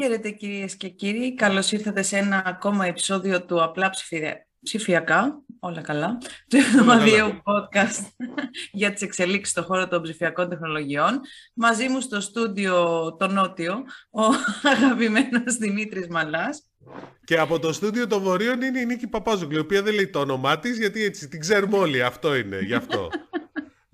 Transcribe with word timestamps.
Χαίρετε 0.00 0.30
κυρίες 0.30 0.76
και 0.76 0.88
κύριοι, 0.88 1.34
καλώς 1.34 1.72
ήρθατε 1.72 2.02
σε 2.02 2.16
ένα 2.16 2.42
ακόμα 2.46 2.86
επεισόδιο 2.86 3.44
του 3.44 3.62
Απλά 3.62 3.90
Ψηφιακά, 4.62 5.42
όλα 5.60 5.80
καλά, 5.80 6.18
του 6.48 6.56
εβδομαδιαίου 6.56 7.42
podcast 7.44 8.06
για 8.72 8.92
τις 8.92 9.02
εξελίξεις 9.02 9.50
στον 9.50 9.64
χώρο 9.64 9.88
των 9.88 10.02
ψηφιακών 10.02 10.48
τεχνολογιών. 10.48 11.20
Μαζί 11.54 11.88
μου 11.88 12.00
στο 12.00 12.20
στούντιο 12.20 12.76
το 13.18 13.26
Νότιο, 13.26 13.74
ο 14.10 14.22
αγαπημένος 14.62 15.56
Δημήτρης 15.58 16.08
Μαλάς. 16.08 16.70
Και 17.24 17.38
από 17.38 17.58
το 17.58 17.72
στούντιο 17.72 18.06
των 18.06 18.22
Βορείων 18.22 18.62
είναι 18.62 18.80
η 18.80 18.86
Νίκη 18.86 19.06
Παπάζουγκλη, 19.06 19.56
η 19.56 19.60
οποία 19.60 19.82
δεν 19.82 19.94
λέει 19.94 20.08
το 20.08 20.20
όνομά 20.20 20.58
της, 20.58 20.78
γιατί 20.78 21.04
έτσι 21.04 21.28
την 21.28 21.40
ξέρουμε 21.40 21.76
όλοι. 21.76 22.02
Αυτό 22.02 22.36
είναι, 22.36 22.58
γι' 22.60 22.74
αυτό. 22.74 23.08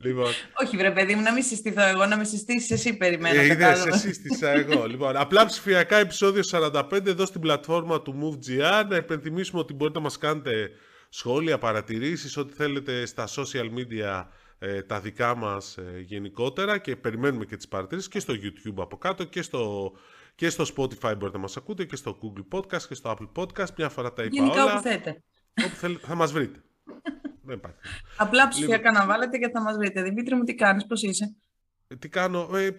Λοιπόν. 0.04 0.30
Όχι, 0.62 0.76
βρε 0.76 0.90
παιδί 0.90 1.14
μου, 1.14 1.22
να 1.22 1.32
μην 1.32 1.42
συστηθώ 1.42 1.82
εγώ, 1.82 2.06
να 2.06 2.16
με 2.16 2.24
συστήσεις 2.24 2.70
εσύ, 2.70 2.96
περιμένω. 2.96 3.40
Ε, 3.40 3.44
είδες, 3.44 3.78
σε 3.78 3.90
σύστησα 3.90 4.50
εγώ. 4.50 4.84
λοιπόν, 4.92 5.16
απλά 5.16 5.46
ψηφιακά 5.46 5.96
επεισόδιο 5.96 6.42
45 6.50 7.06
εδώ 7.06 7.26
στην 7.26 7.40
πλατφόρμα 7.40 8.02
του 8.02 8.14
MoveGR. 8.22 8.84
Να 8.88 8.96
υπενθυμίσουμε 8.96 9.60
ότι 9.60 9.74
μπορείτε 9.74 9.98
να 9.98 10.04
μας 10.04 10.18
κάνετε 10.18 10.70
σχόλια, 11.08 11.58
παρατηρήσεις, 11.58 12.36
ό,τι 12.36 12.52
θέλετε 12.54 13.06
στα 13.06 13.28
social 13.28 13.70
media 13.78 14.24
ε, 14.58 14.82
τα 14.82 15.00
δικά 15.00 15.34
μας 15.36 15.76
ε, 15.76 16.00
γενικότερα 16.00 16.78
και 16.78 16.96
περιμένουμε 16.96 17.44
και 17.44 17.56
τις 17.56 17.68
παρατηρήσεις 17.68 18.10
και 18.10 18.18
στο 18.18 18.34
YouTube 18.34 18.76
από 18.76 18.96
κάτω 18.96 19.24
και 19.24 19.42
στο, 19.42 19.92
και 20.34 20.48
στο 20.48 20.64
Spotify 20.76 21.00
μπορείτε 21.00 21.30
να 21.32 21.38
μας 21.38 21.56
ακούτε 21.56 21.84
και 21.84 21.96
στο 21.96 22.18
Google 22.22 22.58
Podcast 22.58 22.82
και 22.82 22.94
στο 22.94 23.16
Apple 23.18 23.42
Podcast. 23.42 23.74
Μια 23.76 23.88
φορά 23.88 24.12
τα 24.12 24.22
είπα 24.22 24.34
Γενικά 24.34 24.62
όλα. 24.62 24.72
όπου 24.72 24.82
θέτε. 24.82 25.22
Όπου 25.64 25.74
θέλετε, 25.74 26.06
θα 26.06 26.14
μας 26.14 26.32
βρείτε. 26.32 26.62
Δεν 27.44 27.56
υπάρχει. 27.56 27.76
Απλά 28.16 28.48
ψηφιακά 28.48 28.88
λοιπόν. 28.88 28.92
να 28.92 29.06
βάλετε 29.06 29.38
και 29.38 29.48
θα 29.48 29.60
μας 29.60 29.76
βρείτε. 29.76 30.02
Δημήτρη 30.02 30.34
μου, 30.34 30.44
τι 30.44 30.54
κάνεις, 30.54 30.86
πώς 30.86 31.02
είσαι; 31.02 31.34
Ε, 31.88 31.96
τι 31.96 32.08
κάνω; 32.08 32.56
Ε, 32.56 32.70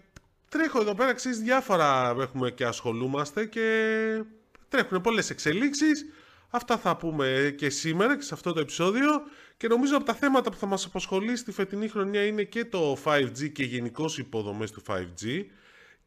τρέχω 0.50 0.82
εδώ 0.82 0.96
πέρα, 0.96 1.14
ξέρεις, 1.14 1.40
διάφορα 1.40 2.16
έχουμε 2.20 2.52
και 2.52 2.66
ασχολούμαστε 2.66 3.46
και 3.46 4.24
τρέχουν 4.68 5.02
πολλές 5.02 5.30
εξελίξεις. 5.30 6.06
Αυτά 6.50 6.78
θα 6.78 6.98
πούμε 6.98 7.56
και 7.58 7.70
σήμερα 7.70 8.16
και 8.16 8.24
σε 8.24 8.34
αυτό 8.34 8.54
το 8.54 8.60
επεισόδιο 8.60 9.10
και 9.58 9.68
νομίζω 9.68 9.96
από 9.96 10.06
τα 10.06 10.14
θέματα 10.14 10.52
που 10.52 10.58
θα 10.58 10.66
μας 10.66 10.86
απασχολεί 10.86 11.36
στη 11.36 11.52
φετινή 11.52 11.88
χρονιά 11.88 12.26
είναι 12.26 12.44
και 12.44 12.66
το 12.66 12.98
5G 13.04 13.52
και 13.52 13.64
γενικώς 13.64 14.18
οι 14.18 14.22
υποδομές 14.26 14.72
του 14.72 14.82
5G 14.88 15.46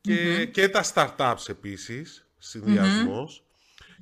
και, 0.00 0.44
και 0.44 0.68
τα 0.68 0.84
startups 0.94 1.48
επίσης, 1.48 2.26
συνδυασμός. 2.38 3.47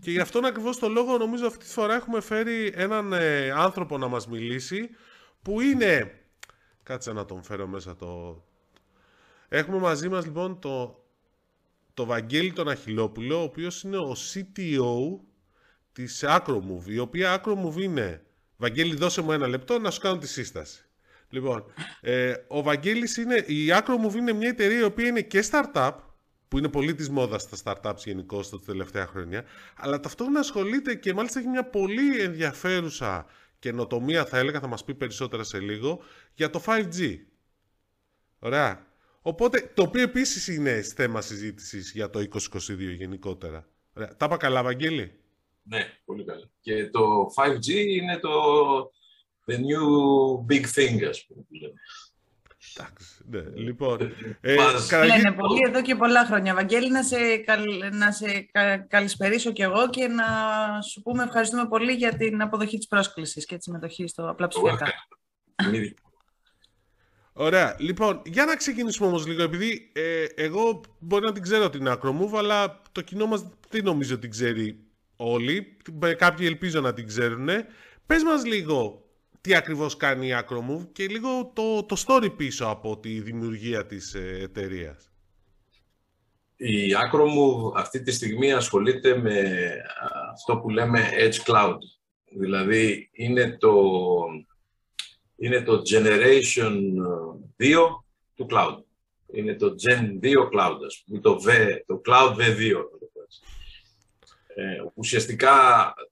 Και 0.01 0.11
γι' 0.11 0.21
αυτόν 0.21 0.45
ακριβώς 0.45 0.79
το 0.79 0.89
λόγο 0.89 1.19
νομίζω 1.19 1.47
αυτή 1.47 1.65
τη 1.65 1.71
φορά 1.71 1.95
έχουμε 1.95 2.21
φέρει 2.21 2.73
έναν 2.75 3.13
ε, 3.13 3.51
άνθρωπο 3.51 3.99
να 3.99 4.09
μας 4.09 4.27
μιλήσει 4.27 4.91
που 5.43 5.61
είναι... 5.61 6.21
Κάτσε 6.83 7.13
να 7.13 7.25
τον 7.25 7.43
φέρω 7.43 7.67
μέσα 7.67 7.97
το... 7.97 8.43
Έχουμε 9.49 9.79
μαζί 9.79 10.09
μας 10.09 10.25
λοιπόν 10.25 10.59
το, 10.59 11.05
το 11.95 12.05
Βαγγέλη 12.05 12.53
τον 12.53 12.69
Αχιλόπουλο, 12.69 13.41
ο 13.41 13.43
οποίος 13.43 13.83
είναι 13.83 13.97
ο 13.97 14.17
CTO 14.33 15.19
της 15.93 16.25
Acromove, 16.27 16.87
η 16.87 16.99
οποία 16.99 17.43
Acromove 17.43 17.81
είναι... 17.81 18.21
Βαγγέλη, 18.57 18.95
δώσε 18.95 19.23
μου 19.23 19.33
ένα 19.33 19.47
λεπτό 19.47 19.79
να 19.79 19.91
σου 19.91 20.01
κάνω 20.01 20.19
τη 20.19 20.27
σύσταση. 20.27 20.85
Λοιπόν, 21.29 21.65
ε, 22.01 22.35
ο 22.49 22.63
Βαγγέλης 22.63 23.17
είναι... 23.17 23.35
Η 23.35 23.67
Acromove 23.69 24.15
είναι 24.15 24.33
μια 24.33 24.49
εταιρεία 24.49 24.79
η 24.79 24.83
οποία 24.83 25.07
είναι 25.07 25.21
και 25.21 25.45
startup, 25.51 25.93
που 26.49 26.59
είναι 26.59 26.69
πολύ 26.69 26.95
της 26.95 27.09
μόδας 27.09 27.43
στα 27.43 27.57
startups 27.83 28.05
γενικώ 28.05 28.41
τα 28.43 28.61
τελευταία 28.67 29.07
χρόνια, 29.07 29.45
αλλά 29.77 30.01
ταυτόχρονα 30.01 30.41
ασχολείται 30.41 30.95
και 30.95 31.15
μάλιστα 31.15 31.39
έχει 31.39 31.49
μια 31.49 31.65
πολύ 31.65 32.21
ενδιαφέρουσα 32.21 33.27
καινοτομία, 33.59 34.25
θα 34.25 34.39
έλεγα, 34.39 34.61
θα 34.61 34.67
μας 34.67 34.85
πει 34.85 34.95
περισσότερα 34.95 35.43
σε 35.43 35.59
λίγο, 35.59 36.01
για 36.35 36.51
το 36.51 36.63
5G. 36.67 37.17
Ωραία. 38.39 38.87
Οπότε, 39.21 39.71
το 39.75 39.83
οποίο 39.83 40.03
επίσης 40.03 40.49
είναι 40.49 40.83
θέμα 40.83 41.21
συζήτησης 41.21 41.93
για 41.93 42.11
το 42.11 42.19
2022 42.19 42.95
γενικότερα. 42.97 43.69
Ωραία. 43.93 44.17
Τα 44.17 44.25
είπα 44.25 44.37
καλά, 44.37 44.63
Βαγγέλη; 44.63 45.13
Ναι, 45.63 45.87
πολύ 46.05 46.25
καλά. 46.25 46.51
Και 46.61 46.87
το 46.87 47.27
5G 47.37 47.69
είναι 47.69 48.19
το 48.19 48.31
the 49.47 49.55
new 49.55 49.85
big 50.49 50.65
thing, 50.75 51.05
ας 51.09 51.27
πούμε. 51.27 51.45
Εντάξει, 52.75 53.15
ναι. 53.31 53.41
Λοιπόν, 53.55 54.01
ε, 54.41 54.55
Λένε 55.07 55.33
πολύ 55.33 55.61
εδώ 55.67 55.83
και 55.83 55.95
πολλά 55.95 56.25
χρόνια. 56.25 56.55
Βαγγέλη, 56.55 56.91
να 56.91 57.03
σε, 57.03 57.17
να 57.93 58.13
σε 58.13 58.49
κα, 58.53 58.79
καλησπερίσω 58.79 59.53
κι 59.53 59.63
εγώ 59.63 59.91
και 59.91 60.07
να 60.09 60.25
σου 60.83 61.03
πούμε 61.03 61.23
ευχαριστούμε 61.23 61.67
πολύ 61.69 61.93
για 61.93 62.17
την 62.17 62.43
αποδοχή 62.43 62.77
της 62.77 62.87
πρόσκλησης 62.87 63.47
και 63.47 63.57
τη 63.57 63.63
συμμετοχή 63.63 64.07
στο 64.07 64.31
απλά 64.31 64.49
ψηφιακά. 64.49 64.87
Ωραία. 67.33 67.77
Λοιπόν, 67.79 68.23
για 68.25 68.45
να 68.45 68.57
ξεκινήσουμε 68.57 69.09
όμως 69.09 69.27
λίγο, 69.27 69.43
επειδή 69.43 69.91
ε, 69.95 70.25
εγώ 70.35 70.81
μπορεί 70.99 71.25
να 71.25 71.33
την 71.33 71.43
ξέρω 71.43 71.71
την 71.71 71.89
Acromove, 71.89 72.37
αλλά 72.37 72.83
το 72.93 73.01
κοινό 73.01 73.27
μας 73.27 73.49
δεν 73.69 73.85
νομίζω 73.85 74.13
ότι 74.13 74.21
την 74.21 74.31
ξέρει 74.31 74.87
όλοι. 75.17 75.77
Κάποιοι 76.17 76.47
ελπίζω 76.51 76.81
να 76.81 76.93
την 76.93 77.07
ξέρουν. 77.07 77.49
Πες 78.07 78.23
μας 78.23 78.45
λίγο 78.45 79.06
τι 79.47 79.55
ακριβώς 79.55 79.97
κάνει 79.97 80.27
η 80.27 80.33
Acromove 80.39 80.87
και 80.93 81.07
λίγο 81.07 81.53
το, 81.55 81.85
το 81.85 81.97
story 82.07 82.37
πίσω 82.37 82.67
από 82.67 82.99
τη 82.99 83.21
δημιουργία 83.21 83.87
της 83.87 84.15
ε, 84.15 84.39
εταιρείας. 84.43 85.11
Η 86.57 86.93
Acromove 86.93 87.73
αυτή 87.75 88.03
τη 88.03 88.13
στιγμή 88.13 88.53
ασχολείται 88.53 89.17
με 89.17 89.43
αυτό 90.33 90.57
που 90.57 90.71
λέμε 90.71 91.09
Edge 91.19 91.51
Cloud. 91.51 91.77
Δηλαδή 92.39 93.11
είναι 93.13 93.57
το, 93.61 93.75
είναι 95.37 95.63
το 95.63 95.83
Generation 95.93 96.75
2 97.59 97.77
του 98.35 98.47
Cloud. 98.51 98.79
Είναι 99.33 99.55
το 99.55 99.67
Gen 99.67 100.25
2 100.25 100.33
Cloud, 100.55 100.79
ας 100.87 101.05
πούμε, 101.07 101.21
το, 101.21 101.39
v, 101.47 101.77
το 101.87 102.01
Cloud 102.09 102.35
V2. 102.35 102.73
Ε, 104.59 104.83
ουσιαστικά 104.95 105.55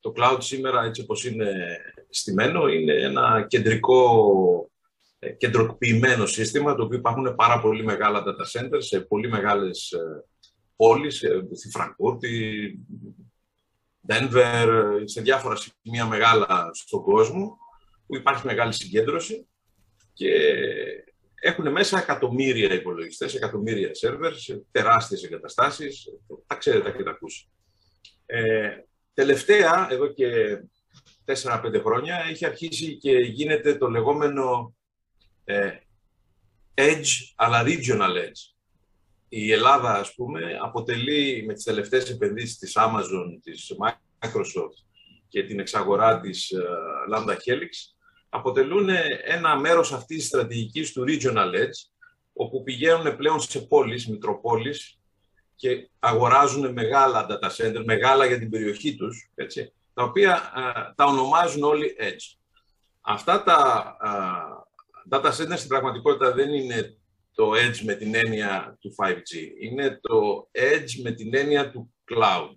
το 0.01 0.13
cloud 0.17 0.37
σήμερα, 0.41 0.85
έτσι 0.85 1.01
όπως 1.01 1.25
είναι 1.25 1.79
στημένο, 2.15 2.69
είναι 2.69 2.93
ένα 2.93 3.47
κεντρικό, 3.49 4.71
ε, 5.19 5.31
κεντροποιημένο 5.31 6.27
σύστημα, 6.27 6.75
το 6.75 6.83
οποίο 6.83 6.99
υπάρχουν 6.99 7.35
πάρα 7.35 7.61
πολύ 7.61 7.85
μεγάλα 7.85 8.25
data 8.27 8.61
centers 8.61 8.83
σε 8.83 9.01
πολύ 9.01 9.29
μεγάλες 9.29 9.91
ε, 9.93 10.25
πόλεις, 10.77 11.23
ε, 11.23 11.49
στη 11.53 11.71
Φραγκούρτη, 11.71 12.79
Denver, 14.09 14.69
σε 15.05 15.21
διάφορα 15.21 15.57
σημεία 15.57 16.07
μεγάλα 16.07 16.71
στον 16.73 17.03
κόσμο, 17.03 17.59
που 18.07 18.17
υπάρχει 18.17 18.47
μεγάλη 18.47 18.73
συγκέντρωση 18.73 19.47
και 20.13 20.33
έχουν 21.35 21.71
μέσα 21.73 21.99
εκατομμύρια 21.99 22.75
υπολογιστές, 22.75 23.35
εκατομμύρια 23.35 23.91
servers, 24.03 24.61
τεράστιες 24.71 25.25
εγκαταστάσεις, 25.25 26.09
τα 26.47 26.55
ξέρετε 26.55 26.91
και 26.91 27.03
τα 27.03 27.11
ακούσει. 27.11 27.49
Ε, 28.27 28.69
τελευταία, 29.15 29.89
εδώ 29.91 30.07
και 30.07 30.27
4-5 31.27 31.81
χρόνια, 31.85 32.25
έχει 32.29 32.47
αρχίσει 32.47 32.97
και 32.97 33.11
γίνεται 33.11 33.75
το 33.75 33.89
λεγόμενο 33.89 34.75
ε, 35.45 35.71
edge, 36.75 37.33
αλλά 37.35 37.63
regional 37.67 38.17
edge. 38.17 38.55
Η 39.29 39.53
Ελλάδα, 39.53 39.99
ας 39.99 40.15
πούμε, 40.15 40.59
αποτελεί 40.63 41.45
με 41.47 41.53
τις 41.53 41.65
τελευταίες 41.65 42.11
επενδύσεις 42.11 42.59
της 42.59 42.73
Amazon, 42.77 43.39
της 43.43 43.73
Microsoft 43.79 44.85
και 45.29 45.45
την 45.45 45.61
εξαγορά 45.61 46.21
της 46.21 46.53
uh, 46.57 47.17
Lambda 47.17 47.33
Helix, 47.33 47.95
αποτελούν 48.29 48.89
ένα 49.25 49.59
μέρος 49.59 49.93
αυτής 49.93 50.17
της 50.17 50.27
στρατηγικής 50.27 50.93
του 50.93 51.05
regional 51.09 51.55
edge, 51.55 51.91
όπου 52.33 52.63
πηγαίνουν 52.63 53.17
πλέον 53.17 53.41
σε 53.41 53.61
πόλεις, 53.61 54.09
μητροπόλεις, 54.09 54.99
και 55.57 55.91
αγοράζουν 55.99 56.73
μεγάλα 56.73 57.27
data 57.31 57.51
center, 57.57 57.83
μεγάλα 57.85 58.27
για 58.27 58.39
την 58.39 58.51
περιοχή 58.51 58.97
τους, 58.97 59.31
έτσι, 59.35 59.73
τα 59.95 60.03
οποία 60.03 60.53
τα 60.97 61.05
ονομάζουν 61.05 61.63
όλοι 61.63 61.97
edge. 61.99 62.39
Αυτά 63.01 63.43
τα 63.43 63.57
α, 64.01 64.11
data 65.11 65.31
center 65.33 65.57
στην 65.57 65.69
πραγματικότητα 65.69 66.33
δεν 66.33 66.51
είναι 66.51 66.99
το 67.35 67.51
edge 67.51 67.79
με 67.85 67.95
την 67.95 68.15
έννοια 68.15 68.77
του 68.81 68.95
5G. 68.99 69.61
Είναι 69.61 69.99
το 70.03 70.49
edge 70.53 71.03
με 71.03 71.11
την 71.11 71.35
έννοια 71.35 71.71
του 71.71 71.95
cloud. 72.13 72.51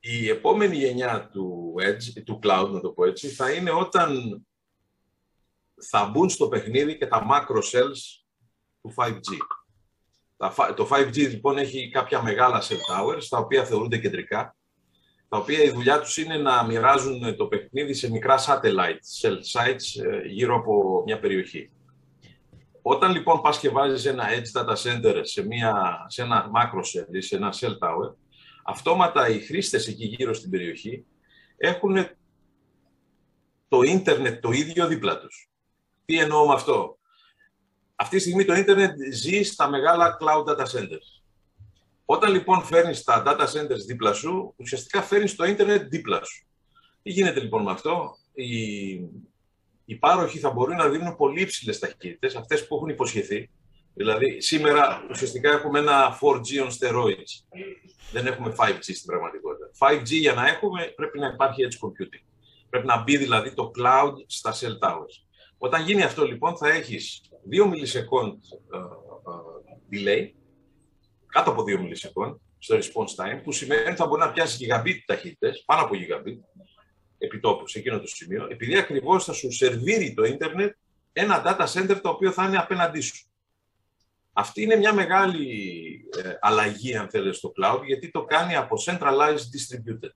Η 0.00 0.28
επόμενη 0.28 0.76
γενιά 0.76 1.28
του 1.32 1.74
edge, 1.78 2.22
του 2.24 2.38
cloud, 2.42 2.68
να 2.72 2.80
το 2.80 2.90
πω 2.90 3.04
έτσι, 3.04 3.28
θα 3.28 3.52
είναι 3.52 3.70
όταν 3.70 4.40
θα 5.90 6.04
μπουν 6.04 6.28
στο 6.28 6.48
παιχνίδι 6.48 6.96
και 6.98 7.06
τα 7.06 7.26
macro 7.30 7.58
cells 7.58 8.24
του 8.80 8.94
5G. 8.96 9.36
Το 10.74 10.88
5G 10.90 11.16
λοιπόν 11.16 11.58
έχει 11.58 11.90
κάποια 11.90 12.22
μεγάλα 12.22 12.62
cell 12.62 12.94
towers, 12.94 13.24
τα 13.28 13.38
οποία 13.38 13.64
θεωρούνται 13.64 13.98
κεντρικά, 13.98 14.56
τα 15.28 15.38
οποία 15.38 15.62
η 15.62 15.70
δουλειά 15.70 16.00
τους 16.00 16.16
είναι 16.16 16.36
να 16.36 16.64
μοιράζουν 16.64 17.36
το 17.36 17.46
παιχνίδι 17.46 17.94
σε 17.94 18.10
μικρά 18.10 18.38
satellite 18.38 19.20
cell 19.20 19.36
sites 19.52 20.04
ε, 20.04 20.26
γύρω 20.28 20.56
από 20.56 21.02
μια 21.06 21.20
περιοχή. 21.20 21.70
Όταν 22.82 23.12
λοιπόν 23.12 23.40
πας 23.40 23.58
και 23.58 23.68
βάζεις 23.68 24.04
ένα 24.04 24.24
edge 24.28 24.60
data 24.60 24.74
center 24.74 25.20
σε, 25.22 25.46
μια, 25.46 26.04
σε 26.08 26.22
ένα 26.22 26.50
macro 26.54 26.78
cell 26.78 27.14
ή 27.14 27.20
σε 27.20 27.36
ένα 27.36 27.54
cell 27.60 27.78
tower, 27.88 28.14
αυτόματα 28.64 29.28
οι 29.28 29.40
χρήστες 29.40 29.88
εκεί 29.88 30.04
γύρω 30.04 30.34
στην 30.34 30.50
περιοχή 30.50 31.04
έχουν 31.56 31.96
το 33.68 33.82
ίντερνετ 33.82 34.40
το 34.40 34.50
ίδιο 34.50 34.86
δίπλα 34.86 35.18
τους. 35.18 35.50
Τι 36.04 36.18
εννοώ 36.18 36.46
με 36.46 36.54
αυτό; 36.54 36.98
Αυτή 37.94 38.16
τη 38.16 38.22
στιγμή 38.22 38.44
το 38.44 38.54
ίντερνετ 38.54 38.96
ζει 39.12 39.42
στα 39.42 39.68
μεγάλα 39.68 40.16
cloud 40.20 40.44
data 40.44 40.64
centers. 40.64 41.15
Όταν 42.08 42.32
λοιπόν 42.32 42.62
φέρνεις 42.62 43.02
τα 43.04 43.22
data 43.26 43.44
centers 43.44 43.84
δίπλα 43.86 44.12
σου, 44.12 44.54
ουσιαστικά 44.56 45.02
φέρνεις 45.02 45.34
το 45.34 45.44
ίντερνετ 45.44 45.88
δίπλα 45.88 46.24
σου. 46.24 46.46
Τι 47.02 47.10
γίνεται 47.10 47.40
λοιπόν 47.40 47.62
με 47.62 47.70
αυτό, 47.70 48.16
οι, 48.34 48.90
οι 49.84 49.94
πάροχοι 49.98 50.38
θα 50.38 50.50
μπορούν 50.50 50.76
να 50.76 50.88
δίνουν 50.88 51.16
πολύ 51.16 51.40
υψηλές 51.40 51.78
ταχύτητες, 51.78 52.36
αυτές 52.36 52.66
που 52.66 52.76
έχουν 52.76 52.88
υποσχεθεί. 52.88 53.50
Δηλαδή, 53.94 54.40
σήμερα 54.40 55.06
ουσιαστικά 55.10 55.50
έχουμε 55.52 55.78
ένα 55.78 56.18
4G 56.20 56.64
on 56.64 56.70
steroids. 56.78 57.58
Δεν 58.12 58.26
έχουμε 58.26 58.54
5G 58.58 58.80
στην 58.80 59.06
πραγματικότητα. 59.06 59.70
5G 59.78 60.08
για 60.08 60.32
να 60.32 60.48
έχουμε 60.48 60.92
πρέπει 60.96 61.18
να 61.18 61.26
υπάρχει 61.26 61.62
edge 61.68 61.86
computing. 61.86 62.24
Πρέπει 62.70 62.86
να 62.86 63.02
μπει 63.02 63.16
δηλαδή 63.16 63.54
το 63.54 63.70
cloud 63.78 64.12
στα 64.26 64.54
cell 64.54 64.88
towers. 64.88 65.26
Όταν 65.58 65.82
γίνει 65.82 66.02
αυτό 66.02 66.24
λοιπόν 66.24 66.56
θα 66.56 66.68
έχεις 66.68 67.20
2 67.50 67.64
millisecond 67.64 68.32
uh, 68.32 68.80
uh, 69.30 69.94
delay, 69.94 70.30
κάτω 71.36 71.50
από 71.50 71.64
2 71.66 71.74
millisecond 71.80 72.36
στο 72.58 72.76
response 72.76 73.24
time, 73.24 73.40
που 73.42 73.52
σημαίνει 73.52 73.86
ότι 73.86 73.96
θα 73.96 74.06
μπορεί 74.06 74.20
να 74.20 74.32
πιάσει 74.32 74.66
gigabit 74.66 74.98
ταχύτητες, 75.06 75.62
πάνω 75.66 75.82
από 75.82 75.94
gigabit, 75.94 76.64
επιτόπου 77.18 77.68
σε 77.68 77.78
εκείνο 77.78 78.00
το 78.00 78.06
σημείο, 78.06 78.46
επειδή 78.50 78.78
ακριβώς 78.78 79.24
θα 79.24 79.32
σου 79.32 79.52
σερβίρει 79.52 80.14
το 80.14 80.24
ίντερνετ 80.24 80.76
ένα 81.12 81.42
data 81.46 81.66
center 81.66 82.00
το 82.02 82.08
οποίο 82.08 82.32
θα 82.32 82.46
είναι 82.46 82.58
απέναντί 82.58 83.00
σου. 83.00 83.26
Αυτή 84.32 84.62
είναι 84.62 84.76
μια 84.76 84.92
μεγάλη 84.92 85.48
ε, 86.24 86.32
αλλαγή, 86.40 86.96
αν 86.96 87.08
θέλετε, 87.08 87.32
στο 87.32 87.52
cloud, 87.60 87.80
γιατί 87.84 88.10
το 88.10 88.24
κάνει 88.24 88.56
από 88.56 88.76
centralized 88.86 89.46
distributed. 89.54 90.10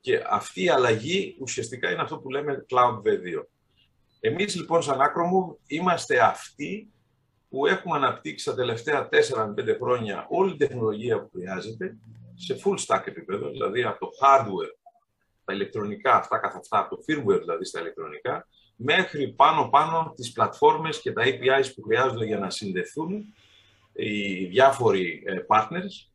Και 0.00 0.22
αυτή 0.28 0.62
η 0.62 0.68
αλλαγή 0.68 1.36
ουσιαστικά 1.40 1.90
είναι 1.90 2.02
αυτό 2.02 2.18
που 2.18 2.30
λέμε 2.30 2.64
Cloud 2.70 2.96
V2. 2.96 3.44
Εμείς 4.20 4.56
λοιπόν 4.56 4.82
σαν 4.82 4.98
Acromove 4.98 5.56
είμαστε 5.66 6.20
αυτοί 6.20 6.90
που 7.56 7.66
έχουμε 7.66 7.96
αναπτύξει 7.96 8.44
τα 8.44 8.54
τελευταία 8.54 9.08
4-5 9.12 9.76
χρόνια 9.82 10.26
όλη 10.28 10.56
την 10.56 10.68
τεχνολογία 10.68 11.20
που 11.20 11.30
χρειάζεται 11.32 11.96
σε 12.34 12.60
full 12.64 12.78
stack 12.86 13.06
επίπεδο, 13.06 13.50
δηλαδή 13.50 13.82
από 13.82 13.98
το 13.98 14.10
hardware, 14.20 14.78
τα 15.44 15.52
ηλεκτρονικά, 15.52 16.14
αυτά 16.14 16.38
καθ' 16.38 16.56
αυτά, 16.56 16.78
από 16.78 16.96
το 16.96 17.02
firmware 17.08 17.40
δηλαδή 17.40 17.64
στα 17.64 17.80
ηλεκτρονικά, 17.80 18.48
μέχρι 18.76 19.28
πάνω-πάνω 19.28 20.12
τις 20.16 20.32
πλατφόρμες 20.32 21.00
και 21.00 21.12
τα 21.12 21.22
APIs 21.24 21.66
που 21.74 21.82
χρειάζονται 21.82 22.24
για 22.24 22.38
να 22.38 22.50
συνδεθούν 22.50 23.34
οι 23.92 24.44
διάφοροι 24.44 25.22
ε, 25.26 25.34
partners 25.48 26.10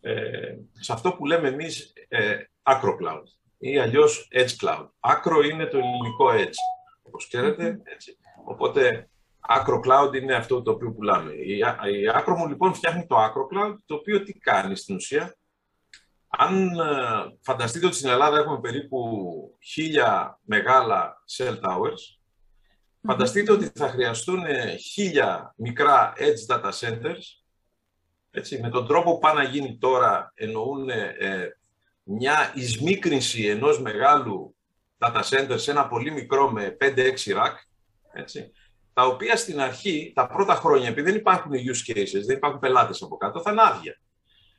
ε, 0.00 0.56
σε 0.72 0.92
αυτό 0.92 1.12
που 1.12 1.26
λέμε 1.26 1.48
εμείς 1.48 1.92
ε, 2.08 2.36
Acro 2.62 2.94
Cloud 3.02 3.22
ή 3.58 3.78
αλλιώς 3.78 4.28
Edge 4.32 4.64
Cloud. 4.64 4.86
Acro 5.00 5.50
είναι 5.50 5.66
το 5.66 5.78
ελληνικό 5.78 6.30
Edge, 6.30 6.58
όπως 7.02 7.26
ξέρετε. 7.28 7.80
Έτσι. 7.84 8.16
Οπότε 8.44 9.08
Acro 9.48 9.80
Cloud 9.84 10.14
είναι 10.14 10.34
αυτό 10.34 10.62
το 10.62 10.70
οποίο 10.70 10.92
πουλάμε. 10.92 11.32
Η, 11.32 11.56
η 11.58 12.10
Acro 12.14 12.34
μου 12.36 12.48
λοιπόν 12.48 12.74
φτιάχνει 12.74 13.06
το 13.06 13.16
Acro 13.16 13.56
Cloud, 13.56 13.74
το 13.86 13.94
οποίο 13.94 14.22
τι 14.22 14.32
κάνει 14.32 14.76
στην 14.76 14.94
ουσία; 14.94 15.36
Αν 16.28 16.70
φανταστείτε 17.40 17.86
ότι 17.86 17.96
στην 17.96 18.08
Ελλάδα 18.08 18.38
έχουμε 18.38 18.60
περίπου 18.60 18.98
χίλια 19.62 20.40
μεγάλα 20.42 21.24
cell 21.36 21.54
towers, 21.54 22.18
φανταστείτε 23.02 23.52
ότι 23.52 23.70
θα 23.74 23.88
χρειαστούν 23.88 24.42
χίλια 24.92 25.54
μικρά 25.56 26.12
edge 26.16 26.54
data 26.54 26.70
centers, 26.80 27.44
έτσι, 28.30 28.60
με 28.60 28.70
τον 28.70 28.86
τρόπο 28.86 29.12
που 29.12 29.18
πάνε 29.18 29.42
να 29.42 29.48
γίνει 29.48 29.78
τώρα 29.78 30.32
εννοούν 30.34 30.88
ε, 30.88 31.56
μια 32.02 32.52
εισμίκρινση 32.54 33.46
ενός 33.46 33.80
μεγάλου 33.80 34.56
data 34.98 35.22
center 35.22 35.54
σε 35.54 35.70
ένα 35.70 35.88
πολύ 35.88 36.10
μικρό 36.10 36.50
με 36.50 36.76
5-6 36.80 36.86
rack, 37.24 37.54
έτσι, 38.12 38.52
τα 38.94 39.06
οποία 39.06 39.36
στην 39.36 39.60
αρχή, 39.60 40.12
τα 40.14 40.26
πρώτα 40.26 40.54
χρόνια, 40.54 40.88
επειδή 40.88 41.10
δεν 41.10 41.18
υπάρχουν 41.18 41.52
use 41.52 41.92
cases, 41.92 42.22
δεν 42.26 42.36
υπάρχουν 42.36 42.60
πελάτες 42.60 43.02
από 43.02 43.16
κάτω, 43.16 43.40
θα 43.40 43.50
είναι 43.50 43.62
άδεια. 43.62 43.98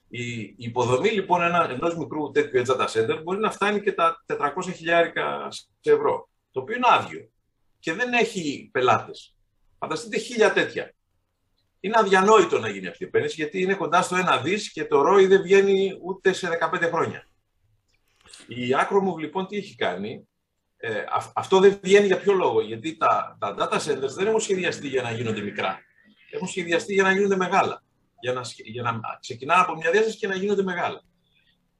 Η 0.08 0.56
υποδομή 0.58 1.10
λοιπόν 1.10 1.42
ένα, 1.42 1.70
ενός 1.70 1.98
μικρού 1.98 2.32
τέτοιου 2.32 2.62
data 2.68 2.88
center 2.88 3.22
μπορεί 3.24 3.40
να 3.40 3.52
φτάνει 3.52 3.82
και 3.82 3.92
τα 3.92 4.24
400 4.26 4.48
χιλιάρικα 4.76 5.48
ευρώ, 5.82 6.30
το 6.52 6.60
οποίο 6.60 6.76
είναι 6.76 6.88
άδειο 6.90 7.30
και 7.80 7.94
δεν 7.94 8.14
έχει 8.14 8.70
πελάτες. 8.72 9.36
Φανταστείτε 9.80 10.18
χίλια 10.18 10.54
τέτοια. 10.54 10.94
Είναι 11.80 11.98
αδιανόητο 11.98 12.60
να 12.60 12.70
γίνει 12.70 12.88
αυτή 12.88 13.04
η 13.04 13.08
επένδυση 13.08 13.36
γιατί 13.36 13.62
είναι 13.62 13.74
κοντά 13.74 14.02
στο 14.02 14.16
ένα 14.16 14.42
δις 14.42 14.72
και 14.72 14.86
το 14.86 15.04
ROI 15.08 15.28
δεν 15.28 15.42
βγαίνει 15.42 15.98
ούτε 16.02 16.34
σε 16.34 16.50
15 16.74 16.90
χρόνια. 16.92 17.28
Η 18.48 18.70
Acromove 18.80 19.20
λοιπόν 19.20 19.48
τι 19.48 19.58
έχει 19.58 19.76
κάνει, 19.76 20.28
ε, 20.78 21.04
αυτό 21.34 21.60
δεν 21.60 21.80
βγαίνει 21.84 22.06
για 22.06 22.20
ποιο 22.20 22.34
λόγο, 22.34 22.62
γιατί 22.62 22.98
τα, 22.98 23.38
τα 23.40 23.56
data 23.60 23.76
centers 23.76 24.14
δεν 24.16 24.28
έχουν 24.28 24.40
σχεδιαστεί 24.40 24.88
για 24.88 25.02
να 25.02 25.12
γίνονται 25.12 25.42
μικρά. 25.42 25.80
Έχουν 26.32 26.48
σχεδιαστεί 26.48 26.94
για 26.94 27.04
να 27.04 27.12
γίνονται 27.12 27.36
μεγάλα. 27.36 27.84
Για 28.20 28.34
να, 28.34 28.42
για 28.56 28.82
να 28.82 29.00
ξεκινάνε 29.20 29.62
από 29.62 29.76
μια 29.76 29.92
διάσταση 29.92 30.18
και 30.18 30.28
να 30.28 30.36
γίνονται 30.36 30.64
μεγάλα. 30.64 31.04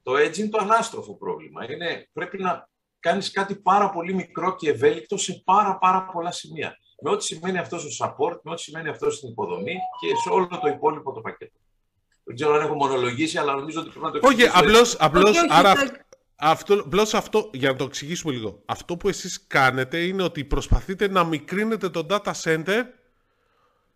Το 0.04 0.14
edge 0.14 0.38
είναι 0.38 0.50
το 0.50 0.58
ανάστροφο 0.62 1.16
πρόβλημα. 1.16 1.72
Είναι, 1.72 2.10
πρέπει 2.14 2.38
να 2.38 2.70
κάνεις 3.00 3.32
κάτι 3.32 3.56
πάρα 3.56 3.90
πολύ 3.90 4.14
μικρό 4.14 4.56
και 4.56 4.70
ευέλικτο 4.70 5.18
σε 5.18 5.42
πάρα 5.46 5.78
πάρα 5.78 6.06
πολλά 6.06 6.32
σημεία. 6.32 6.78
Με 7.02 7.10
ό,τι 7.10 7.24
σημαίνει 7.24 7.58
αυτό 7.58 7.80
στο 7.80 8.06
support, 8.06 8.40
με 8.44 8.52
ό,τι 8.52 8.62
σημαίνει 8.62 8.90
αυτό 8.90 9.10
στην 9.10 9.30
υποδομή 9.30 9.76
και 10.00 10.08
σε 10.24 10.30
όλο 10.30 10.48
το 10.48 10.68
υπόλοιπο 10.68 11.14
το 11.14 11.22
πακέτο. 11.22 11.58
Δεν 12.24 12.36
ξέρω 12.36 12.54
αν 12.54 12.62
έχω 12.62 12.76
μονολογήσει, 12.76 13.38
αλλά 13.38 13.54
νομίζω 13.56 13.80
ότι 13.80 13.90
πρέπει 13.90 14.06
να 14.06 14.12
το 14.12 14.18
εξηγήσω. 14.18 14.48
Όχι, 14.82 14.98
απλώς, 14.98 15.46
άρα, 15.50 15.74
αυτό, 16.36 16.74
απλώς 16.74 17.14
αυτό, 17.14 17.50
για 17.54 17.72
να 17.72 17.76
το 17.76 17.84
εξηγήσουμε 17.84 18.34
λίγο. 18.34 18.62
Αυτό 18.66 18.98
που 18.98 19.08
εσείς 19.08 19.48
κάνετε 19.48 20.06
είναι 20.06 20.24
ότι 20.24 20.46
προσπαθείτε 20.46 21.08
να 21.08 21.24
μικρύνετε 21.24 21.90
το 21.90 22.06
data 22.10 22.32
center 22.44 22.84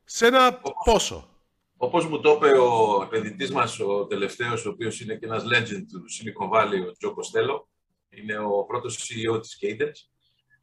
σε 0.03 0.27
ένα 0.27 0.61
πόσο. 0.85 1.29
Όπως 1.77 2.07
μου 2.07 2.19
το 2.19 2.31
είπε 2.31 2.59
ο 2.59 3.01
επενδυτής 3.03 3.51
μας, 3.51 3.79
ο 3.79 4.05
τελευταίος, 4.05 4.65
ο 4.65 4.69
οποίος 4.69 5.01
είναι 5.01 5.15
και 5.15 5.25
ένας 5.25 5.43
legend 5.43 5.83
του 5.91 6.03
Silicon 6.09 6.57
Valley, 6.57 6.87
ο 6.87 6.91
Τζο 6.97 7.13
Κοστέλο, 7.13 7.69
είναι 8.09 8.37
ο 8.37 8.63
πρώτος 8.63 8.97
CEO 8.97 9.41
της 9.41 9.57
Cadence, 9.61 10.09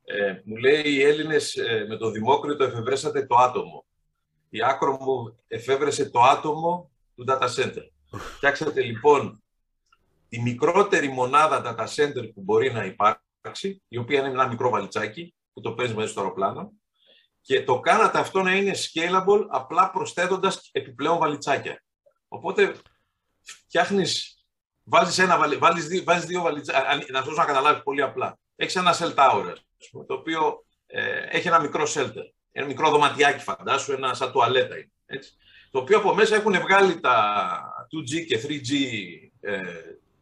ε, 0.05 0.41
μου 0.45 0.57
λέει 0.57 0.83
οι 0.85 1.03
Έλληνες 1.03 1.57
ε, 1.57 1.87
με 1.89 1.97
το 1.97 2.11
Δημόκριτο 2.11 2.65
εφευρέσατε 2.65 3.27
το 3.27 3.35
άτομο. 3.37 3.87
Η 4.49 4.63
άκρο 4.63 4.99
μου 5.01 5.39
εφεύρεσε 5.49 6.11
το 6.11 6.21
άτομο 6.21 6.91
του 7.15 7.25
data 7.29 7.49
center. 7.57 7.91
Φτιάξατε 8.37 8.83
λοιπόν 8.83 9.43
τη 10.29 10.43
μικρότερη 10.43 11.09
μονάδα 11.09 11.63
data 11.65 11.87
center 11.95 12.31
που 12.35 12.43
μπορεί 12.43 12.73
να 12.73 12.85
υπάρξει, 12.85 13.83
η 13.89 13.97
οποία 13.97 14.19
είναι 14.19 14.29
ένα 14.29 14.49
μικρό 14.49 14.71
βαλιτσάκι 14.71 15.35
που 15.53 15.61
το 15.61 15.73
παίζει 15.73 15.95
μέσα 15.95 16.09
στο 16.09 16.21
αεροπλάνο, 16.21 16.73
και 17.41 17.65
το 17.65 17.81
κάνατε 17.81 18.19
αυτό 18.19 18.43
να 18.43 18.57
είναι 18.57 18.73
scalable 18.75 19.47
απλά 19.49 19.91
προσθέτοντας 19.91 20.69
επιπλέον 20.73 21.19
βαλιτσάκια. 21.19 21.83
Οπότε 22.29 22.77
φτιάχνεις, 23.43 24.45
βάζεις, 24.83 25.19
ένα, 25.19 25.59
βάζεις 25.59 25.87
δύο, 25.87 26.03
βάζεις 26.05 26.27
δύο 26.27 26.43
βαλιτσάκια, 26.43 27.05
να 27.09 27.23
σου 27.23 27.35
να 27.35 27.45
καταλάβεις 27.45 27.83
πολύ 27.83 28.03
απλά. 28.03 28.39
Έχεις 28.57 28.77
ένα 28.77 28.95
cell 28.99 29.15
tower, 29.15 29.55
το 30.07 30.15
οποίο 30.15 30.65
ε, 30.87 31.19
έχει 31.19 31.49
ένα 31.49 31.61
μικρό 31.61 31.85
shelter, 31.95 32.25
ένα 32.53 32.67
μικρό 32.67 32.91
δωματιάκι 32.91 33.43
φαντάσου, 33.45 33.93
ένα 33.93 34.15
σαν 34.15 34.33
τουαλέτα 34.33 34.75
είναι, 34.77 34.93
έτσι, 35.07 35.37
το 35.71 35.79
οποίο 35.79 35.99
από 35.99 36.15
μέσα 36.15 36.37
έχουν 36.37 36.61
βγάλει 36.61 37.01
τα 37.01 37.59
2G 37.93 38.27
και 38.27 38.41
3G 38.43 38.73
ε, 39.41 39.63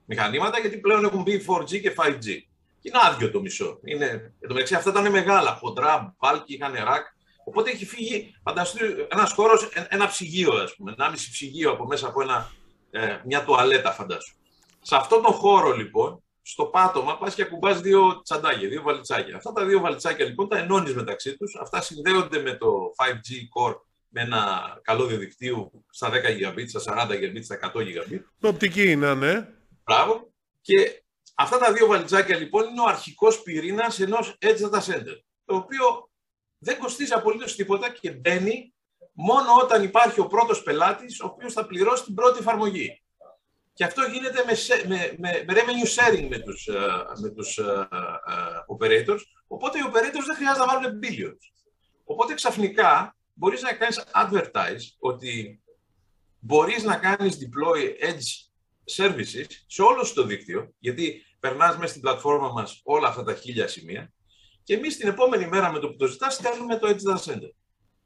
μηχανήματα, 0.04 0.58
γιατί 0.61 0.76
πλέον 0.76 1.04
έχουν 1.04 1.23
μπει 1.23 1.44
4G 1.49 1.80
και 1.80 1.94
5G. 1.96 2.25
Και 2.80 2.90
είναι 2.90 2.99
άδειο 3.02 3.30
το 3.30 3.40
μισό. 3.40 3.78
Είναι, 3.84 4.06
εν 4.40 4.49
τω 4.49 4.54
μεταξύ 4.54 4.75
αυτά 4.75 4.90
ήταν 4.90 5.11
μεγάλα, 5.11 5.58
χοντρά, 5.61 6.14
μπάλκι, 6.18 6.54
είχαν 6.54 6.73
ρακ. 6.73 7.06
Οπότε 7.44 7.70
έχει 7.70 7.87
φύγει, 7.87 8.34
φανταστείτε, 8.42 9.06
ένας 9.11 9.32
χώρος, 9.32 9.68
ένα 9.88 10.06
ψυγείο, 10.06 10.52
ας 10.52 10.75
πούμε, 10.76 10.94
ένα 10.99 11.11
μισή 11.11 11.30
ψυγείο 11.30 11.70
από 11.70 11.87
μέσα 11.87 12.06
από 12.06 12.23
ένα, 12.23 12.52
ε, 12.90 13.20
μια 13.25 13.44
τουαλέτα, 13.44 13.92
φαντάσου. 13.92 14.37
Σε 14.82 14.96
αυτόν 14.96 15.23
τον 15.23 15.32
χώρο, 15.32 15.73
λοιπόν, 15.73 16.23
στο 16.46 16.64
πάτωμα 16.64 17.18
πας 17.18 17.34
και 17.34 17.42
ακουμπάς 17.42 17.80
δύο 17.80 18.20
τσαντάκια, 18.23 18.68
δύο 18.68 18.82
βαλιτσάκια. 18.82 19.37
Αυτά 19.37 19.52
τα 19.52 19.64
δύο 19.64 19.80
βαλιτσάκια 19.80 20.25
λοιπόν 20.25 20.49
τα 20.49 20.58
ενώνεις 20.58 20.94
μεταξύ 20.94 21.37
τους. 21.37 21.56
Αυτά 21.61 21.80
συνδέονται 21.80 22.38
με 22.38 22.52
το 22.54 22.94
5G 22.96 23.30
Core 23.54 23.75
με 24.08 24.20
ένα 24.20 24.40
καλό 24.82 25.06
διαδικτύου 25.06 25.84
στα 25.90 26.11
10 26.11 26.12
Gb, 26.12 26.64
στα 26.66 27.08
40 27.08 27.14
Gb, 27.14 27.38
στα 27.42 27.58
100 27.75 27.78
Gb. 27.78 28.20
Το 28.40 28.49
οπτική 28.49 28.90
είναι, 28.90 29.14
ναι. 29.14 29.49
Μπράβο. 29.85 30.33
Και 30.61 31.03
αυτά 31.35 31.59
τα 31.59 31.73
δύο 31.73 31.87
βαλιτσάκια 31.87 32.37
λοιπόν 32.37 32.69
είναι 32.69 32.81
ο 32.81 32.87
αρχικός 32.87 33.43
πυρήνας 33.43 34.00
ενός 34.00 34.38
Edge 34.41 34.61
Data 34.61 34.81
Center. 34.81 35.17
Το 35.45 35.57
οποίο 35.57 36.11
δεν 36.59 36.79
κοστίζει 36.79 37.12
απολύτως 37.12 37.55
τίποτα 37.55 37.91
και 37.91 38.11
μπαίνει 38.11 38.75
μόνο 39.12 39.47
όταν 39.62 39.83
υπάρχει 39.83 40.21
ο 40.21 40.26
πρώτος 40.26 40.62
πελάτης, 40.62 41.21
ο 41.21 41.26
οποίος 41.26 41.53
θα 41.53 41.67
πληρώσει 41.67 42.05
την 42.05 42.14
πρώτη 42.14 42.38
εφαρμογή. 42.38 43.03
Και 43.73 43.85
αυτό 43.85 44.03
γίνεται 44.03 44.45
με, 44.45 44.55
με, 44.87 45.14
με, 45.19 45.45
με 45.47 45.55
revenue 45.55 45.88
sharing 45.95 46.29
με 46.29 46.38
τους, 46.38 46.67
ε, 46.67 46.81
με 47.21 47.29
τους 47.29 47.59
uh, 47.62 47.88
uh, 47.88 48.76
operators, 48.76 49.21
οπότε 49.47 49.79
οι 49.79 49.83
operators 49.87 50.25
δεν 50.26 50.37
χρειάζεται 50.37 50.64
να 50.64 50.67
βάλουν 50.67 51.00
billions. 51.03 51.53
Οπότε 52.05 52.35
ξαφνικά 52.35 53.17
μπορείς 53.33 53.62
να 53.62 53.73
κάνεις 53.73 54.05
advertise 54.14 54.85
ότι 54.99 55.62
μπορείς 56.38 56.83
να 56.83 56.97
κάνεις 56.97 57.38
deploy 57.41 58.09
edge 58.09 58.53
services 58.97 59.47
σε 59.67 59.83
όλο 59.83 60.12
το 60.14 60.23
δίκτυο, 60.23 60.75
γιατί 60.79 61.26
περνάς 61.41 61.76
μέσα 61.76 61.88
στην 61.88 62.00
πλατφόρμα 62.00 62.53
μας 62.53 62.81
όλα 62.85 63.09
αυτά 63.09 63.23
τα 63.23 63.35
χίλια 63.35 63.69
σημεία 63.69 64.12
και 64.62 64.75
εμείς 64.75 64.97
την 64.97 65.09
επόμενη 65.09 65.47
μέρα 65.47 65.73
με 65.73 65.79
το 65.79 65.88
που 65.88 65.97
το 65.97 66.07
ζητάς 66.07 66.35
στέλνουμε 66.35 66.79
το 66.79 66.88
edge 66.88 67.11
data 67.11 67.33
center. 67.33 67.50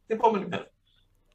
Την 0.07 0.17
επόμενη 0.17 0.47
μέρα. 0.47 0.71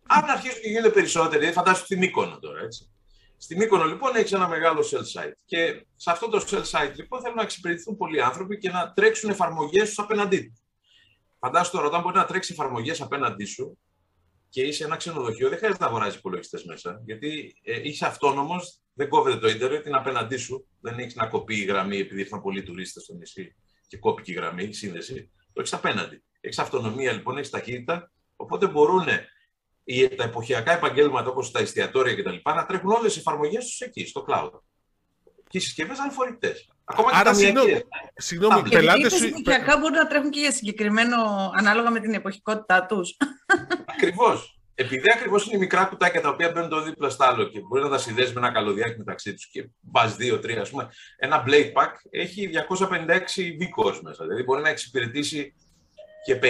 Αν 0.08 0.30
αρχίσουν 0.30 0.62
και 0.62 0.68
γίνονται 0.68 0.90
περισσότεροι, 0.90 1.52
φαντάζομαι 1.52 1.86
στην 1.86 1.98
Μύκονο 1.98 2.40
τώρα, 2.40 2.60
έτσι 2.60 2.94
Στην 3.38 3.58
Μύκονο 3.58 3.86
λοιπόν 3.86 4.16
έχεις 4.16 4.32
ένα 4.32 4.48
μεγάλο 4.48 4.86
sell 4.92 5.20
site. 5.20 5.32
Και 5.46 5.86
σε 5.96 6.12
αυτό 6.12 6.30
το 6.30 6.46
sell 6.50 6.64
site 6.72 6.94
λοιπόν 6.96 7.22
θέλουν 7.22 7.36
να 7.36 7.42
εξυπηρετηθούν 7.42 7.98
πολλοί 7.98 8.22
άνθρωποι 8.22 8.58
και 8.58 8.70
να 8.70 8.94
τρέξουν 8.94 9.30
εφαρμογές 9.30 9.88
τους 9.88 10.00
απέναντί 10.00 10.42
τους. 10.42 10.62
Φαντάσου 11.40 11.72
τώρα, 11.72 11.88
όταν 11.88 12.02
μπορεί 12.02 12.16
να 12.16 12.26
τρέξει 12.26 12.54
εφαρμογές 12.54 13.02
απέναντί 13.02 13.46
σου 13.46 13.78
και 14.54 14.62
είσαι 14.62 14.84
ένα 14.84 14.96
ξενοδοχείο, 14.96 15.50
δεν 15.50 15.58
χρειάζεται 15.58 15.84
να 15.84 15.90
αγοράζεις 15.90 16.20
υπολογιστές 16.20 16.64
μέσα. 16.64 17.02
Γιατί 17.06 17.56
ε, 17.64 17.80
είσαι 17.84 18.06
αυτόνομος, 18.06 18.80
δεν 18.94 19.10
κόβεται 19.10 19.38
το 19.38 19.48
ίντερνετ, 19.48 19.86
είναι 19.86 19.98
απέναντί 19.98 20.38
σου. 20.38 20.68
Δεν 20.82 21.00
έχεις 21.00 21.16
να 21.16 21.28
κοπεί 21.28 21.56
η 21.56 21.64
γραμμή 21.64 21.98
επειδή 21.98 22.22
ήρθαν 22.22 22.42
πολλοί 22.42 22.64
τουρίστες 22.64 23.04
στο 23.04 23.14
νησί 23.14 23.56
και 23.88 23.98
κόπηκε 23.98 24.32
η 24.32 24.36
γραμμή, 24.36 24.64
η 24.64 24.74
σύνδεση. 24.74 25.32
Το 25.54 25.62
έχεις 25.62 25.74
απέναντι. 25.74 26.24
Έχεις 26.42 26.60
αυτονομία 26.60 27.12
λοιπόν, 27.12 27.38
έχεις 27.38 27.50
ταχύτητα. 27.50 28.12
Οπότε 28.36 28.68
μπορούν 28.68 29.06
τα 30.16 30.24
εποχιακά 30.24 30.72
επαγγέλματα 30.72 31.30
όπως 31.30 31.52
τα 31.52 31.60
εστιατόρια 31.60 32.16
κτλ. 32.16 32.36
να 32.44 32.66
τρέχουν 32.66 32.92
όλες 32.92 33.16
οι 33.16 33.20
εφαρμογές 33.20 33.66
τους 33.66 33.80
εκεί, 33.80 34.06
στο 34.06 34.26
cloud. 34.28 34.52
Και 35.50 35.58
οι 35.58 35.62
συσκευές 35.62 36.00
αναφορητέ. 36.00 36.56
Ακόμα 36.86 37.10
Άρα, 37.13 37.20
και 37.20 37.24
τα 37.24 37.34
συγγνώμη, 38.16 38.62
οι 38.66 38.70
πελάτες 38.70 39.13
σου. 39.13 39.25
εποχιακά 39.25 39.78
μπορούν 39.78 39.98
να 39.98 40.08
τρέχουν 40.08 40.30
και 40.30 40.40
για 40.40 40.52
συγκεκριμένο, 40.52 41.18
ανάλογα 41.58 41.90
με 41.90 42.00
την 42.00 42.13
εποχικότητά 42.13 42.86
τους. 42.86 43.18
Ακριβώς. 43.86 44.58
Επειδή 44.75 45.12
ακριβώς 45.12 45.46
είναι 45.46 45.58
μικρά 45.58 45.86
κουτάκια 45.86 46.22
τα 46.22 46.30
οποία 46.30 46.52
μπαίνουν 46.52 46.70
το 46.70 46.82
δίπλα 46.82 47.10
στο 47.10 47.24
άλλο 47.24 47.44
και 47.44 47.60
μπορεί 47.60 47.84
να 47.84 47.90
τα 47.90 47.98
συνδέσει 47.98 48.34
με 48.34 48.40
ένα 48.40 48.52
καλωδιάκι 48.52 48.98
μεταξύ 48.98 49.34
τους 49.34 49.48
και 49.48 49.70
πα 49.92 50.08
δύο-τρία, 50.08 50.62
ας 50.62 50.70
πούμε. 50.70 50.90
Ένα 51.18 51.44
Blade 51.48 51.72
Pack 51.74 51.92
έχει 52.10 52.48
256 52.48 53.58
V 53.60 54.00
μέσα. 54.02 54.25
Δηλαδή 54.25 54.44
μπορεί 54.44 54.62
να 54.62 54.70
εξυπηρετήσει 54.70 55.54
και 56.25 56.40
50 56.42 56.46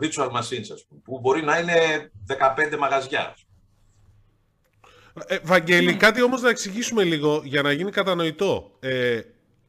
virtual 0.00 0.30
machines, 0.30 0.68
ας 0.72 0.86
πούμε, 0.88 1.00
που 1.04 1.20
μπορεί 1.20 1.42
να 1.42 1.58
είναι 1.58 2.10
15 2.26 2.76
μαγαζιά. 2.78 3.34
Ε, 5.26 5.38
Βαγγέλη, 5.42 5.96
κάτι 5.96 6.22
όμως 6.22 6.42
να 6.42 6.48
εξηγήσουμε 6.48 7.04
λίγο 7.04 7.42
για 7.44 7.62
να 7.62 7.72
γίνει 7.72 7.90
κατανοητό. 7.90 8.76
Ε, 8.80 9.20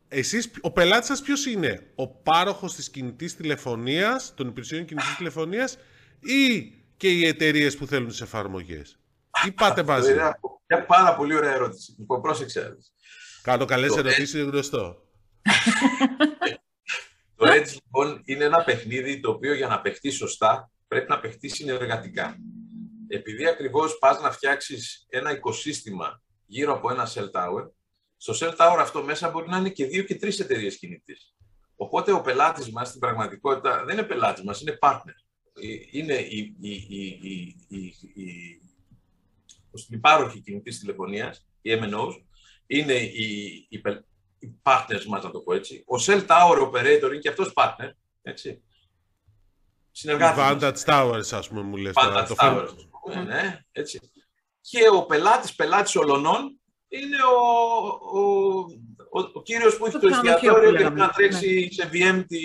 εσείς, 0.07 0.51
ο 0.61 0.71
πελάτης 0.71 1.07
σας 1.07 1.21
ποιος 1.21 1.45
είναι, 1.45 1.91
ο 1.95 2.07
πάροχος 2.07 2.75
της 2.75 2.89
κινητής 2.89 3.35
τηλεφωνίας, 3.35 4.33
των 4.35 4.47
υπηρεσιών 4.47 4.85
κινητής 4.85 5.15
τηλεφωνίας 5.15 5.77
ή 6.19 6.73
και 6.97 7.09
οι 7.09 7.25
εταιρείες 7.25 7.77
που 7.77 7.85
θέλουν 7.85 8.07
τις 8.07 8.21
εφαρμογές; 8.21 8.99
Ή 9.47 9.51
πάτε 9.51 9.83
μαζί; 9.83 10.11
Είναι 10.11 10.39
μια 10.67 10.85
πάρα 10.85 11.15
πολύ 11.15 11.35
ωραία 11.35 11.53
ερώτηση. 11.53 11.95
Λοιπόν, 11.99 12.21
πρόσεξε. 12.21 12.77
Κάνω 13.41 13.65
καλές 13.65 13.97
ερωτήσεις, 13.97 14.33
είναι 14.33 14.49
γνωστό. 14.49 15.03
Το 17.35 17.47
Edge 17.47 17.77
λοιπόν 17.83 18.21
είναι 18.25 18.43
ένα 18.43 18.63
παιχνίδι 18.63 19.19
το 19.19 19.31
οποίο 19.31 19.53
για 19.53 19.67
να 19.67 19.81
παιχτεί 19.81 20.09
σωστά 20.09 20.71
πρέπει 20.87 21.09
να 21.09 21.19
παιχτεί 21.19 21.47
συνεργατικά. 21.47 22.37
Επειδή 23.09 23.47
ακριβώς 23.47 23.97
πας 23.97 24.21
να 24.21 24.31
φτιάξεις 24.31 25.05
ένα 25.09 25.31
οικοσύστημα 25.31 26.21
γύρω 26.45 26.73
από 26.73 26.91
ένα 26.91 27.07
cell 27.13 27.31
tower, 27.31 27.69
στο 28.17 28.33
cell 28.39 28.55
tower 28.55 28.77
αυτό 28.79 29.03
μέσα 29.03 29.29
μπορεί 29.29 29.49
να 29.49 29.57
είναι 29.57 29.69
και 29.69 29.85
δύο 29.85 30.03
και 30.03 30.15
τρεις 30.15 30.39
εταιρείες 30.39 30.77
κινητής. 30.77 31.33
Οπότε 31.75 32.11
ο 32.11 32.21
πελάτης 32.21 32.71
μας 32.71 32.87
στην 32.87 32.99
πραγματικότητα 32.99 33.83
δεν 33.85 33.97
είναι 33.97 34.07
πελάτης 34.07 34.43
μας, 34.43 34.61
είναι 34.61 34.77
partner. 34.81 35.15
Είναι 35.91 36.13
η, 36.13 36.55
η, 36.59 36.71
η, 36.89 37.19
η, 37.67 37.95
η, 38.13 38.61
η 39.89 39.97
πάροχη 39.97 40.41
κινητής 40.41 40.79
τηλεφωνίας, 40.79 41.47
οι 41.61 41.71
MNOs, 41.81 42.23
είναι 42.67 42.93
η, 42.93 43.67
η, 43.69 43.81
οι 44.39 44.59
partners 44.63 45.03
μας, 45.07 45.23
να 45.23 45.31
το 45.31 45.39
πω 45.39 45.53
έτσι. 45.53 45.83
Ο 45.87 45.95
Cell 46.05 46.25
Tower 46.27 46.69
Operator 46.69 47.03
είναι 47.03 47.17
και 47.17 47.29
αυτός 47.29 47.51
partner, 47.55 47.91
έτσι. 48.21 48.63
Συνεργάτης 49.91 50.43
Vantage 50.43 50.85
Towers, 50.85 51.31
ας 51.31 51.47
πούμε, 51.47 51.61
μου 51.61 51.77
λες. 51.77 51.93
Vantage 51.95 52.25
το 52.27 52.35
Towers, 52.37 52.88
πούμε, 53.09 53.23
ναι, 53.23 53.59
έτσι. 53.71 53.99
Και 54.61 54.79
ο 54.93 55.05
πελάτης, 55.05 55.55
πελάτης 55.55 55.95
ολονών, 55.95 56.59
είναι 56.87 57.17
ο, 57.23 57.39
ο, 58.19 58.59
ο, 59.09 59.29
ο 59.33 59.41
κύριος 59.41 59.77
που 59.77 59.85
έχει 59.85 59.99
το, 59.99 60.07
εστιατόριο 60.07 60.75
και 60.75 60.89
να 60.89 61.09
τρέξει 61.09 61.69
ναι. 61.77 61.83
σε 61.83 61.89
VM 61.93 62.23
τη, 62.27 62.39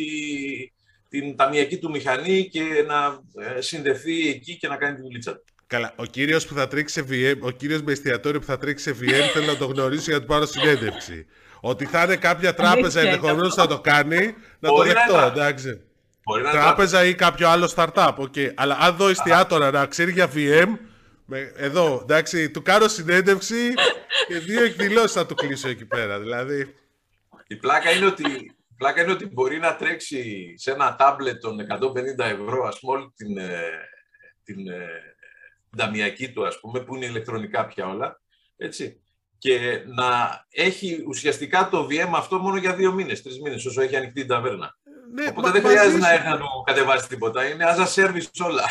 την 1.08 1.36
ταμιακή 1.36 1.78
του 1.78 1.90
μηχανή 1.90 2.48
και 2.48 2.84
να 2.86 3.20
ε, 3.56 3.60
συνδεθεί 3.60 4.28
εκεί 4.28 4.56
και 4.56 4.68
να 4.68 4.76
κάνει 4.76 4.96
τη 4.96 5.02
δουλίτσα 5.02 5.32
του. 5.34 5.44
Καλά, 5.66 5.92
ο 5.96 6.04
κύριος 6.04 6.46
που 6.46 6.54
θα 6.54 6.68
τρέξει 6.68 6.94
σε 6.94 7.06
VM, 7.10 7.38
ο 7.40 7.50
κύριος 7.50 7.82
με 7.82 7.92
εστιατόριο 7.92 8.40
που 8.40 8.46
θα 8.46 8.58
τρέξει 8.58 8.84
σε 8.84 8.96
VM 9.00 9.28
θέλω 9.32 9.46
να 9.46 9.56
το 9.56 9.66
γνωρίσω 9.66 10.04
για 10.04 10.14
να 10.14 10.20
του 10.20 10.26
πάρω 10.26 10.46
συνέντευξη. 10.46 11.26
Ότι 11.60 11.84
θα 11.84 12.02
είναι 12.02 12.16
κάποια 12.16 12.54
τράπεζα 12.54 13.00
ενδεχομένως 13.00 13.56
να 13.56 13.66
το 13.66 13.80
κάνει, 13.80 14.34
να 14.58 14.68
το 14.68 14.82
δεχτώ, 14.82 15.18
εντάξει. 15.18 15.80
Τράπεζα 16.52 17.04
ή 17.04 17.14
κάποιο 17.14 17.48
άλλο 17.48 17.72
startup, 17.76 18.14
okay. 18.16 18.52
Αλλά 18.54 18.76
αν 18.80 18.96
δω 18.96 19.08
εστιατόρα 19.08 19.70
να 19.70 19.86
ξέρει 19.86 20.12
για 20.12 20.30
VM, 20.34 20.78
με, 21.26 21.52
εδώ, 21.56 22.00
εντάξει, 22.02 22.50
του 22.50 22.62
κάνω 22.62 22.88
συνέντευξη 22.88 23.74
και 24.28 24.38
δύο 24.38 24.64
εκδηλώσεις 24.64 25.12
θα 25.12 25.26
του 25.26 25.34
κλείσω 25.34 25.68
εκεί 25.68 25.84
πέρα. 25.86 26.20
Δηλαδή. 26.20 26.74
Η 27.46 27.56
πλάκα 27.56 27.90
είναι 27.90 28.06
ότι, 28.06 28.30
η 28.68 28.74
πλάκα 28.76 29.02
είναι 29.02 29.12
ότι 29.12 29.26
μπορεί 29.26 29.58
να 29.58 29.76
τρέξει 29.76 30.54
σε 30.56 30.70
ένα 30.70 30.96
τάμπλετ 30.96 31.40
των 31.40 31.60
150 31.60 32.24
ευρώ, 32.24 32.66
ας 32.66 32.80
πούμε, 32.80 32.96
όλη 32.96 33.12
την, 33.16 33.38
ε, 33.38 33.60
την, 34.44 34.56
την 34.56 34.68
ε, 34.68 34.88
ταμιακή 35.76 36.32
του, 36.32 36.46
ας 36.46 36.60
πούμε, 36.60 36.80
που 36.80 36.94
είναι 36.94 37.06
ηλεκτρονικά 37.06 37.66
πια 37.66 37.86
όλα, 37.86 38.20
έτσι 38.56 38.98
και 39.44 39.82
να 39.86 40.40
έχει 40.50 41.04
ουσιαστικά 41.06 41.68
το 41.68 41.86
VM 41.90 42.10
αυτό 42.14 42.38
μόνο 42.38 42.56
για 42.56 42.74
δύο 42.74 42.92
μήνες, 42.92 43.22
τρεις 43.22 43.40
μήνες, 43.40 43.64
όσο 43.64 43.80
έχει 43.80 43.96
ανοιχτή 43.96 44.20
η 44.20 44.26
ταβέρνα. 44.26 44.78
Ναι, 45.14 45.26
Οπότε 45.28 45.50
δεν 45.50 45.62
χρειάζεται 45.62 45.98
να 45.98 46.12
έρθει 46.12 46.28
να 46.28 46.38
του 46.38 46.46
κατεβάσεις 46.66 47.06
τίποτα. 47.06 47.44
Είναι 47.44 47.64
as 47.68 47.78
a 47.78 47.86
service 47.94 48.46
όλα. 48.46 48.64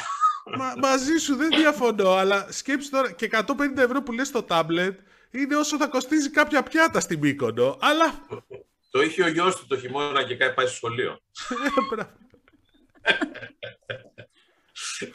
Μα, 0.57 0.73
μαζί 0.77 1.17
σου 1.17 1.35
δεν 1.35 1.49
διαφωνώ, 1.49 2.11
αλλά 2.11 2.47
σκέψου 2.49 2.89
τώρα 2.89 3.11
και 3.11 3.29
150 3.31 3.43
ευρώ 3.77 4.03
που 4.03 4.11
λες 4.11 4.27
στο 4.27 4.43
τάμπλετ 4.43 4.99
είναι 5.31 5.55
όσο 5.55 5.77
θα 5.77 5.87
κοστίζει 5.87 6.29
κάποια 6.29 6.63
πιάτα 6.63 6.99
στην 6.99 7.19
Μύκονο, 7.19 7.77
αλλά... 7.81 8.13
Το 8.91 9.01
είχε 9.01 9.23
ο 9.23 9.27
γιος 9.27 9.55
του 9.55 9.67
το 9.67 9.77
χειμώνα 9.77 10.23
και 10.23 10.35
πάει 10.35 10.65
στο 10.65 10.75
σχολείο. 10.75 11.19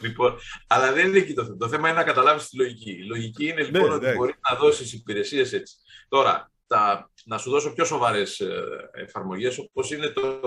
λοιπόν, 0.00 0.38
αλλά 0.66 0.92
δεν 0.92 1.06
είναι 1.06 1.18
εκεί 1.18 1.35
το 1.35 1.44
θέμα. 1.44 1.56
Το 1.56 1.68
θέμα 1.68 1.88
είναι 1.88 1.99
να 1.99 2.04
καταλάβεις 2.04 2.49
τη 2.49 2.56
λογική. 2.56 2.90
Η 2.90 3.04
λογική 3.04 3.49
είναι 3.49 3.62
λοιπόν 3.62 3.88
ναι, 3.88 3.94
ότι 3.94 4.04
ναι. 4.04 4.14
μπορείς 4.14 4.35
να 4.50 4.56
δώσεις 4.56 4.92
υπηρεσίες 4.92 5.52
έτσι. 5.52 5.75
Τώρα, 6.08 6.50
τα, 6.66 7.11
να 7.25 7.38
σου 7.38 7.50
δώσω 7.50 7.73
πιο 7.73 7.85
σοβαρές 7.85 8.40
ε, 8.40 8.64
εφαρμογές, 8.92 9.58
όπως 9.58 9.90
είναι 9.90 10.08
το. 10.08 10.40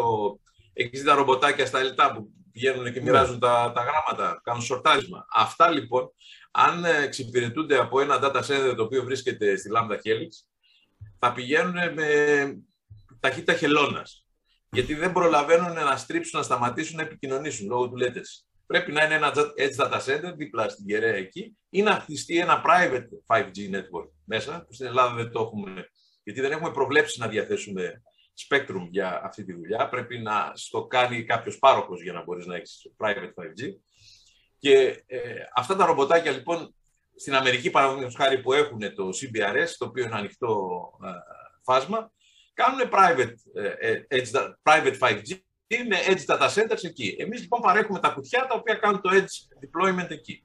Έχει 0.74 1.04
τα 1.04 1.16
ρομποτάκια 1.16 1.66
στα 1.66 1.80
ελτά 1.80 2.14
που 2.14 2.32
πηγαίνουν 2.52 2.94
και 2.94 3.00
ναι. 3.00 3.02
μοιράζουν 3.02 3.40
τα, 3.40 3.72
τα 3.76 3.82
γράμματα, 3.82 4.42
κάνουν 4.44 4.62
σορτάρισμα. 4.62 5.26
Αυτά 5.34 5.70
λοιπόν, 5.70 6.12
αν 6.52 6.86
εξυπηρετούνται 6.86 7.78
από 7.78 8.00
ένα 8.00 8.20
data 8.22 8.42
center 8.42 8.74
το 8.76 8.84
οποίο 8.84 9.04
βρίσκεται 9.04 9.56
στη 9.56 9.70
Lambda 9.76 9.94
Helix, 9.94 10.30
θα 11.20 11.34
πηγαίνουν 11.34 11.94
με 11.94 12.08
ταχύτητα 13.20 13.54
χελώνας. 13.54 14.26
Γιατί 14.72 14.94
δεν 14.94 15.12
προλαβαίνουν 15.12 15.74
να 15.74 15.98
στρίψουν, 15.98 16.40
να 16.40 16.46
σταματήσουν 16.46 16.96
να 16.96 17.02
επικοινωνήσουν 17.02 17.68
λόγω 17.68 17.90
του 17.90 17.98
latency 18.00 18.52
πρέπει 18.72 18.92
να 18.92 19.04
είναι 19.04 19.14
ένα 19.14 19.34
edge 19.36 19.76
data 19.76 20.00
center 20.06 20.34
δίπλα 20.36 20.70
στην 20.70 20.86
κεραία 20.86 21.16
εκεί 21.16 21.58
ή 21.70 21.82
να 21.82 21.92
χτιστεί 21.92 22.38
ένα 22.38 22.64
private 22.66 23.36
5G 23.36 23.76
network 23.76 24.10
μέσα, 24.24 24.66
που 24.68 24.74
στην 24.74 24.86
Ελλάδα 24.86 25.16
δεν 25.16 25.32
το 25.32 25.42
έχουμε, 25.42 25.90
γιατί 26.24 26.42
δεν 26.42 26.52
έχουμε 26.52 26.72
προβλέψει 26.72 27.20
να 27.20 27.28
διαθέσουμε 27.28 28.02
spectrum 28.50 28.88
για 28.90 29.22
αυτή 29.24 29.44
τη 29.44 29.54
δουλειά. 29.54 29.90
Πρέπει 29.90 30.20
να 30.20 30.52
στο 30.56 30.86
κάνει 30.86 31.24
κάποιος 31.24 31.60
πάροχος 31.60 32.02
για 32.02 32.14
να 32.14 32.24
μπορείς 32.24 32.46
να 32.46 32.56
έχεις 32.56 32.92
private 32.98 33.34
5G. 33.42 33.76
Και 34.60 35.04
ε, 35.08 35.20
αυτά 35.56 35.76
τα 35.76 35.86
ρομποτάκια 35.86 36.32
λοιπόν 36.32 36.76
στην 37.16 37.36
Αμερική 37.36 37.70
παραδείγματος 37.70 38.16
χάρη 38.16 38.42
που 38.42 38.54
έχουν 38.54 38.80
το 38.80 39.10
CBRS, 39.10 39.70
το 39.78 39.86
οποίο 39.86 40.04
είναι 40.04 40.16
ανοιχτό 40.16 40.82
ε, 41.04 41.10
φάσμα, 41.64 42.12
κάνουν 42.54 42.90
private, 42.92 43.34
ε, 43.80 44.02
edge, 44.10 44.54
private 44.64 44.98
5G 45.00 45.40
είναι 45.68 45.98
edge 46.08 46.26
data 46.26 46.50
centers 46.54 46.84
εκεί. 46.84 47.16
Εμείς 47.20 47.42
λοιπόν 47.42 47.62
παρέχουμε 47.62 48.00
τα 48.00 48.10
κουτιά 48.10 48.48
τα 48.48 48.56
οποία 48.56 48.76
κάνουν 48.76 49.02
το 49.02 49.10
edge 49.14 49.66
deployment 49.66 50.10
εκεί. 50.10 50.44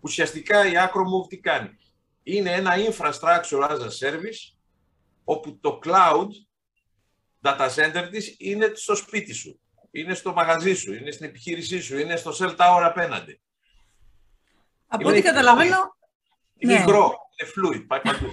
Ουσιαστικά 0.00 0.66
η 0.66 0.72
Acromove 0.74 1.28
τι 1.28 1.38
κάνει; 1.38 1.78
Είναι 2.22 2.50
ένα 2.50 2.72
infrastructure 2.76 3.68
as 3.68 3.78
a 3.78 3.90
service 4.00 4.56
όπου 5.24 5.58
το 5.60 5.78
cloud 5.84 6.28
data 7.42 7.68
center 7.74 8.08
της 8.10 8.36
είναι 8.38 8.72
στο 8.74 8.94
σπίτι 8.94 9.32
σου, 9.32 9.60
είναι 9.90 10.14
στο 10.14 10.32
μαγαζί 10.32 10.74
σου, 10.74 10.92
είναι 10.92 11.10
στην 11.10 11.26
επιχείρησή 11.26 11.80
σου, 11.80 11.98
είναι 11.98 12.16
στο 12.16 12.32
cell 12.38 12.56
tower 12.56 12.82
απέναντι. 12.82 13.40
Από 14.86 15.08
ό,τι 15.08 15.22
καταλαβαίνω... 15.22 15.96
Είναι 16.58 16.74
ναι. 16.74 16.80
υγρό, 16.80 17.14
είναι 17.36 17.50
fluid, 17.56 17.84
πάει 17.86 18.00
παντού. 18.00 18.26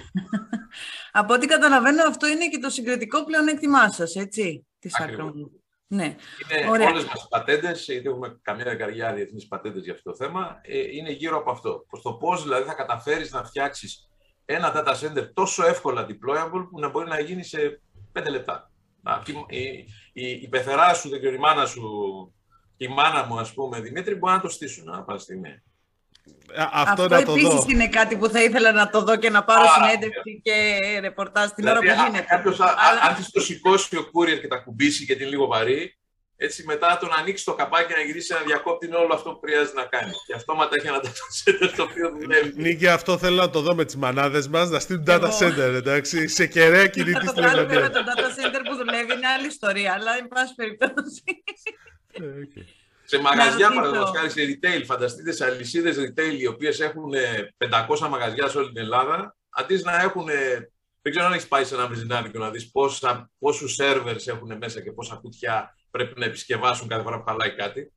Από 1.12 1.34
ό,τι 1.34 1.46
καταλαβαίνω 1.46 2.02
αυτό 2.02 2.26
είναι 2.26 2.48
και 2.48 2.58
το 2.58 2.70
συγκριτικό 2.70 3.24
πλεονέκτημά 3.24 3.90
σας, 3.90 4.14
έτσι, 4.14 4.66
της 4.78 4.94
Acromove. 4.98 5.60
Ναι. 5.86 6.04
Είναι 6.04 6.70
Ωραία. 6.70 6.88
όλες 6.88 7.04
μας 7.04 7.22
οι 7.24 7.26
πατέντες, 7.28 7.84
γιατί 7.84 8.08
έχουμε 8.08 8.38
καμία 8.42 8.64
δεκαριά 8.64 9.12
διεθνείς 9.14 9.46
πατέντες 9.46 9.84
για 9.84 9.92
αυτό 9.92 10.10
το 10.10 10.16
θέμα, 10.16 10.60
ε, 10.62 10.78
είναι 10.78 11.10
γύρω 11.10 11.36
από 11.36 11.50
αυτό. 11.50 11.84
Προς 11.88 12.02
το 12.02 12.12
πώς 12.12 12.42
δηλαδή 12.42 12.64
θα 12.64 12.74
καταφέρεις 12.74 13.32
να 13.32 13.44
φτιάξεις 13.44 14.08
ένα 14.44 14.72
data 14.76 14.94
center 15.00 15.30
τόσο 15.34 15.66
εύκολα 15.66 16.06
deployable 16.08 16.66
που 16.70 16.80
να 16.80 16.88
μπορεί 16.88 17.08
να 17.08 17.20
γίνει 17.20 17.44
σε 17.44 17.80
πέντε 18.12 18.30
λεπτά. 18.30 18.69
Η, 19.48 19.68
η, 20.12 20.30
η 20.42 20.48
πεθερά 20.48 20.94
σου, 20.94 21.08
δεν 21.08 21.34
η 21.34 21.38
μάνα 21.38 21.66
σου 21.66 21.82
και 22.76 22.84
η 22.84 22.88
μάνα 22.88 23.24
μου, 23.24 23.38
ας 23.38 23.52
πούμε, 23.54 23.80
Δημήτρη, 23.80 24.14
μπορεί 24.14 24.32
να 24.34 24.40
το 24.40 24.48
στήσουν 24.48 24.88
ανά 24.88 25.02
πάση 25.02 25.22
στιγμή. 25.24 25.62
αυτό, 26.56 26.90
αυτό 26.90 27.08
να 27.08 27.22
το 27.22 27.32
επίσης 27.32 27.54
δω. 27.54 27.64
είναι 27.68 27.88
κάτι 27.88 28.16
που 28.16 28.28
θα 28.28 28.42
ήθελα 28.42 28.72
να 28.72 28.90
το 28.90 29.02
δω 29.02 29.16
και 29.16 29.30
να 29.30 29.44
πάρω 29.44 29.62
Α, 29.62 29.66
συνέντευξη 29.74 30.40
και 30.42 30.78
ρεπορτάζ 31.00 31.50
την 31.50 31.66
ώρα 31.66 31.78
Δηλαδή, 31.78 31.96
που 31.98 32.02
α- 32.02 32.06
γίνεται. 32.06 32.26
κάποιος, 32.28 32.60
α- 32.60 32.64
α- 32.64 32.74
Αλλά- 32.78 33.00
αν 33.02 33.14
της 33.14 33.30
το 33.30 33.40
σηκώσει 33.40 33.96
ο 33.96 34.10
courier 34.12 34.40
και 34.40 34.48
τα 34.48 34.56
κουμπίσει 34.56 35.04
γιατί 35.04 35.22
είναι 35.22 35.30
λίγο 35.30 35.46
βαρύ, 35.46 35.98
έτσι 36.42 36.64
μετά 36.64 36.98
τον 37.00 37.08
ανοίξει 37.18 37.44
το 37.44 37.54
καπάκι 37.54 37.92
να 37.96 38.00
γυρίσει 38.00 38.32
να 38.32 38.40
διακόπτει 38.40 38.86
είναι 38.86 38.96
όλο 38.96 39.14
αυτό 39.14 39.30
που 39.32 39.40
χρειάζεται 39.44 39.80
να 39.80 39.84
κάνει. 39.86 40.12
Και 40.26 40.34
αυτόματα 40.34 40.70
έχει 40.78 40.86
ένα 40.86 41.00
data 41.04 41.26
center 41.44 41.72
το 41.76 41.82
οποίο 41.82 42.10
δουλεύει. 42.20 42.52
Νίκη, 42.62 42.86
αυτό 42.88 43.18
θέλω 43.18 43.36
να 43.36 43.50
το 43.50 43.60
δω 43.60 43.74
με 43.74 43.84
τις 43.84 43.96
μανάδες 43.96 44.48
μας, 44.48 44.70
να 44.70 44.78
στείλουν 44.78 45.04
data 45.06 45.22
Εγώ. 45.22 45.38
center, 45.40 45.74
εντάξει, 45.74 46.28
σε 46.28 46.46
κεραία 46.46 46.86
κινητή 46.86 47.12
Θα 47.12 47.20
το 47.20 47.26
στην 47.30 47.42
κάνουμε 47.42 47.66
με 47.66 47.74
Ελλάδα. 47.74 47.92
το 48.04 48.12
data 48.16 48.20
center 48.40 48.60
που 48.68 48.76
δουλεύει 48.76 49.12
είναι 49.12 49.26
άλλη 49.26 49.46
ιστορία, 49.46 49.92
αλλά 49.92 50.16
εν 50.18 50.28
πάση 50.28 50.54
περιπτώσει. 50.54 51.22
Ε, 52.12 52.24
οκ. 52.24 52.64
Σε 53.04 53.20
μαγαζιά, 53.20 53.50
ρωτήσω. 53.52 53.74
παραδείγματος 53.74 54.16
χάρη 54.16 54.30
σε 54.30 54.40
retail, 54.50 54.82
φανταστείτε 54.86 55.32
σε 55.32 55.44
αλυσίδες 55.44 55.96
retail 55.98 56.34
οι 56.38 56.46
οποίες 56.46 56.80
έχουν 56.80 57.12
ε, 57.14 57.54
500 57.98 58.08
μαγαζιά 58.08 58.48
σε 58.48 58.58
όλη 58.58 58.66
την 58.72 58.78
Ελλάδα, 58.82 59.36
αντί 59.50 59.80
να 59.84 60.00
έχουν. 60.00 60.28
ε, 60.28 60.70
Δεν 61.02 61.12
ξέρω 61.12 61.26
αν 61.26 61.32
έχεις 61.32 61.48
πάει 61.48 61.64
σε 61.64 61.74
ένα 61.74 61.86
βυζινάδικο 61.86 62.38
να 62.38 62.50
δεις 62.50 62.70
πόσους 63.38 63.76
servers 63.80 64.26
έχουν 64.26 64.56
μέσα 64.60 64.80
και 64.82 64.92
πόσα 64.92 65.14
κουτιά 65.14 65.74
πρέπει 65.90 66.18
να 66.20 66.24
επισκευάσουν 66.24 66.88
κάθε 66.88 67.02
φορά 67.02 67.18
που 67.18 67.24
χαλάει 67.28 67.54
κάτι. 67.54 67.92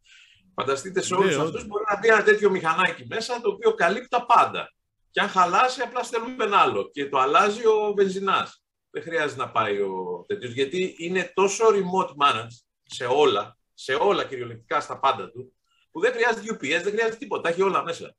Φανταστείτε 0.56 1.02
σε 1.02 1.14
όλους 1.14 1.26
Ναι, 1.26 1.36
αυτούς 1.36 1.50
όντως. 1.50 1.68
μπορεί 1.68 1.84
να 1.90 2.00
μπει 2.00 2.08
ένα 2.08 2.24
τέτοιο 2.24 2.50
μηχανάκι 2.50 3.06
μέσα 3.08 3.42
το 3.42 3.50
οποίο 3.50 3.74
καλύπτει 3.74 4.08
τα 4.08 4.26
πάντα. 4.26 4.74
Και 5.12 5.20
αν 5.20 5.28
χαλάσει, 5.30 5.82
απλά 5.82 6.04
στέλνουμε 6.04 6.44
ένα 6.44 6.58
άλλο. 6.58 6.90
Και 6.94 7.10
το 7.10 7.18
αλλάζει 7.20 7.66
ο 7.68 7.94
βενζινάς. 7.96 8.64
Δεν 8.90 9.04
χρειάζεται 9.04 9.42
να 9.42 9.52
πάει 9.52 9.80
ο 9.80 10.24
τέτοιος, 10.28 10.52
γιατί 10.52 10.96
είναι 10.98 11.32
τόσο 11.34 11.66
remote 11.68 12.10
managed 12.26 12.58
σε 12.84 13.06
όλα, 13.06 13.58
σε 13.74 13.94
όλα 13.94 14.26
κυριολεκτικά 14.26 14.80
στα 14.82 15.00
πάντα 15.00 15.30
του, 15.32 15.54
που 15.92 16.00
δεν 16.00 16.12
χρειάζεται 16.14 16.54
UPS, 16.54 16.84
δεν 16.84 16.92
χρειάζεται 16.92 17.16
τίποτα. 17.16 17.42
Τα 17.42 17.50
έχει 17.50 17.62
όλα 17.62 17.84
μέσα. 17.84 18.16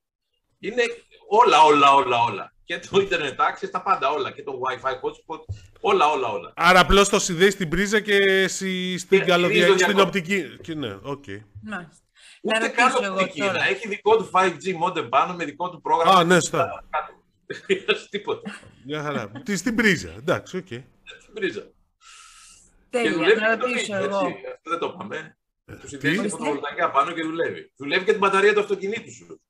Είναι 0.66 0.82
όλα, 1.28 1.62
όλα, 1.62 1.94
όλα, 1.94 2.22
όλα. 2.22 2.52
Και 2.64 2.78
το 2.78 2.88
internet 2.92 3.36
access, 3.36 3.68
τα 3.70 3.82
πάντα 3.82 4.10
όλα. 4.10 4.30
Και 4.30 4.42
το 4.42 4.52
wifi 4.64 4.90
hotspot, 4.92 5.38
όλα, 5.80 6.06
όλα, 6.10 6.28
όλα. 6.28 6.52
Άρα 6.56 6.80
απλώς 6.80 7.08
το 7.08 7.18
συνδέεις 7.18 7.52
στην 7.52 7.68
πρίζα 7.68 8.00
και 8.00 8.16
εσύ 8.16 8.98
στην 8.98 9.18
Και 9.18 9.24
καλωδια... 9.24 9.56
γυρίζει 9.56 9.72
το 9.72 9.78
στην 9.78 9.94
διακόπτη. 9.94 10.18
οπτική. 10.18 10.56
Και 10.62 10.74
ναι, 10.74 10.98
οκ. 11.02 11.24
Μάλιστα. 11.62 12.02
Ούτε 12.42 12.58
Να 12.58 12.68
καν 12.68 12.88
ρωτήσω 12.92 13.04
εγώ 13.12 13.20
οπτική. 13.20 13.40
τώρα. 13.40 13.52
Να 13.52 13.66
έχει 13.66 13.88
δικό 13.88 14.16
του 14.16 14.30
5G 14.32 14.82
modem 14.84 15.08
πάνω 15.08 15.34
με 15.34 15.44
δικό 15.44 15.70
του 15.70 15.80
πρόγραμμα. 15.80 16.18
Α, 16.18 16.24
ναι, 16.24 16.40
στα. 16.40 16.84
Δεν 17.46 17.60
χρειάζεται 17.64 18.06
τίποτα. 18.10 18.50
Μια 18.86 19.02
χαρά. 19.02 19.30
Τι 19.44 19.56
στην 19.56 19.74
πρίζα. 19.74 20.10
Εντάξει, 20.18 20.56
οκ. 20.56 20.66
Στην 21.20 21.34
πρίζα. 21.34 21.60
Και 21.60 21.70
Τέλεια, 22.90 23.12
δουλεύει 23.12 23.40
να 23.40 23.50
και 23.50 23.56
το 23.60 23.66
ρωτήσω 23.66 23.94
ίδιο, 23.96 24.04
εγώ. 24.06 24.18
έτσι. 24.26 24.42
Αυτό 24.56 24.70
δεν 24.70 24.78
το 24.78 24.92
είπαμε. 24.94 25.36
Του 25.80 25.88
συνδέει 25.88 26.16
Τι; 26.18 26.28
φωτοβολταϊκά 26.28 26.90
πάνω 26.90 27.12
και 27.12 27.22
δουλεύει. 27.22 27.72
Δουλεύει 27.76 28.04
και 28.04 28.10
την 28.10 28.20
μπαταρία 28.20 28.54
του 28.54 28.60
αυτοκινήτου 28.60 29.12
σου. 29.14 29.40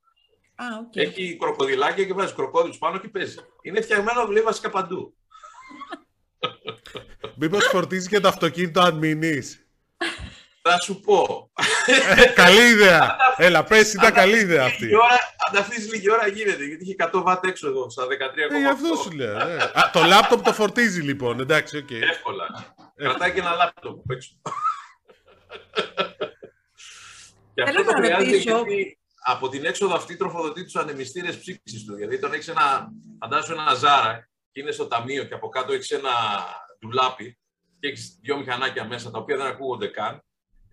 Α, 0.55 0.65
οκ. 0.79 0.95
Έχει 0.95 1.37
κροκοδιλάκια 1.39 2.05
και 2.05 2.13
βάζει 2.13 2.33
κροκόδιλους 2.33 2.77
πάνω 2.77 2.97
και 2.99 3.07
παίζει. 3.07 3.35
Είναι 3.61 3.81
φτιαγμένο 3.81 4.19
να 4.19 4.25
δουλεύει 4.25 4.45
βασικά 4.45 4.69
παντού. 4.69 5.15
Μήπως 7.35 7.65
φορτίζεις 7.65 8.07
και 8.09 8.19
το 8.19 8.27
αυτοκίνητο 8.27 8.81
αν 8.81 8.97
μείνεις; 8.97 9.67
Θα 10.61 10.79
σου 10.79 10.99
πω. 10.99 11.51
καλή 12.35 12.61
ιδέα. 12.61 13.15
Έλα, 13.37 13.63
πες, 13.63 13.93
ήταν 13.93 14.13
καλή 14.13 14.37
ιδέα 14.37 14.65
αυτή. 14.65 14.83
Λίγη 14.83 14.95
ώρα, 14.95 15.13
αν 15.47 15.53
τα 15.53 15.59
αφήσεις 15.59 15.91
λίγη 15.91 16.11
ώρα 16.11 16.27
γίνεται, 16.27 16.63
γιατί 16.65 16.83
έχει 16.83 16.95
100 17.13 17.21
βατ 17.23 17.45
έξοδο 17.45 17.89
στα 17.89 18.03
13,8. 18.05 18.55
Ε, 18.55 18.57
γι' 18.59 18.65
αυτό 18.65 18.95
σου 18.95 19.11
λέω. 19.11 19.33
ναι. 19.45 19.53
Α, 19.63 19.89
το 19.93 20.03
λάπτοπ 20.03 20.43
το 20.43 20.53
φορτίζει 20.53 21.01
λοιπόν, 21.01 21.39
εντάξει, 21.39 21.77
οκ. 21.77 21.91
Εύκολα. 21.91 22.75
Κρατάει 22.95 23.31
και 23.31 23.39
ένα 23.39 23.53
λάπτοπ 23.55 23.99
απ' 23.99 24.11
έξω. 24.11 24.29
και 27.53 27.61
αυτό 27.61 27.73
Θέλω 27.73 27.85
το 27.85 27.91
να 27.91 27.97
χρειάζεται 27.97 28.31
ρωτήσω- 28.31 28.67
γιατί 28.67 28.99
από 29.27 29.49
την 29.49 29.65
έξοδο 29.65 29.95
αυτή 29.95 30.15
τροφοδοτεί 30.15 30.63
τους 30.63 30.75
ανεμιστήρες 30.75 31.39
ψύξη 31.39 31.85
του. 31.85 31.95
Δηλαδή 31.95 32.19
τον 32.19 32.33
έχεις 32.33 32.47
ένα, 32.47 32.91
φαντάσου 33.19 33.53
ένα 33.53 33.73
Zara 33.73 34.29
και 34.51 34.61
είναι 34.61 34.71
στο 34.71 34.87
ταμείο 34.87 35.23
και 35.23 35.33
από 35.33 35.49
κάτω 35.49 35.73
έχεις 35.73 35.91
ένα 35.91 36.11
ντουλάπι 36.79 37.39
και 37.79 37.87
έχεις 37.87 38.19
δύο 38.21 38.37
μηχανάκια 38.37 38.85
μέσα 38.85 39.11
τα 39.11 39.19
οποία 39.19 39.37
δεν 39.37 39.45
ακούγονται 39.45 39.87
καν. 39.87 40.23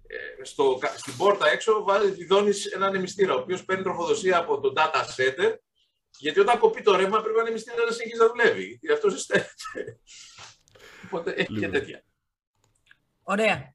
Ε, 0.07 0.45
στο, 0.45 0.79
στην 0.97 1.17
πόρτα 1.17 1.49
έξω 1.49 1.83
βάζει, 1.83 2.11
βιδώνεις 2.11 2.67
ένα 2.67 2.87
ανεμιστήρα, 2.87 3.35
ο 3.35 3.39
οποίος 3.39 3.65
παίρνει 3.65 3.83
τροφοδοσία 3.83 4.39
από 4.39 4.61
το 4.61 4.73
data 4.77 5.01
center, 5.17 5.55
γιατί 6.19 6.41
όταν 6.41 6.59
κοπεί 6.59 6.83
το 6.83 6.97
ρεύμα 6.97 7.21
πρέπει 7.23 7.39
ο 7.39 7.41
ανεμιστήρας 7.41 7.85
να 7.85 7.93
συνεχίζει 7.93 8.21
να 8.21 8.27
δουλεύει. 8.27 8.79
Γιατί 8.81 8.93
αυτός 8.93 9.13
ζεσταίνεται. 9.13 10.01
Οπότε 11.05 11.31
έχει 11.31 11.47
και 11.47 11.53
Λοιπόν. 11.53 11.71
τέτοια. 11.71 12.05
Ωραία. 13.23 13.75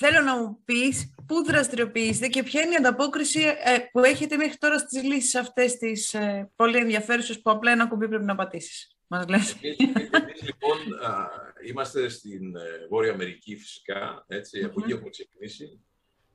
Θέλω 0.00 0.20
να 0.20 0.36
μου 0.36 0.62
πεις 0.64 1.14
πού 1.26 1.44
δραστηριοποιήσετε 1.44 2.28
και 2.28 2.42
ποια 2.42 2.60
είναι 2.60 2.72
η 2.72 2.76
ανταπόκριση 2.76 3.40
ε, 3.42 3.78
που 3.92 3.98
έχετε 4.04 4.36
μέχρι 4.36 4.56
τώρα 4.56 4.78
στις 4.78 5.02
λύσεις 5.02 5.34
αυτές 5.34 5.76
τις 5.76 6.14
ε, 6.14 6.50
πολύ 6.56 6.76
ενδιαφέρουσες 6.76 7.40
που 7.40 7.50
απλά 7.50 7.70
ένα 7.72 7.86
κουμπί 7.86 8.08
πρέπει 8.08 8.24
να 8.24 8.34
πατήσεις. 8.34 8.96
Μας 9.06 9.26
λες. 9.28 9.56
Εμείς, 9.60 9.76
εμείς, 10.10 10.42
λοιπόν 10.42 10.78
α, 11.04 11.28
είμαστε 11.66 12.08
στην 12.08 12.56
ε, 12.56 12.86
Βόρεια 12.90 13.12
Αμερική 13.12 13.56
φυσικά, 13.56 14.24
έτσι, 14.28 14.64
από 14.64 14.74
εκεί 14.80 14.88
Μμμ. 14.88 14.94
έχουμε 14.96 15.10
ξεκινήσει. 15.10 15.80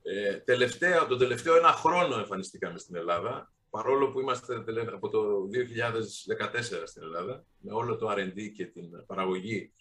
Ε, 0.04 0.34
τελευταία, 0.34 1.08
τον 1.08 1.18
τελευταίο 1.18 1.56
ένα 1.56 1.72
χρόνο 1.72 2.18
εμφανιστήκαμε 2.18 2.78
στην 2.80 2.96
Ελλάδα, 2.96 3.54
παρόλο 3.70 4.12
που 4.12 4.20
είμαστε 4.20 4.64
τελε- 4.64 4.94
από 4.94 5.10
το 5.10 5.50
2014 5.52 6.84
στην 6.86 7.04
Ελλάδα, 7.04 7.46
με 7.58 7.74
όλο 7.74 7.98
το 7.98 8.12
R&D 8.12 8.52
και 8.56 8.66
την 8.66 9.06
παραγωγή 9.06 9.74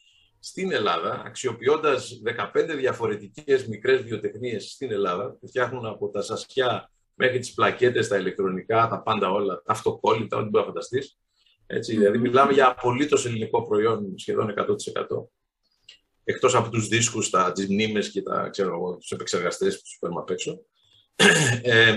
στην 0.45 0.73
Ελλάδα, 0.73 1.23
αξιοποιώντας 1.27 2.21
15 2.23 2.77
διαφορετικές 2.77 3.67
μικρές 3.67 4.03
βιοτεχνίες 4.03 4.71
στην 4.71 4.93
Ελλάδα, 4.93 5.37
που 5.41 5.49
φτιάχνουν 5.49 5.87
από 5.87 6.09
τα 6.09 6.23
σασιά 6.23 6.91
μέχρι 7.15 7.39
τις 7.39 7.55
πλακέτες, 7.55 8.09
τα 8.09 8.17
ηλεκτρονικά, 8.17 8.89
τα 8.89 9.03
πάντα 9.03 9.31
όλα, 9.31 9.55
τα 9.55 9.73
αυτοκόλλητα, 9.73 10.37
ό,τι 10.37 10.49
μπορεί 10.49 10.65
να 10.65 10.71
φανταστείς. 10.71 11.19
Έτσι, 11.67 11.97
δηλαδή 11.97 12.17
Μμμ. 12.17 12.23
μιλάμε 12.23 12.53
για 12.53 12.69
απολύτως 12.69 13.27
ελληνικό 13.27 13.63
προϊόν 13.63 14.15
σχεδόν 14.19 14.55
100%. 14.57 15.31
Εκτός 16.25 16.55
από 16.55 16.71
τους 16.71 16.89
δίσκους, 16.89 17.31
τα, 17.31 17.53
τις 17.53 17.69
μνήμες 17.69 18.11
και 18.11 18.23
τα, 18.23 18.49
ξέρω, 18.49 18.75
εγώ, 18.75 18.97
τους 18.97 19.11
επεξεργαστές 19.11 19.77
που 19.77 19.83
τους 19.83 19.97
παίρνουμε 20.01 20.21
απ' 20.21 20.31
έξω. 20.31 20.65
Ε, 21.63 21.97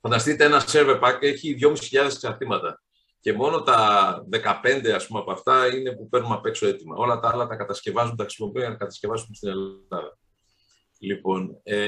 φανταστείτε 0.00 0.44
ένα 0.44 0.64
server 0.66 1.00
pack 1.00 1.18
έχει 1.20 1.56
2.500 1.60 2.04
εξαρτήματα. 2.04 2.81
Και 3.22 3.32
μόνο 3.32 3.62
τα 3.62 4.26
15 4.30 4.92
ας 4.94 5.06
πούμε, 5.06 5.20
από 5.20 5.32
αυτά 5.32 5.74
είναι 5.74 5.92
που 5.92 6.08
παίρνουμε 6.08 6.34
απ' 6.34 6.46
έξω 6.46 6.66
έτοιμα. 6.66 6.96
Όλα 6.96 7.20
τα 7.20 7.28
άλλα 7.28 7.46
τα 7.46 7.56
κατασκευάζουμε, 7.56 8.16
τα 8.16 8.22
χρησιμοποιούμε 8.22 8.60
για 8.60 8.68
να 8.68 8.76
κατασκευάσουμε 8.76 9.34
στην 9.34 9.48
Ελλάδα. 9.48 10.18
Λοιπόν, 10.98 11.60
ε, 11.62 11.86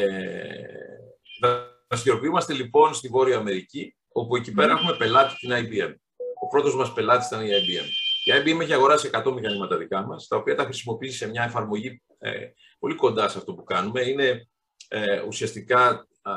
δραστηριοποιούμαστε 1.89 2.53
λοιπόν 2.53 2.95
στη 2.95 3.09
Βόρεια 3.09 3.37
Αμερική, 3.37 3.97
όπου 4.09 4.37
εκεί 4.37 4.53
πέρα 4.53 4.73
έχουμε 4.73 4.97
πελάτη 4.97 5.35
την 5.35 5.51
IBM. 5.53 5.95
Ο 6.43 6.47
πρώτος 6.47 6.77
μας 6.77 6.93
πελάτης 6.93 7.27
ήταν 7.27 7.45
η 7.45 7.49
IBM. 7.49 7.89
Η 8.25 8.33
IBM 8.43 8.61
έχει 8.61 8.73
αγοράσει 8.73 9.11
100 9.13 9.33
μηχανήματα 9.33 9.77
δικά 9.77 10.07
μας, 10.07 10.27
τα 10.27 10.37
οποία 10.37 10.55
τα 10.55 10.65
χρησιμοποιήσει 10.65 11.17
σε 11.17 11.29
μια 11.29 11.43
εφαρμογή 11.43 12.03
ε, 12.19 12.31
πολύ 12.79 12.95
κοντά 12.95 13.29
σε 13.29 13.39
αυτό 13.39 13.55
που 13.55 13.65
κάνουμε. 13.65 14.01
Είναι 14.01 14.49
ε, 14.89 15.21
ουσιαστικά 15.21 16.07
α, 16.23 16.33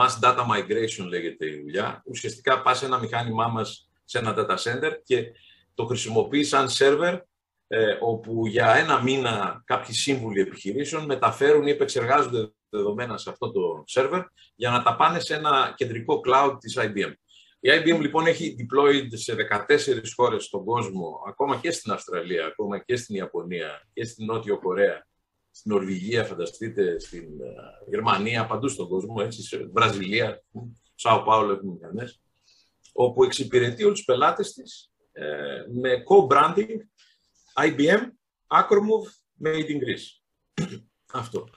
mass 0.00 0.24
data 0.24 0.46
migration 0.50 1.06
λέγεται 1.08 1.46
η 1.46 1.60
δουλειά. 1.60 2.02
Ουσιαστικά 2.04 2.62
πας 2.62 2.82
ένα 2.82 2.98
μηχάνημά 2.98 3.48
μας 3.48 3.89
σε 4.10 4.18
ένα 4.18 4.34
data 4.36 4.56
center 4.56 4.92
και 5.04 5.32
το 5.74 5.86
χρησιμοποιεί 5.86 6.44
σαν 6.44 6.66
server 6.70 7.20
ε, 7.66 7.96
όπου 8.00 8.46
για 8.46 8.74
ένα 8.74 9.02
μήνα 9.02 9.62
κάποιοι 9.66 9.94
σύμβουλοι 9.94 10.40
επιχειρήσεων 10.40 11.04
μεταφέρουν 11.04 11.66
ή 11.66 11.70
επεξεργάζονται 11.70 12.52
δεδομένα 12.68 13.18
σε 13.18 13.30
αυτό 13.30 13.50
το 13.50 13.84
server 13.94 14.24
για 14.54 14.70
να 14.70 14.82
τα 14.82 14.96
πάνε 14.96 15.20
σε 15.20 15.34
ένα 15.34 15.74
κεντρικό 15.76 16.20
cloud 16.26 16.56
της 16.60 16.78
IBM. 16.80 17.12
Η 17.60 17.68
IBM 17.70 18.00
λοιπόν 18.00 18.26
έχει 18.26 18.56
deployed 18.58 19.08
σε 19.12 19.34
14 19.68 20.02
χώρες 20.16 20.44
στον 20.44 20.64
κόσμο, 20.64 21.22
ακόμα 21.28 21.56
και 21.56 21.70
στην 21.70 21.92
Αυστραλία, 21.92 22.46
ακόμα 22.46 22.78
και 22.78 22.96
στην 22.96 23.14
Ιαπωνία 23.16 23.88
και 23.92 24.04
στην 24.04 24.24
Νότιο 24.24 24.58
Κορέα, 24.58 25.06
στην 25.50 25.72
Νορβηγία, 25.72 26.24
φανταστείτε, 26.24 26.98
στην 26.98 27.22
ε, 27.22 27.54
Γερμανία, 27.88 28.46
παντού 28.46 28.68
στον 28.68 28.88
κόσμο, 28.88 29.14
έτσι, 29.18 29.42
σε 29.42 29.70
Βραζιλία, 29.72 30.42
Σάο 30.94 31.22
Πάολο 31.22 31.52
έχουμε 31.52 31.72
μηχανές, 31.72 32.20
όπου 32.92 33.24
εξυπηρετεί 33.24 33.84
όλους 33.84 33.96
τους 33.96 34.04
πελάτες 34.04 34.52
της 34.52 34.90
ε, 35.12 35.26
με 35.72 36.02
co-branding 36.08 36.76
IBM, 37.54 38.00
Acromove, 38.46 39.08
Made 39.44 39.66
in 39.66 39.78
Greece. 39.78 40.20
Αυτό. 41.12 41.48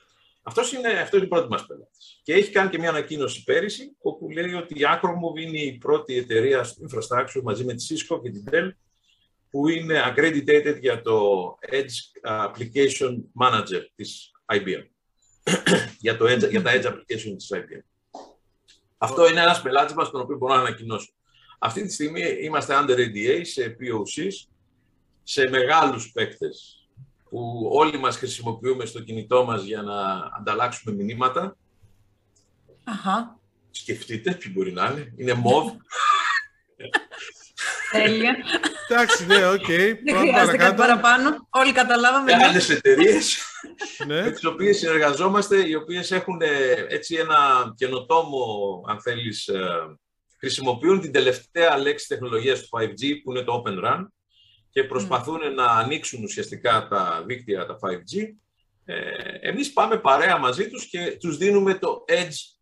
Αυτός 0.45 0.73
είναι, 0.73 0.87
αυτός 0.87 1.17
είναι 1.17 1.25
η 1.25 1.29
πρώτη 1.29 1.47
μας 1.47 1.65
πελάτης. 1.65 2.19
Και 2.23 2.33
έχει 2.33 2.51
κάνει 2.51 2.69
και 2.69 2.77
μια 2.77 2.89
ανακοίνωση 2.89 3.43
πέρυσι, 3.43 3.95
όπου 4.01 4.29
λέει 4.29 4.53
ότι 4.53 4.79
η 4.79 4.83
Acromove 4.83 5.41
είναι 5.41 5.59
η 5.59 5.77
πρώτη 5.77 6.17
εταιρεία 6.17 6.63
στο 6.63 6.85
infrastructure 6.89 7.41
μαζί 7.43 7.63
με 7.63 7.73
τη 7.73 7.85
Cisco 7.89 8.19
και 8.23 8.29
την 8.29 8.43
Dell, 8.51 8.71
που 9.49 9.67
είναι 9.67 10.01
accredited 10.07 10.77
για 10.79 11.01
το 11.01 11.57
Edge 11.71 12.21
Application 12.29 13.17
Manager 13.41 13.81
της 13.95 14.31
IBM. 14.53 14.83
για, 15.99 16.17
το 16.17 16.25
Edge, 16.25 16.49
για 16.49 16.61
τα 16.61 16.71
Edge 16.73 16.85
Application 16.85 17.35
της 17.37 17.51
IBM. 17.53 17.83
Αυτό 18.97 19.29
είναι 19.29 19.41
ένας 19.41 19.61
πελάτης 19.61 19.95
μας, 19.95 20.09
τον 20.09 20.21
οποίο 20.21 20.37
μπορώ 20.37 20.53
να 20.53 20.59
ανακοινώσω. 20.59 21.13
Αυτή 21.65 21.85
τη 21.85 21.93
στιγμή 21.93 22.21
είμαστε 22.41 22.73
under 22.77 22.97
NDA 22.97 23.41
σε 23.41 23.75
POCs, 23.79 24.47
σε 25.23 25.49
μεγάλους 25.49 26.11
παίκτες 26.11 26.87
που 27.29 27.69
όλοι 27.71 27.97
μας 27.97 28.17
χρησιμοποιούμε 28.17 28.85
στο 28.85 29.01
κινητό 29.01 29.45
μας 29.45 29.63
για 29.63 29.81
να 29.81 30.01
ανταλλάξουμε 30.39 30.95
μηνύματα. 30.95 31.57
Αχα. 32.83 33.39
Σκεφτείτε 33.71 34.31
ποιοι 34.31 34.51
μπορεί 34.55 34.71
να 34.71 34.85
είναι. 34.85 35.13
Είναι 35.17 35.33
μοβ. 35.33 35.71
Τέλεια. 37.91 38.35
Εντάξει, 38.89 39.25
ναι, 39.25 39.47
οκ. 39.47 39.65
Δεν 39.65 40.17
χρειάζεται 40.17 40.57
κάτι 40.57 40.75
παραπάνω. 40.75 41.47
Όλοι 41.49 41.71
καταλάβαμε. 41.71 42.31
Και 42.31 42.43
άλλες 42.43 42.61
εταιρείες 42.69 43.37
ναι. 44.07 44.21
με 44.21 44.31
τις 44.31 44.45
οποίες 44.45 44.77
συνεργαζόμαστε, 44.77 45.67
οι 45.67 45.75
οποίες 45.75 46.11
έχουν 46.11 46.41
ε, 46.41 46.85
έτσι 46.89 47.15
ένα 47.15 47.73
καινοτόμο, 47.77 48.45
αν 48.87 49.01
θέλεις, 49.01 49.47
ε, 49.47 49.61
χρησιμοποιούν 50.43 50.99
την 51.01 51.11
τελευταία 51.11 51.77
λέξη 51.77 52.07
τεχνολογίας 52.07 52.61
του 52.61 52.67
5G, 52.77 53.21
που 53.23 53.31
είναι 53.31 53.43
το 53.43 53.63
Open 53.65 53.85
RAN, 53.85 54.05
και 54.69 54.83
προσπαθούν 54.83 55.53
να 55.53 55.65
ανοίξουν 55.65 56.23
ουσιαστικά 56.23 56.87
τα 56.89 57.23
δίκτυα 57.27 57.65
τα 57.65 57.77
5G. 57.81 58.35
Ε, 58.85 59.49
εμείς 59.49 59.73
πάμε 59.73 59.97
παρέα 59.97 60.37
μαζί 60.37 60.69
τους 60.69 60.85
και 60.85 61.17
τους 61.19 61.37
δίνουμε 61.37 61.73
το 61.73 62.05
Edge 62.07 62.57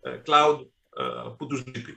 ε, 0.00 0.20
Cloud 0.26 0.58
που 1.36 1.46
τους 1.46 1.66
λείπει. 1.66 1.96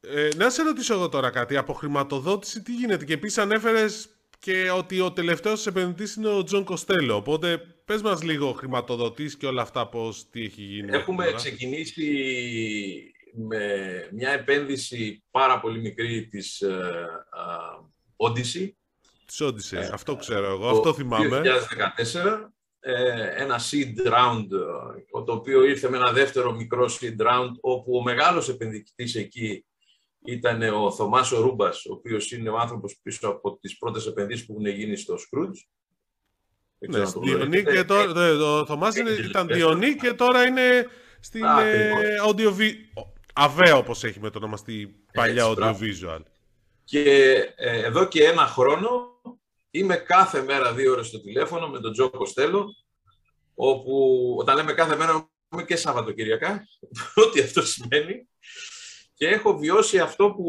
Ε, 0.00 0.28
να 0.36 0.50
σε 0.50 0.62
ρωτήσω 0.62 0.94
εγώ 0.94 1.08
τώρα 1.08 1.30
κάτι. 1.30 1.56
Από 1.56 1.72
χρηματοδότηση 1.72 2.62
τι 2.62 2.74
γίνεται; 2.74 3.04
Και 3.04 3.12
επίσης 3.12 3.38
ανέφερες 3.38 4.08
και 4.38 4.70
ότι 4.70 5.00
ο 5.00 5.12
τελευταίος 5.12 5.66
επενδυτής 5.66 6.14
είναι 6.14 6.28
ο 6.28 6.42
Τζον 6.42 6.64
Κοστέλο. 6.64 7.16
Οπότε 7.16 7.58
πες 7.84 8.02
μας 8.02 8.22
λίγο 8.22 8.52
χρηματοδότες 8.52 9.36
και 9.36 9.46
όλα 9.46 9.62
αυτά 9.62 9.88
πώς 9.88 10.28
τι 10.30 10.44
έχει 10.44 10.62
γίνει. 10.62 10.88
Έχουμε 10.92 11.32
ξεκινήσει 11.36 12.04
με 13.34 14.08
μια 14.12 14.30
επένδυση 14.30 15.22
πάρα 15.30 15.60
πολύ 15.60 15.80
μικρή 15.80 16.26
της 16.26 16.62
uh, 16.66 18.28
Odyssey. 18.28 18.70
Της 19.26 19.42
Odyssey, 19.42 19.76
ε, 19.76 19.88
αυτό 19.92 20.16
ξέρω 20.16 20.46
εγώ, 20.46 20.68
αυτό 20.68 20.94
θυμάμαι. 20.94 21.28
Το 21.28 21.50
2014, 22.12 22.52
ένα 23.36 23.60
seed 23.70 24.06
round, 24.06 24.46
το 25.26 25.32
οποίο 25.32 25.64
ήρθε 25.64 25.88
με 25.88 25.96
ένα 25.96 26.12
δεύτερο 26.12 26.52
μικρό 26.52 26.90
seed 27.00 27.26
round, 27.26 27.50
όπου 27.60 27.96
ο 27.96 28.02
μεγάλος 28.02 28.48
επενδυτής 28.48 29.14
εκεί 29.14 29.64
ήταν 30.24 30.62
ο 30.62 30.90
Θωμάς 30.90 31.32
ο 31.32 31.40
Ρούμπας, 31.40 31.86
ο 31.86 31.92
οποίος 31.92 32.32
είναι 32.32 32.50
ο 32.50 32.58
άνθρωπος 32.58 32.98
πίσω 33.02 33.28
από 33.28 33.58
τις 33.60 33.78
πρώτες 33.78 34.06
επενδύσεις 34.06 34.46
που 34.46 34.52
έχουν 34.52 34.66
γίνει 34.66 34.96
στο 34.96 35.14
Scrooge. 35.14 35.66
Ναι, 36.78 37.02
Διονύ 37.04 37.64
και 37.64 37.84
τώρα, 37.84 38.32
ο 38.60 38.66
Θωμάς 38.66 38.96
ήταν 38.96 39.46
Διονύ 39.46 39.94
και 39.94 40.12
τώρα 40.12 40.46
είναι 40.46 40.86
στην 41.20 41.44
ε, 41.44 41.92
audio, 42.28 42.52
αβέα 43.34 43.76
όπως 43.76 44.04
έχει 44.04 44.20
με 44.20 44.30
το 44.30 44.38
όνομα 44.38 44.56
στη 44.56 44.94
παλιά 45.12 45.44
audiovisual. 45.46 46.20
Και 46.84 47.32
ε, 47.56 47.84
εδώ 47.84 48.04
και 48.04 48.24
ένα 48.24 48.46
χρόνο 48.46 49.20
είμαι 49.70 49.96
κάθε 49.96 50.42
μέρα 50.42 50.72
δύο 50.72 50.92
ώρες 50.92 51.06
στο 51.06 51.20
τηλέφωνο 51.20 51.68
με 51.68 51.80
τον 51.80 51.92
Τζο 51.92 52.10
Κοστέλο, 52.10 52.74
όπου 53.54 54.36
όταν 54.38 54.56
λέμε 54.56 54.72
κάθε 54.72 54.96
μέρα 54.96 55.30
είμαι 55.52 55.64
και 55.64 55.76
Σαββατοκυριακά, 55.76 56.64
ό,τι 57.26 57.40
αυτό 57.40 57.62
σημαίνει, 57.62 58.28
και 59.14 59.28
έχω 59.28 59.58
βιώσει 59.58 59.98
αυτό 59.98 60.30
που 60.30 60.46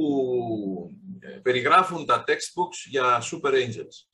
ε, 1.20 1.28
περιγράφουν 1.28 2.06
τα 2.06 2.24
textbooks 2.28 2.90
για 2.90 3.24
Super 3.32 3.52
Angels. 3.52 4.06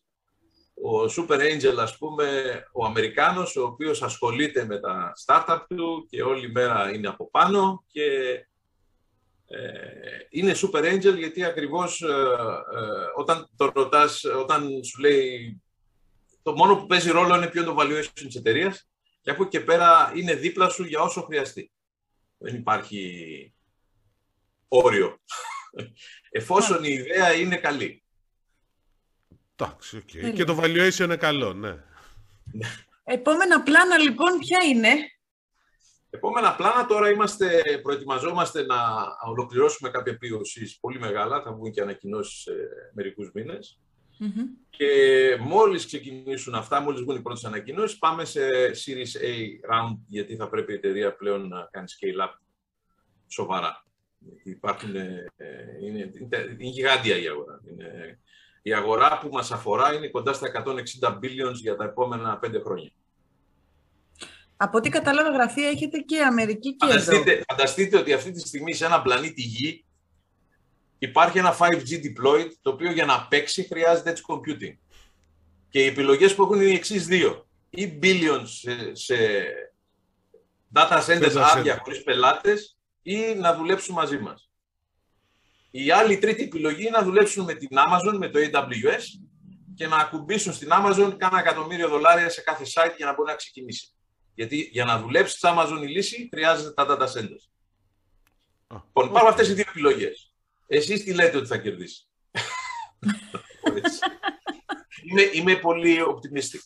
Ο 0.83 1.03
Super 1.03 1.39
Angel, 1.39 1.75
ας 1.77 1.97
πούμε, 1.97 2.59
ο 2.73 2.85
Αμερικάνος, 2.85 3.55
ο 3.55 3.63
οποίος 3.63 4.03
ασχολείται 4.03 4.65
με 4.65 4.79
τα 4.79 5.11
startup 5.25 5.59
του 5.67 6.07
και 6.09 6.21
όλη 6.21 6.51
μέρα 6.51 6.93
είναι 6.93 7.07
από 7.07 7.29
πάνω 7.29 7.83
και 7.87 8.03
ε, 8.03 8.47
είναι 10.29 10.55
Super 10.55 10.93
Angel 10.93 11.17
γιατί 11.17 11.43
ακριβώς 11.43 12.01
ε, 12.01 12.07
όταν 13.15 13.49
το 13.55 13.71
ρωτάς, 13.75 14.23
όταν 14.23 14.83
σου 14.83 15.01
λέει 15.01 15.61
το 16.43 16.53
μόνο 16.53 16.75
που 16.75 16.85
παίζει 16.85 17.11
ρόλο 17.11 17.35
είναι 17.35 17.47
ποιο 17.47 17.61
είναι 17.61 17.71
το 17.71 17.77
valuation 17.79 18.11
της 18.13 18.35
εταιρείας 18.35 18.89
και 19.21 19.31
από 19.31 19.43
εκεί 19.43 19.57
και 19.57 19.63
πέρα 19.63 20.11
είναι 20.15 20.33
δίπλα 20.33 20.69
σου 20.69 20.83
για 20.83 21.01
όσο 21.01 21.21
χρειαστεί. 21.21 21.71
Δεν 22.37 22.55
υπάρχει 22.55 23.53
όριο. 24.67 25.19
Εφόσον 26.29 26.83
η 26.83 26.89
ιδέα 26.91 27.33
είναι 27.33 27.57
καλή. 27.57 28.03
Εντάξει, 29.55 30.03
okay. 30.03 30.33
Και 30.33 30.43
το 30.43 30.59
valuation 30.61 30.99
είναι 30.99 31.17
καλό, 31.17 31.53
ναι. 31.53 31.83
Επόμενα 33.03 33.63
πλάνα 33.63 33.97
λοιπόν 33.97 34.37
ποια 34.39 34.59
είναι; 34.63 35.16
Επόμενα 36.09 36.55
πλάνα 36.55 36.85
τώρα 36.85 37.09
είμαστε, 37.09 37.61
προετοιμαζόμαστε 37.81 38.65
να 38.65 38.75
ολοκληρώσουμε 39.29 39.89
κάποια 39.89 40.13
POCs 40.13 40.77
πολύ 40.79 40.99
μεγάλα, 40.99 41.41
θα 41.41 41.53
βγουν 41.53 41.71
και 41.71 41.81
ανακοινώσεις 41.81 42.41
σε 42.41 42.51
μερικούς 42.93 43.31
Και 44.69 45.37
μόλις 45.39 45.85
ξεκινήσουν 45.85 46.55
αυτά, 46.55 46.81
μόλις 46.81 47.01
βγουν 47.01 47.15
οι 47.15 47.21
πρώτες 47.21 47.45
ανακοινώσεις, 47.45 47.97
πάμε 47.97 48.25
σε 48.25 48.41
Series 48.67 49.23
A 49.23 49.33
round, 49.73 49.97
γιατί 50.07 50.35
θα 50.35 50.49
πρέπει 50.49 50.71
η 50.71 50.75
εταιρεία 50.75 51.15
πλέον 51.15 51.47
να 51.47 51.67
κάνει 51.71 51.87
scale-up 51.99 52.39
σοβαρά. 53.27 53.85
Υπάρχουν, 54.43 54.95
ε, 54.95 55.25
είναι, 55.81 55.99
είναι, 55.99 56.11
είναι 56.59 56.69
γιγάντια 56.69 57.17
η 57.17 57.27
αγορά. 57.27 57.61
Είναι, 57.71 58.19
η 58.61 58.73
αγορά 58.73 59.19
που 59.21 59.29
μας 59.31 59.51
αφορά 59.51 59.93
είναι 59.93 60.07
κοντά 60.07 60.33
στα 60.33 60.63
160 61.01 61.09
billions 61.09 61.53
για 61.53 61.75
τα 61.75 61.83
επόμενα 61.83 62.37
πέντε 62.37 62.59
χρόνια. 62.59 62.91
Από 64.57 64.77
ό,τι 64.77 64.89
κατάλαβα 64.89 65.29
γραφεία 65.29 65.67
έχετε 65.67 65.97
και 65.97 66.21
Αμερική 66.21 66.75
και 66.75 66.85
φανταστείτε, 66.85 67.31
εδώ. 67.31 67.41
Φανταστείτε 67.47 67.97
ότι 67.97 68.13
αυτή 68.13 68.31
τη 68.31 68.39
στιγμή 68.39 68.73
σε 68.73 68.85
ένα 68.85 69.01
πλανήτη 69.01 69.41
Γη 69.41 69.85
υπάρχει 70.97 71.37
ένα 71.37 71.57
5G 71.57 71.89
deployed 71.89 72.49
το 72.61 72.69
οποίο 72.69 72.91
για 72.91 73.05
να 73.05 73.27
παίξει 73.27 73.63
χρειάζεται 73.63 74.13
edge 74.15 74.35
computing. 74.35 74.77
Και 75.69 75.83
οι 75.83 75.85
επιλογές 75.85 76.35
που 76.35 76.43
έχουν 76.43 76.61
είναι 76.61 76.71
οι 76.71 76.75
εξής 76.75 77.05
δύο. 77.05 77.47
Ή 77.69 77.99
billions 78.01 78.43
σε, 78.43 78.95
σε 78.95 79.15
data 80.73 81.05
centers 81.05 81.35
άδεια 81.55 81.79
χωρίς 81.83 82.03
πελάτες 82.03 82.77
ή 83.01 83.17
να 83.17 83.55
δουλέψουν 83.55 83.95
μαζί 83.95 84.17
μας. 84.17 84.49
Η 85.71 85.91
άλλη 85.91 86.17
τρίτη 86.17 86.43
επιλογή 86.43 86.81
είναι 86.81 86.97
να 86.97 87.03
δουλέψουν 87.03 87.43
με 87.43 87.53
την 87.53 87.69
Amazon, 87.71 88.17
με 88.17 88.29
το 88.29 88.39
AWS 88.39 89.03
και 89.75 89.87
να 89.87 89.97
ακουμπήσουν 89.97 90.53
στην 90.53 90.69
Amazon 90.71 91.13
κάνα 91.17 91.39
εκατομμύριο 91.39 91.87
δολάρια 91.89 92.29
σε 92.29 92.41
κάθε 92.41 92.63
site 92.73 92.93
για 92.97 93.05
να 93.05 93.13
μπορεί 93.13 93.29
να 93.29 93.35
ξεκινήσει. 93.35 93.96
Γιατί 94.37 94.69
για 94.71 94.85
να 94.85 94.99
δουλέψεις 94.99 95.37
στη 95.37 95.47
Amazon 95.51 95.81
η 95.81 95.87
λύση 95.87 96.29
χρειάζεται 96.33 96.71
τα 96.71 96.85
data 96.89 97.03
centers. 97.03 97.45
Λοιπόν, 98.69 99.05
υπάρχουν 99.07 99.29
αυτές 99.29 99.49
οι 99.49 99.53
δύο 99.53 99.65
επιλογές. 99.67 100.33
Εσείς 100.67 101.03
τι 101.03 101.13
λέτε 101.13 101.37
ότι 101.37 101.47
θα 101.47 101.57
κερδίσει; 101.57 102.07
είμαι, 105.03 105.21
είμαι 105.33 105.55
πολύ 105.55 106.01
οπτιμιστή. 106.01 106.61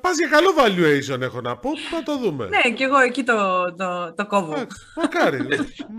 Πας 0.00 0.16
για 0.18 0.28
καλό 0.28 0.54
valuation, 0.58 1.20
έχω 1.20 1.40
να 1.40 1.56
πω. 1.56 1.78
Θα 1.78 2.02
το 2.02 2.18
δούμε. 2.18 2.48
Ναι, 2.48 2.72
και 2.72 2.84
εγώ 2.84 2.98
εκεί 2.98 3.24
το, 3.24 3.64
το, 3.76 4.14
το 4.14 4.26
κόβω. 4.26 4.66
Μακάρι. 4.96 5.36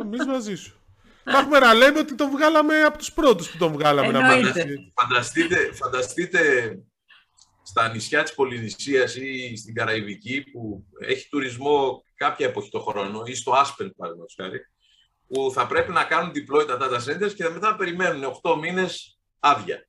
Εμείς 0.02 0.26
μαζί 0.26 0.56
σου. 0.56 0.82
Θα 1.24 1.38
έχουμε 1.38 1.60
να 1.60 1.74
λέμε 1.74 2.00
ότι 2.00 2.16
το 2.16 2.30
βγάλαμε 2.30 2.84
από 2.84 2.98
τους 2.98 3.12
πρώτους 3.12 3.50
που 3.50 3.58
τον 3.58 3.72
βγάλαμε. 3.72 4.12
Να 4.12 4.30
φανταστείτε, 4.94 5.72
φανταστείτε 5.74 6.40
στα 7.70 7.90
νησιά 7.90 8.24
της 8.24 8.34
Πολυνησίας 8.34 9.16
ή 9.16 9.56
στην 9.58 9.74
Καραϊβική 9.74 10.42
που 10.52 10.86
έχει 11.00 11.30
τουρισμό 11.30 12.04
κάποια 12.16 12.48
εποχή 12.48 12.70
το 12.70 12.80
χρόνο 12.80 13.24
ή 13.26 13.36
στο 13.36 13.52
Άσπεν 13.52 13.94
παραδείγματος 13.98 14.36
χάρη 14.42 14.60
που 15.28 15.52
θα 15.54 15.68
πρέπει 15.68 15.92
να 15.92 16.04
κάνουν 16.04 16.32
deploy 16.36 16.68
τα 16.68 16.78
data 16.82 16.96
centers 16.96 17.34
και 17.34 17.44
μετά 17.44 17.70
να 17.70 17.76
περιμένουν 17.76 18.40
8 18.44 18.58
μήνες 18.60 19.20
άδεια. 19.40 19.88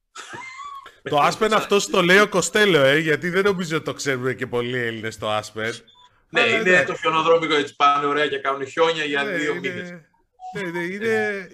Το 1.03 1.27
Aspen 1.27 1.51
αυτό 1.53 1.91
το 1.91 2.03
λέει 2.03 2.19
ο 2.19 2.29
Κοστέλο, 2.29 2.79
ε, 2.79 2.99
γιατί 2.99 3.31
δεν 3.31 3.45
νομίζω 3.45 3.77
ότι 3.77 3.85
το 3.85 3.93
ξέρουν 3.93 4.37
και 4.37 4.47
πολλοί 4.47 4.79
Έλληνες 4.79 5.19
το 5.19 5.39
Aspen. 5.39 5.73
Ναι, 6.29 6.41
είναι 6.41 6.71
ναι. 6.71 6.85
το 6.85 6.95
χιονοδρόμικο 6.95 7.55
έτσι 7.55 7.77
πάνε 7.77 8.07
ωραία 8.07 8.29
και 8.29 8.39
κάνουν 8.39 8.67
χιόνια 8.67 9.05
για 9.05 9.23
ναι, 9.23 9.37
δύο 9.37 9.55
μήνες. 9.55 9.91
Ναι, 10.55 10.63
ναι, 10.71 10.79
είναι. 10.79 11.49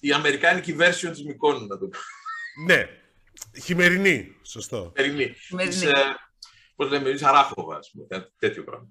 η, 0.00 0.12
αμερικάνικη 0.12 0.76
version 0.78 1.10
της 1.10 1.24
Μικόνου, 1.24 1.66
να 1.66 1.78
το 1.78 1.86
πω. 1.86 1.98
Ναι, 2.66 2.88
χειμερινή, 3.62 4.36
σωστό. 4.42 4.92
Χειμερινή. 4.96 5.34
Της, 5.56 5.82
ε, 5.82 5.92
πώς 6.76 6.90
λέμε, 6.90 7.12
της 7.12 7.22
Αράχοβα, 7.22 7.76
ας 7.76 7.90
πούμε, 7.90 8.32
τέτοιο 8.38 8.64
πράγμα. 8.64 8.88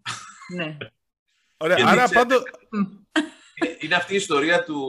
Ναι. 0.56 0.77
Ωραία, 1.58 1.77
άρα 1.88 2.08
πάντως... 2.08 2.43
Είναι 3.80 3.95
αυτή 3.95 4.13
η 4.13 4.15
ιστορία 4.15 4.63
του, 4.63 4.82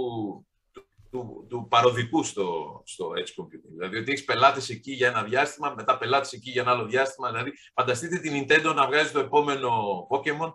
του, 1.11 1.47
του 1.49 1.67
παροδικού 1.71 2.25
στο, 2.25 2.83
στο 2.87 3.13
Edge 3.17 3.43
Computing. 3.43 3.71
Δηλαδή 3.77 3.97
ότι 3.97 4.13
έχεις 4.13 4.25
πελάτες 4.25 4.69
εκεί 4.69 4.93
για 4.93 5.09
ένα 5.09 5.23
διάστημα, 5.23 5.75
μετά 5.77 5.99
πελάτες 5.99 6.33
εκεί 6.33 6.51
για 6.51 6.63
ένα 6.63 6.71
άλλο 6.71 6.87
διάστημα. 6.87 7.31
Δηλαδή, 7.31 7.53
φανταστείτε 7.75 8.19
την 8.19 8.33
Nintendo 8.47 8.75
να 8.75 8.87
βγάζει 8.87 9.13
το 9.13 9.19
επόμενο 9.19 9.71
Pokémon, 10.11 10.53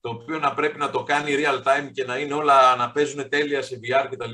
το 0.00 0.08
οποίο 0.10 0.38
να 0.38 0.54
πρέπει 0.54 0.78
να 0.78 0.90
το 0.90 1.02
κάνει 1.02 1.34
real 1.38 1.62
time 1.62 1.90
και 1.92 2.04
να 2.04 2.18
είναι 2.18 2.34
όλα 2.34 2.76
να 2.76 2.92
παίζουν 2.92 3.28
τέλεια 3.28 3.62
σε 3.62 3.80
VR 3.82 4.06
κτλ. 4.10 4.32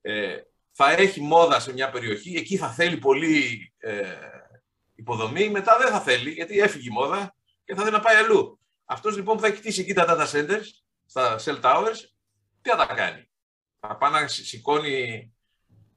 Ε, 0.00 0.36
θα 0.78 0.90
έχει 0.90 1.20
μόδα 1.20 1.60
σε 1.60 1.72
μια 1.72 1.90
περιοχή, 1.90 2.36
εκεί 2.36 2.56
θα 2.56 2.68
θέλει 2.68 2.96
πολύ 2.96 3.72
ε, 3.78 4.04
υποδομή, 4.94 5.48
μετά 5.48 5.78
δεν 5.78 5.88
θα 5.88 6.00
θέλει, 6.00 6.30
γιατί 6.30 6.58
έφυγε 6.58 6.88
η 6.88 6.92
μόδα 6.92 7.34
και 7.64 7.74
θα 7.74 7.82
θέλει 7.82 7.94
να 7.94 8.00
πάει 8.00 8.16
αλλού. 8.16 8.60
Αυτός 8.84 9.16
λοιπόν 9.16 9.36
που 9.36 9.40
θα 9.40 9.46
έχει 9.46 9.56
χτίσει 9.56 9.80
εκεί 9.80 9.92
τα 9.92 10.04
data 10.08 10.26
centers, 10.32 10.64
στα 11.06 11.36
cell 11.44 11.60
towers, 11.60 11.96
τι 12.62 12.70
θα 12.70 12.76
τα 12.76 12.86
κάνει; 12.94 13.30
Θα 13.80 13.96
πάει 13.96 14.10
να 14.10 14.28
σηκώνει 14.28 15.32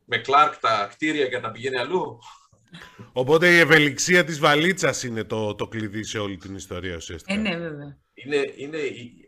με 0.06 0.22
Clark 0.26 0.54
τα 0.62 0.88
κτίρια 0.92 1.28
και 1.28 1.36
να 1.36 1.42
τα 1.42 1.52
πηγαίνει 1.52 1.78
αλλού; 1.78 2.20
Οπότε 3.12 3.56
η 3.56 3.60
ευελιξία 3.60 4.24
της 4.24 4.39
βαλίτσας 4.39 5.04
είναι 5.04 5.24
το, 5.24 5.56
το 5.56 5.68
κλειδί 5.68 6.04
σε 6.04 6.20
όλη 6.20 6.38
την 6.38 6.56
ιστορία 6.56 6.96
ουσιαστικά. 6.96 7.34
Ε, 7.34 7.38
ναι, 7.42 7.58
βέβαια. 7.58 7.98
Είναι, 8.13 8.54
είναι, 8.56 8.78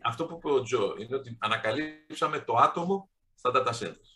αυτό 0.02 0.26
που 0.26 0.36
είπε 0.36 0.50
ο 0.50 0.62
Τζο, 0.62 0.94
είναι 0.98 1.16
ότι 1.16 1.36
ανακαλύψαμε 1.40 2.38
το 2.38 2.54
άτομο 2.54 3.10
στα 3.34 3.50
data 3.54 3.70
centers. 3.70 4.11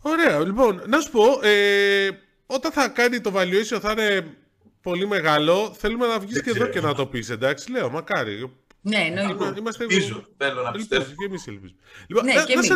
Ωραία, 0.00 0.38
λοιπόν, 0.38 0.82
να 0.86 1.00
σου 1.00 1.10
πω, 1.10 1.40
ε, 1.42 2.08
όταν 2.46 2.72
θα 2.72 2.88
κάνει 2.88 3.20
το 3.20 3.32
valuation 3.34 3.78
θα 3.80 3.92
είναι 3.92 4.36
πολύ 4.82 5.06
μεγάλο, 5.06 5.74
θέλουμε 5.78 6.06
να 6.06 6.18
βγεις 6.18 6.42
και 6.42 6.50
εδώ 6.50 6.66
και 6.66 6.80
να 6.80 6.94
το 6.94 7.06
πεις, 7.06 7.30
εντάξει, 7.30 7.70
λέω, 7.70 7.90
μακάρι. 7.90 8.52
Ναι, 8.80 8.96
εννοείται. 8.96 9.54
Είμαστε... 9.58 9.82
Ελπίζω, 9.84 10.26
θέλω 10.36 10.62
να 10.62 10.70
πιστεύω. 10.70 11.04
Και 11.04 11.24
εμείς 11.24 11.46
ελπίζουμε. 11.46 11.78
Λοιπόν, 12.06 12.24
ναι, 12.24 12.32
να, 12.32 12.44
και 12.44 12.54
να, 12.54 12.62
σε, 12.62 12.74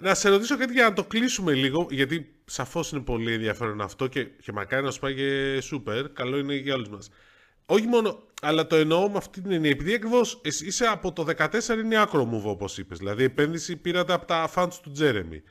να 0.00 0.14
σε 0.14 0.28
ρωτήσω 0.28 0.56
κάτι 0.56 0.72
για 0.72 0.84
να 0.84 0.92
το 0.92 1.04
κλείσουμε 1.04 1.52
λίγο, 1.52 1.86
γιατί 1.90 2.34
σαφώς 2.44 2.90
είναι 2.90 3.00
πολύ 3.00 3.32
ενδιαφέρον 3.32 3.80
αυτό 3.80 4.06
και, 4.06 4.24
και 4.24 4.52
μακάρι 4.52 4.84
να 4.84 4.90
σου 4.90 5.00
πάει 5.00 5.14
και 5.14 5.60
σούπερ, 5.60 6.12
καλό 6.12 6.38
είναι 6.38 6.54
για 6.54 6.74
όλους 6.74 6.88
μας. 6.88 7.10
Όχι 7.66 7.86
μόνο, 7.86 8.22
αλλά 8.42 8.66
το 8.66 8.76
εννοώ 8.76 9.10
με 9.10 9.16
αυτή 9.16 9.40
την 9.40 9.52
έννοια. 9.52 9.70
Επειδή 9.70 9.94
ακριβώς 9.94 10.40
είσαι 10.44 10.84
από 10.84 11.12
το 11.12 11.26
14 11.36 11.78
είναι 11.84 12.00
άκρο 12.00 12.30
move, 12.32 12.50
όπως 12.50 12.78
είπες. 12.78 12.98
Δηλαδή, 12.98 13.22
η 13.22 13.24
επένδυση 13.24 13.76
πήρατε 13.76 14.12
από 14.12 14.26
τα 14.26 14.50
fans 14.54 14.72
του 14.82 14.90
Τζέρεμι. 14.90 15.42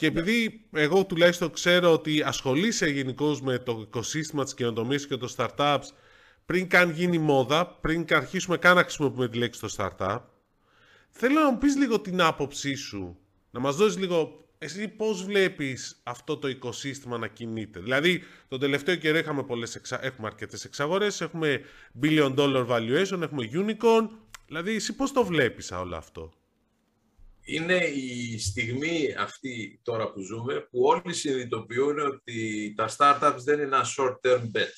Και 0.00 0.06
επειδή 0.06 0.64
εγώ 0.72 1.04
τουλάχιστον 1.04 1.50
ξέρω 1.52 1.92
ότι 1.92 2.22
ασχολείσαι 2.22 2.86
γενικώς 2.86 3.40
με 3.40 3.58
το 3.58 3.78
οικοσύστημα 3.80 4.44
της 4.44 4.54
καινοτομίας 4.54 5.06
και 5.06 5.16
των 5.16 5.28
startups 5.36 5.84
πριν 6.46 6.68
καν 6.68 6.90
γίνει 6.90 7.18
μόδα, 7.18 7.66
πριν 7.66 8.04
αρχίσουμε 8.10 8.56
καν 8.56 8.74
να 8.76 8.82
χρησιμοποιούμε 8.82 9.28
τη 9.28 9.38
λέξη 9.38 9.60
το 9.60 9.74
startup, 9.76 10.18
θέλω 11.10 11.40
να 11.40 11.50
μου 11.50 11.58
πεις 11.58 11.76
λίγο 11.76 12.00
την 12.00 12.20
άποψή 12.20 12.74
σου, 12.74 13.18
να 13.50 13.60
μας 13.60 13.76
δώσεις 13.76 13.98
λίγο 13.98 14.48
εσύ 14.58 14.88
πώς 14.88 15.24
βλέπεις 15.24 16.00
αυτό 16.02 16.36
το 16.36 16.48
οικοσύστημα 16.48 17.18
να 17.18 17.26
κινείται. 17.26 17.80
Δηλαδή, 17.80 18.22
τον 18.48 18.60
τελευταίο 18.60 18.94
καιρό 18.94 19.18
είχαμε 19.18 19.42
πολλές 19.42 19.74
εξα... 19.74 20.04
έχουμε 20.04 20.26
αρκετές 20.26 20.64
εξαγορές, 20.64 21.20
έχουμε 21.20 21.60
billion 22.02 22.34
dollar 22.34 22.66
valuation, 22.66 23.20
έχουμε 23.20 23.50
unicorn. 23.52 24.08
Δηλαδή, 24.46 24.74
εσύ 24.74 24.94
πώς 24.94 25.12
το 25.12 25.24
βλέπεις 25.24 25.70
όλο 25.70 25.96
αυτό; 25.96 26.32
Είναι 27.52 27.84
η 27.84 28.38
στιγμή 28.38 29.14
αυτή 29.18 29.80
τώρα 29.82 30.12
που 30.12 30.20
ζούμε 30.20 30.60
που 30.60 30.82
όλοι 30.82 31.14
συνειδητοποιούν 31.14 31.98
ότι 31.98 32.74
τα 32.76 32.88
startups 32.96 33.38
δεν 33.44 33.54
είναι 33.54 33.62
ένα 33.62 33.84
short-term 33.96 34.40
bet. 34.40 34.72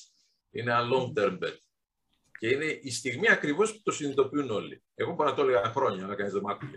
Είναι 0.50 0.70
ένα 0.70 0.88
long-term 0.92 1.38
bet. 1.38 1.56
Και 2.38 2.48
είναι 2.48 2.64
η 2.64 2.90
στιγμή 2.90 3.30
ακριβώς 3.30 3.72
που 3.72 3.80
το 3.82 3.92
συνειδητοποιούν 3.92 4.50
όλοι. 4.50 4.82
Εγώ 4.94 5.14
μπορώ 5.14 5.30
να 5.30 5.36
το 5.36 5.42
έλεγα 5.42 5.62
χρόνια, 5.62 6.04
αλλά 6.04 6.14
κανείς 6.14 6.32
δεν 6.32 6.42
μ' 6.42 6.74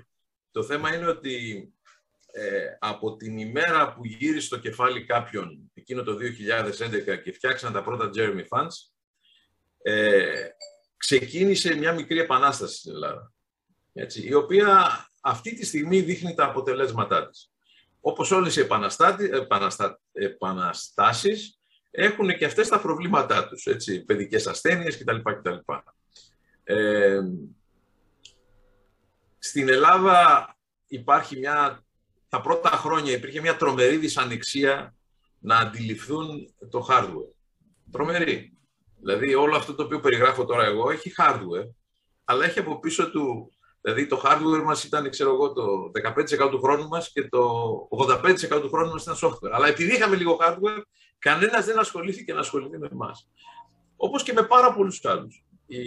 Το 0.51 0.63
θέμα 0.63 0.95
είναι 0.95 1.07
ότι 1.07 1.67
ε, 2.31 2.77
από 2.79 3.15
την 3.15 3.37
ημέρα 3.37 3.93
που 3.93 4.05
γύρισε 4.05 4.49
το 4.49 4.59
κεφάλι 4.59 5.05
κάποιον 5.05 5.71
εκείνο 5.73 6.03
το 6.03 6.17
2011 7.15 7.21
και 7.23 7.31
φτιάξαν 7.31 7.73
τα 7.73 7.83
πρώτα 7.83 8.09
Jeremy 8.15 8.43
Funds, 8.49 8.93
ε, 9.81 10.47
ξεκίνησε 10.97 11.75
μια 11.75 11.93
μικρή 11.93 12.19
επανάσταση 12.19 12.75
στην 12.77 12.93
Ελλάδα, 12.93 13.33
έτσι, 13.93 14.27
η 14.27 14.33
οποία 14.33 14.89
αυτή 15.27 15.55
τη 15.55 15.65
στιγμή 15.65 16.01
δείχνει 16.01 16.33
τα 16.33 16.45
αποτελέσματά 16.45 17.29
της. 17.29 17.51
Όπως 17.99 18.31
όλες 18.31 18.55
οι 18.55 18.59
επαναστα... 18.59 19.99
επαναστάσεις 20.11 21.59
έχουν 21.91 22.37
και 22.37 22.45
αυτές 22.45 22.67
τα 22.67 22.79
προβλήματά 22.79 23.47
τους, 23.47 23.65
έτσι, 23.65 24.03
παιδικές 24.03 24.47
ασθένειες 24.47 24.97
κτλ. 24.97 25.17
κτλ. 25.21 25.55
Ε, 26.63 27.21
στην 29.37 29.69
Ελλάδα 29.69 30.49
υπάρχει 30.87 31.39
μια 31.39 31.83
τα 32.29 32.41
πρώτα 32.41 32.69
χρόνια 32.69 33.11
υπήρχε 33.11 33.41
μια 33.41 33.55
τρομερή 33.55 33.97
δυσανεξία 33.97 34.95
να 35.39 35.57
αντιληφθούν 35.57 36.53
το 36.69 36.87
hardware. 36.89 37.33
Τρομερή. 37.91 38.57
Δηλαδή 38.99 39.35
όλο 39.35 39.55
αυτό 39.55 39.75
το 39.75 39.83
οποίο 39.83 39.99
περιγράφω 39.99 40.45
τώρα 40.45 40.65
εγώ 40.65 40.91
έχει 40.91 41.13
hardware, 41.17 41.69
αλλά 42.23 42.45
έχει 42.45 42.59
από 42.59 42.79
πίσω 42.79 43.11
του... 43.11 43.49
Δηλαδή 43.85 44.07
το 44.07 44.21
hardware 44.25 44.63
μας 44.63 44.83
ήταν, 44.83 45.09
ξέρω 45.09 45.33
εγώ, 45.33 45.53
το 45.53 45.91
15% 46.45 46.49
του 46.49 46.61
χρόνου 46.61 46.87
μας 46.87 47.11
και 47.11 47.29
το 47.29 47.87
85% 47.89 48.61
του 48.61 48.69
χρόνου 48.69 48.91
μας 48.91 49.03
ήταν 49.03 49.15
software. 49.21 49.51
Αλλά 49.51 49.67
επειδή 49.67 49.95
είχαμε 49.95 50.15
λίγο 50.15 50.37
hardware, 50.41 50.81
κανένας 51.19 51.65
δεν 51.65 51.79
ασχολήθηκε 51.79 52.33
να 52.33 52.39
ασχοληθεί 52.39 52.77
με 52.77 52.89
εμάς. 52.91 53.29
Όπως 53.95 54.23
και 54.23 54.33
με 54.33 54.43
πάρα 54.43 54.73
πολλούς 54.73 55.05
άλλους. 55.05 55.43
Η... 55.67 55.79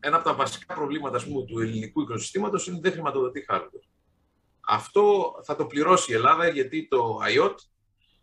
Ένα 0.00 0.16
από 0.16 0.24
τα 0.24 0.34
βασικά 0.34 0.74
προβλήματα 0.74 1.22
πούμε, 1.24 1.44
του 1.44 1.60
ελληνικού 1.60 2.00
οικοσυστήματος 2.00 2.66
είναι 2.66 2.76
ότι 2.76 2.84
δεν 2.84 2.92
χρηματοδοτεί 2.92 3.46
hardware. 3.48 3.88
Αυτό 4.60 5.34
θα 5.44 5.56
το 5.56 5.66
πληρώσει 5.66 6.12
η 6.12 6.14
Ελλάδα 6.14 6.48
γιατί 6.48 6.88
το 6.88 7.18
IOT 7.28 7.54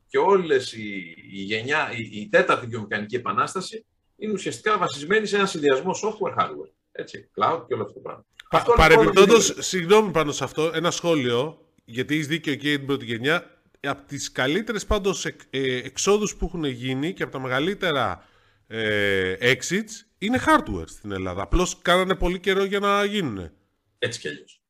και 0.08 0.18
όλες 0.18 0.74
η, 0.74 1.16
η, 1.32 1.42
γενιά, 1.42 1.92
η, 1.92 2.20
η 2.22 2.30
τέταρτη 2.30 2.66
βιομηχανική 2.68 3.16
επανάσταση 3.16 3.86
είναι 4.16 4.34
ουσιαστικά 4.34 4.78
βασισμένη 4.78 5.26
σε 5.26 5.36
ένα 5.36 5.46
συνδυασμό 5.46 5.92
software-hardware. 5.92 6.72
Έτσι, 6.92 7.30
cloud 7.36 7.64
και 7.68 7.74
όλο 7.74 7.84
αυτό 7.84 7.94
το 7.94 8.00
πράγμα. 8.00 8.26
Πα, 8.50 8.66
Παρεμπιπτόντως, 8.76 9.48
λοιπόν, 9.48 9.64
συγγνώμη 9.64 10.12
πάνω 10.12 10.32
σε 10.32 10.44
αυτό, 10.44 10.72
ένα 10.74 10.92
σχόλιο, 10.92 11.68
γιατί 11.86 12.14
έχεις 12.14 12.28
δίκιο 12.28 12.56
και 12.56 12.68
για 12.70 12.78
την 12.78 12.88
πρώτη 12.88 13.06
γενιά, 13.06 13.58
από 13.80 14.02
τις 14.08 14.32
καλύτερες 14.32 14.86
πάντως 14.86 15.26
ε, 15.26 15.36
εξόδους 15.84 16.36
που 16.36 16.46
έχουν 16.46 16.64
γίνει 16.64 17.14
και 17.14 17.24
από 17.24 17.32
τα 17.32 17.40
μεγαλύτερα 17.40 18.26
ε, 18.68 19.36
exits 19.40 20.08
είναι 20.18 20.40
hardware 20.46 20.88
στην 20.88 21.12
Ελλάδα. 21.12 21.42
Απλώς 21.42 21.78
κάνανε 21.82 22.16
πολύ 22.16 22.40
καιρό 22.40 22.64
για 22.64 22.80
να 22.80 23.04
γίνουν. 23.04 23.52
Έτσι 24.00 24.20
κι 24.20 24.28
αλλιώς. 24.28 24.62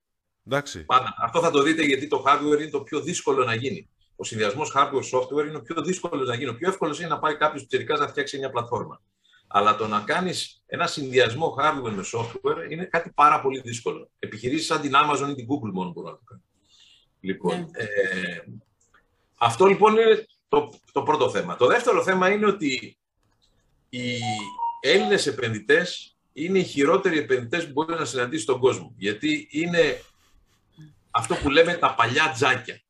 Εντάξει. 0.48 0.86
Πάντα. 0.86 1.16
Αυτό 1.22 1.40
θα 1.40 1.52
το 1.52 1.62
δείτε 1.62 1.84
γιατί 1.84 2.08
το 2.08 2.24
hardware 2.28 2.60
είναι 2.60 2.70
το 2.70 2.82
πιο 2.82 3.02
δύσκολο 3.02 3.44
να 3.44 3.56
γίνει. 3.56 3.90
Ο 4.16 4.24
συνδυασμός 4.24 4.74
hardware-software 4.76 5.48
είναι 5.48 5.58
ο 5.58 5.62
πιο 5.62 5.82
δύσκολος 5.82 6.28
να 6.28 6.36
γίνει. 6.36 6.50
Ο 6.50 6.56
πιο 6.56 6.70
εύκολος 6.70 7.00
είναι 7.00 7.08
να 7.08 7.20
πάει 7.20 7.36
κάποιος 7.36 7.68
τελικά 7.68 7.98
να 7.98 8.08
φτιάξει 8.08 8.38
μια 8.38 8.50
πλατφόρμα. 8.50 9.02
Αλλά 9.48 9.76
το 9.76 9.88
να 9.88 10.00
κάνεις 10.00 10.64
ένα 10.66 10.88
συνδυασμό 10.88 11.56
hardware 11.60 11.92
με 11.92 12.04
software 12.14 12.72
είναι 12.72 12.86
κάτι 12.86 13.12
πάρα 13.12 13.42
πολύ 13.42 13.62
δύσκολο. 13.62 14.10
Επιχειρήσεις 14.20 14.66
σαν 14.66 14.82
την 14.82 14.92
Amazon 14.96 15.30
ή 15.30 15.36
την 15.36 15.48
Google 15.50 15.72
μόνο 15.74 15.92
μπορούν 15.92 16.12
να 16.12 16.18
το 16.18 16.24
κάνουν. 16.24 16.44
Λοιπόν, 17.20 17.56
ναι. 17.56 17.84
ε, 17.84 18.44
αυτό 19.38 19.66
λοιπόν 19.66 19.94
είναι 19.94 20.28
το, 20.48 20.74
το 20.92 21.04
πρώτο 21.04 21.30
θέμα. 21.30 21.56
Το 21.56 21.68
δεύτερο 21.68 22.04
θέμα 22.04 22.30
είναι 22.30 22.46
ότι 22.46 22.98
οι 23.90 24.20
Έλληνες 24.82 25.28
επενδυτές 25.28 26.18
είναι 26.34 26.60
οι 26.60 26.64
χειρότεροι 26.64 27.18
επενδυτές 27.18 27.66
που 27.66 27.72
μπορεί 27.72 27.94
να 27.94 28.06
συναντήσει 28.06 28.44
στον 28.44 28.60
κόσμο. 28.60 28.94
Γιατί 28.98 29.48
είναι 29.52 30.02
αυτό 31.12 31.36
που 31.36 31.50
λέμε 31.50 31.74
τα 31.74 31.94
παλιά 31.96 32.32
τζάκια. 32.32 32.82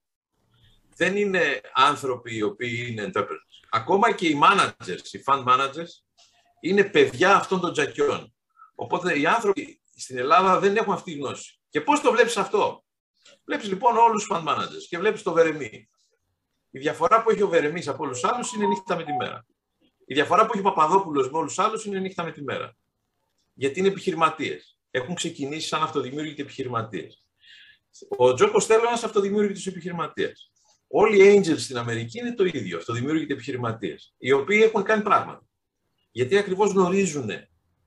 Δεν 0.95 1.15
είναι 1.15 1.61
άνθρωποι 1.73 2.35
οι 2.35 2.41
οποίοι 2.41 2.87
είναι 2.89 3.11
entrepreneurs. 3.13 3.67
Ακόμα 3.69 4.11
και 4.11 4.27
οι 4.27 4.39
managers, 4.43 5.11
οι 5.11 5.23
fund 5.25 5.43
managers, 5.43 6.06
είναι 6.59 6.83
παιδιά 6.83 7.35
αυτών 7.35 7.59
των 7.59 7.71
τζακιών. 7.71 8.33
Οπότε 8.75 9.19
οι 9.19 9.25
άνθρωποι 9.25 9.81
στην 9.95 10.17
Ελλάδα 10.17 10.59
δεν 10.59 10.75
έχουν 10.75 10.93
αυτή 10.93 11.11
τη 11.11 11.17
γνώση. 11.17 11.59
Και 11.69 11.81
πώς 11.81 12.01
το 12.01 12.11
βλέπεις 12.11 12.37
αυτό; 12.37 12.83
Βλέπεις 13.45 13.67
λοιπόν 13.67 13.97
όλους 13.97 14.25
τους 14.25 14.37
fund 14.37 14.47
managers 14.47 14.85
και 14.89 14.97
βλέπεις 14.97 15.21
το 15.21 15.33
Βερεμί. 15.33 15.89
Η 16.69 16.79
διαφορά 16.79 17.23
που 17.23 17.29
έχει 17.29 17.41
ο 17.41 17.47
Βερεμής 17.47 17.87
από 17.87 18.03
όλους 18.03 18.19
τους 18.19 18.31
άλλους 18.31 18.53
είναι 18.53 18.65
νύχτα 18.65 18.95
με 18.95 19.03
τη 19.03 19.13
μέρα. 19.13 19.45
Η 20.05 20.13
διαφορά 20.13 20.45
που 20.45 20.51
έχει 20.53 20.59
ο 20.59 20.63
Παπαδόπουλος 20.63 21.31
με 21.31 21.37
όλους 21.37 21.55
τους 21.55 21.65
άλλους 21.65 21.85
είναι 21.85 21.99
νύχτα 21.99 22.23
με 22.23 22.31
τη 22.31 22.43
μέρα. 22.43 22.75
Γιατί 23.53 23.79
είναι 23.79 23.87
επιχειρηματίες. 23.87 24.79
Έχουν 24.91 25.15
ξεκινήσει 25.15 25.67
σαν 25.67 25.83
αυτοδημιούργητοι 25.83 26.41
επιχειρηματίες. 26.41 27.25
Ο 28.17 28.33
Τζο 28.33 28.51
Κοστέλο 28.51 28.79
είναι 28.79 28.87
ένας 28.87 29.03
αυτοδημιούργητος 29.03 29.67
επιχειρηματίας. 29.67 30.51
Όλοι 30.87 31.23
οι 31.23 31.39
angels 31.39 31.59
στην 31.59 31.77
Αμερική 31.77 32.19
είναι 32.19 32.33
το 32.33 32.45
ίδιο, 32.45 32.77
αυτοδημιούργητοι 32.77 33.33
επιχειρηματίες, 33.33 34.13
οι 34.17 34.31
οποίοι 34.31 34.61
έχουν 34.63 34.83
κάνει 34.83 35.01
πράγματα. 35.01 35.46
Γιατί 36.17 36.38
ακριβώς 36.38 36.71
γνωρίζουν 36.71 37.30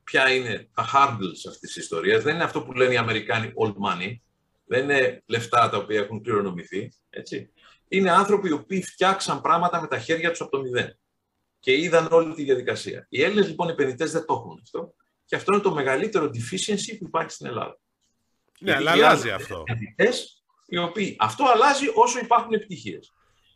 ποια 0.04 0.34
είναι 0.34 0.68
τα 0.74 0.90
hurdles 0.92 1.48
αυτής 1.48 1.72
της 1.72 1.76
ιστορίας. 1.76 2.22
Δεν 2.22 2.34
είναι 2.34 2.44
αυτό 2.44 2.62
που 2.62 2.72
λένε 2.72 2.92
οι 2.92 2.96
Αμερικάνοι 2.96 3.52
old 3.56 3.74
money. 3.74 4.16
Δεν 4.64 4.82
είναι 4.82 5.22
λεφτά 5.26 5.68
τα 5.68 5.76
οποία 5.76 6.00
έχουν 6.00 6.22
κληρονομηθεί. 6.22 6.92
Έτσι. 7.10 7.52
Είναι 7.88 8.10
άνθρωποι 8.10 8.48
οι 8.48 8.52
οποίοι 8.52 8.82
φτιάξαν 8.82 9.40
πράγματα 9.40 9.80
με 9.80 9.86
τα 9.86 9.98
χέρια 9.98 10.30
τους 10.30 10.40
από 10.40 10.50
το 10.50 10.60
μηδέν. 10.60 10.98
Και 11.60 11.72
είδαν 11.72 12.08
όλη 12.10 12.34
τη 12.34 12.42
διαδικασία. 12.42 13.06
Οι 13.08 13.22
Έλληνες 13.22 13.48
λοιπόν 13.48 13.68
επενδυτές 13.68 14.12
δεν 14.12 14.24
το 14.26 14.32
έχουν 14.32 14.58
αυτό. 14.62 14.94
Και 15.24 15.36
αυτό 15.36 15.52
είναι 15.52 15.62
το 15.62 15.74
μεγαλύτερο 15.74 16.24
deficiency 16.24 16.96
που 16.98 17.04
υπάρχει 17.06 17.30
στην 17.30 17.46
Ελλάδα. 17.46 17.78
Ναι, 18.60 18.74
αλλά 18.74 18.90
αλλάζει 18.90 19.30
αυτό. 19.30 19.62
Οι 20.66 20.78
οποίοι, 20.78 21.16
αυτό 21.18 21.44
αλλάζει 21.54 21.86
όσο 21.94 22.18
υπάρχουν 22.18 22.52
επιτυχίες. 22.52 23.12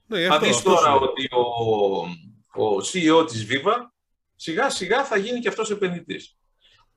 Ναι, 0.06 0.26
θα 0.26 0.38
δεις 0.38 0.62
τώρα 0.62 0.94
ότι 0.94 1.28
ο, 1.30 1.40
ο 2.64 2.76
CEO 2.76 3.26
της 3.26 3.46
Viva 3.50 3.93
σιγά 4.36 4.70
σιγά 4.70 5.04
θα 5.04 5.16
γίνει 5.16 5.40
και 5.40 5.48
αυτός 5.48 5.70
επενδυτής. 5.70 6.36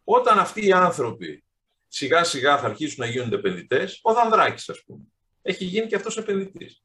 Όταν 0.03 0.39
αυτοί 0.39 0.65
οι 0.65 0.71
άνθρωποι 0.71 1.43
σιγά 1.87 2.23
σιγά 2.23 2.57
θα 2.57 2.65
αρχίσουν 2.65 2.95
να 2.97 3.05
γίνονται 3.05 3.35
επενδυτές, 3.35 3.99
ο 4.01 4.13
Δανδράκης 4.13 4.69
ας 4.69 4.83
πούμε, 4.85 5.03
έχει 5.41 5.65
γίνει 5.65 5.87
και 5.87 5.95
αυτός 5.95 6.17
επενδυτής. 6.17 6.81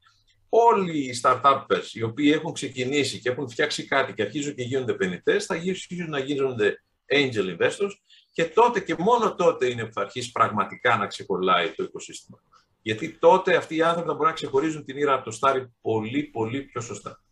Όλοι 0.48 0.98
οι 0.98 1.20
startups 1.22 1.86
οι 1.92 2.02
οποίοι 2.02 2.30
έχουν 2.34 2.52
ξεκινήσει 2.52 3.20
και 3.20 3.28
έχουν 3.28 3.48
φτιάξει 3.48 3.86
κάτι 3.86 4.12
και 4.12 4.22
αρχίζουν 4.22 4.54
και 4.54 4.62
γίνονται 4.62 4.92
επενδυτές, 4.92 5.44
θα 5.46 5.54
αρχίσουν 5.54 6.10
να 6.10 6.18
γίνονται 6.18 6.82
angel 7.12 7.56
investors 7.56 7.92
και 8.30 8.44
τότε 8.44 8.80
και 8.80 8.94
μόνο 8.98 9.34
τότε 9.34 9.70
είναι 9.70 9.84
που 9.84 9.92
θα 9.92 10.00
αρχίσει 10.00 10.32
πραγματικά 10.32 10.96
να 10.96 11.06
ξεκολλάει 11.06 11.70
το 11.70 11.82
οικοσύστημα. 11.82 12.42
Γιατί 12.82 13.18
τότε 13.18 13.56
αυτοί 13.56 13.76
οι 13.76 13.82
άνθρωποι 13.82 14.06
θα 14.06 14.12
μπορούν 14.12 14.28
να 14.28 14.34
ξεχωρίζουν 14.34 14.84
την 14.84 14.96
ήρα 14.96 15.14
από 15.14 15.24
το 15.24 15.30
στάρι 15.30 15.72
πολύ, 15.80 16.22
πολύ 16.22 16.62
πιο 16.62 16.80
σωστά. 16.80 17.22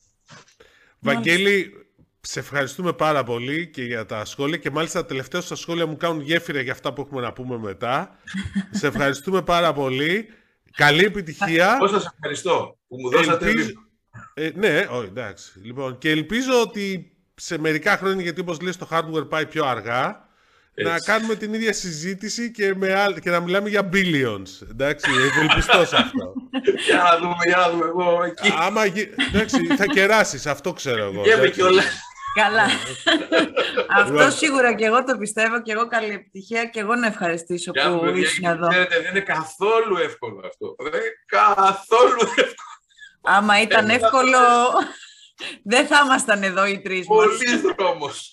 Βαγγέλη, 1.00 1.72
σε 2.20 2.38
ευχαριστούμε 2.38 2.92
πάρα 2.92 3.24
πολύ 3.24 3.66
και 3.68 3.82
για 3.82 4.06
τα 4.06 4.24
σχόλια 4.24 4.56
και 4.56 4.70
μάλιστα 4.70 5.00
τα 5.00 5.06
τελευταία 5.06 5.40
στα 5.40 5.54
σχόλια 5.54 5.86
μου 5.86 5.96
κάνουν 5.96 6.20
γέφυρα 6.20 6.60
για 6.60 6.72
αυτά 6.72 6.92
που 6.92 7.00
έχουμε 7.00 7.20
να 7.20 7.32
πούμε 7.32 7.58
μετά. 7.58 8.18
σε 8.78 8.86
ευχαριστούμε 8.86 9.42
πάρα 9.42 9.72
πολύ. 9.72 10.28
Καλή 10.76 11.04
επιτυχία. 11.04 11.76
Εγώ 11.76 11.88
σας 11.88 12.12
ευχαριστώ 12.14 12.78
που 12.88 12.96
μου 13.00 13.10
δώσατε 13.10 13.46
Ελπίζω... 13.48 13.70
ε, 14.34 14.50
ναι, 14.54 14.86
όχι, 14.90 15.06
εντάξει. 15.06 15.60
Λοιπόν, 15.62 15.98
και 15.98 16.10
ελπίζω 16.10 16.60
ότι 16.60 17.16
σε 17.34 17.58
μερικά 17.58 17.96
χρόνια, 17.96 18.22
γιατί 18.22 18.40
όπως 18.40 18.60
λες 18.60 18.76
το 18.76 18.88
hardware 18.90 19.28
πάει 19.28 19.46
πιο 19.46 19.64
αργά, 19.64 20.28
να 20.74 20.98
κάνουμε 20.98 21.34
την 21.34 21.54
ίδια 21.54 21.72
συζήτηση 21.72 22.50
και, 22.50 22.74
με 22.76 23.14
και 23.22 23.30
να 23.30 23.40
μιλάμε 23.40 23.68
για 23.68 23.88
billions. 23.92 24.68
Εντάξει, 24.70 25.10
ευελπιστώ 25.10 25.84
σε 25.84 25.96
αυτό. 25.96 26.34
για 26.86 26.96
να 26.96 27.18
δούμε, 27.18 27.34
για 27.44 27.56
να 27.56 27.70
δούμε 27.70 27.84
εγώ 27.84 28.22
εκεί. 28.24 28.52
Άμα, 28.58 28.82
εντάξει, 29.32 29.66
θα 29.76 29.86
κεράσεις, 29.86 30.46
αυτό 30.46 30.72
ξέρω 30.72 31.04
εγώ. 31.04 31.22
Και 31.50 31.62
όλα. 31.62 31.82
Καλά. 32.34 32.66
Αυτό 33.88 34.30
σίγουρα 34.30 34.74
και 34.74 34.84
εγώ 34.84 35.04
το 35.04 35.18
πιστεύω 35.18 35.62
και 35.62 35.72
εγώ 35.72 35.86
καλή 35.86 36.12
επιτυχία 36.12 36.64
και 36.64 36.80
εγώ 36.80 36.94
να 36.94 37.06
ευχαριστήσω 37.06 37.72
που 37.72 38.06
ήσουν 38.06 38.44
εδώ. 38.44 38.68
Ξέρετε, 38.68 39.00
δεν 39.00 39.10
είναι 39.10 39.20
καθόλου 39.20 39.96
εύκολο 39.96 40.46
αυτό. 40.46 40.76
Δεν 40.78 41.00
είναι 41.00 41.12
καθόλου 41.26 42.20
εύκολο. 42.20 42.68
Άμα 43.22 43.60
ήταν 43.60 43.88
εύκολο, 43.88 44.38
δεν 45.62 45.86
θα 45.86 46.00
ήμασταν 46.04 46.42
εδώ 46.42 46.66
οι 46.66 46.80
τρεις 46.80 47.06
μας. 47.08 47.16
Πολύ 47.16 47.56
δρόμος. 47.56 48.30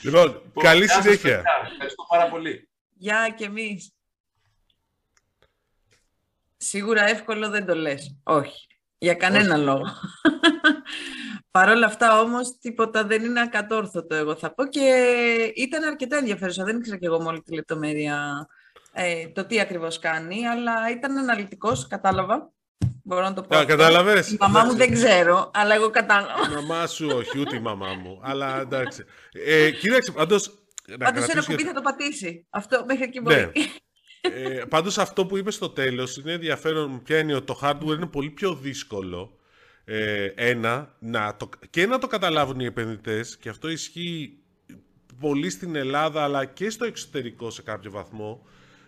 Λοιπόν, 0.00 0.52
καλή 0.60 0.88
συνέχεια. 0.88 1.42
Ευχαριστώ 1.70 2.04
πάρα 2.08 2.28
πολύ. 2.28 2.68
Γεια 2.94 3.34
και 3.36 3.44
εμείς. 3.44 3.92
Σίγουρα 6.56 7.08
εύκολο 7.08 7.48
δεν 7.48 7.66
το 7.66 7.74
λες. 7.74 8.16
Όχι. 8.22 8.66
Για 8.98 9.14
κανένα 9.14 9.56
λόγο. 9.56 9.86
Παρ' 11.52 11.68
όλα 11.68 11.86
αυτά 11.86 12.20
όμως 12.20 12.58
τίποτα 12.58 13.04
δεν 13.04 13.24
είναι 13.24 13.40
ακατόρθωτο 13.40 14.14
εγώ 14.14 14.36
θα 14.36 14.54
πω 14.54 14.66
και 14.66 14.80
ήταν 15.56 15.84
αρκετά 15.84 16.16
ενδιαφέρουσα. 16.16 16.64
Δεν 16.64 16.76
ήξερα 16.76 16.96
και 16.96 17.06
εγώ 17.06 17.20
μόλι 17.20 17.42
τη 17.42 17.54
λεπτομέρεια 17.54 18.46
ε, 18.92 19.28
το 19.28 19.44
τι 19.44 19.60
ακριβώς 19.60 19.98
κάνει, 19.98 20.46
αλλά 20.46 20.90
ήταν 20.90 21.18
αναλυτικός, 21.18 21.86
κατάλαβα. 21.86 22.52
Μπορώ 23.02 23.22
να 23.22 23.32
το 23.32 23.42
πω. 23.42 23.64
κατάλαβες; 23.64 24.30
Η 24.30 24.36
μαμά 24.40 24.64
μου 24.64 24.74
δεν 24.74 24.92
ξέρω, 24.92 25.50
αλλά 25.54 25.74
εγώ 25.74 25.90
κατάλαβα. 25.90 26.50
Η 26.50 26.54
μαμά 26.54 26.86
σου 26.86 27.08
όχι, 27.14 27.38
ούτε 27.38 27.56
η 27.56 27.60
μαμά 27.60 27.94
μου. 27.94 28.20
αλλά 28.22 28.60
εντάξει. 28.60 29.04
Ε, 29.32 29.70
κοίταξε, 29.70 30.12
πάντως... 30.12 30.64
Πάντως 30.98 31.28
ένα 31.28 31.44
κουμπί 31.44 31.64
θα 31.64 31.72
το 31.72 31.80
πατήσει. 31.80 32.46
Αυτό 32.50 32.84
μέχρι 32.86 33.04
εκεί 33.04 33.20
μπορεί. 33.20 33.36
Ναι. 33.36 33.50
ε, 34.34 34.64
πάντως 34.68 34.98
αυτό 34.98 35.26
που 35.26 35.36
είπες 35.36 35.54
στο 35.54 35.70
τέλος 35.70 36.16
είναι 36.16 36.32
ενδιαφέρον. 36.32 37.02
Ποια 37.02 37.18
είναι 37.18 37.40
το 37.40 37.58
hardware 37.62 37.94
είναι 37.94 38.06
πολύ 38.06 38.30
πιο 38.30 38.54
δύσκολο 38.54 39.36
ε, 39.84 40.24
ένα, 40.34 40.96
να 40.98 41.36
το, 41.36 41.48
και 41.70 41.86
να 41.86 41.98
το 41.98 42.06
καταλάβουν 42.06 42.60
οι 42.60 42.64
επενδυτές 42.64 43.36
και 43.36 43.48
αυτό 43.48 43.68
ισχύει 43.68 44.38
πολύ 45.20 45.50
στην 45.50 45.76
Ελλάδα 45.76 46.22
αλλά 46.22 46.44
και 46.44 46.70
στο 46.70 46.84
εξωτερικό 46.84 47.50
σε 47.50 47.62
κάποιο 47.62 47.90
βαθμό 47.90 48.46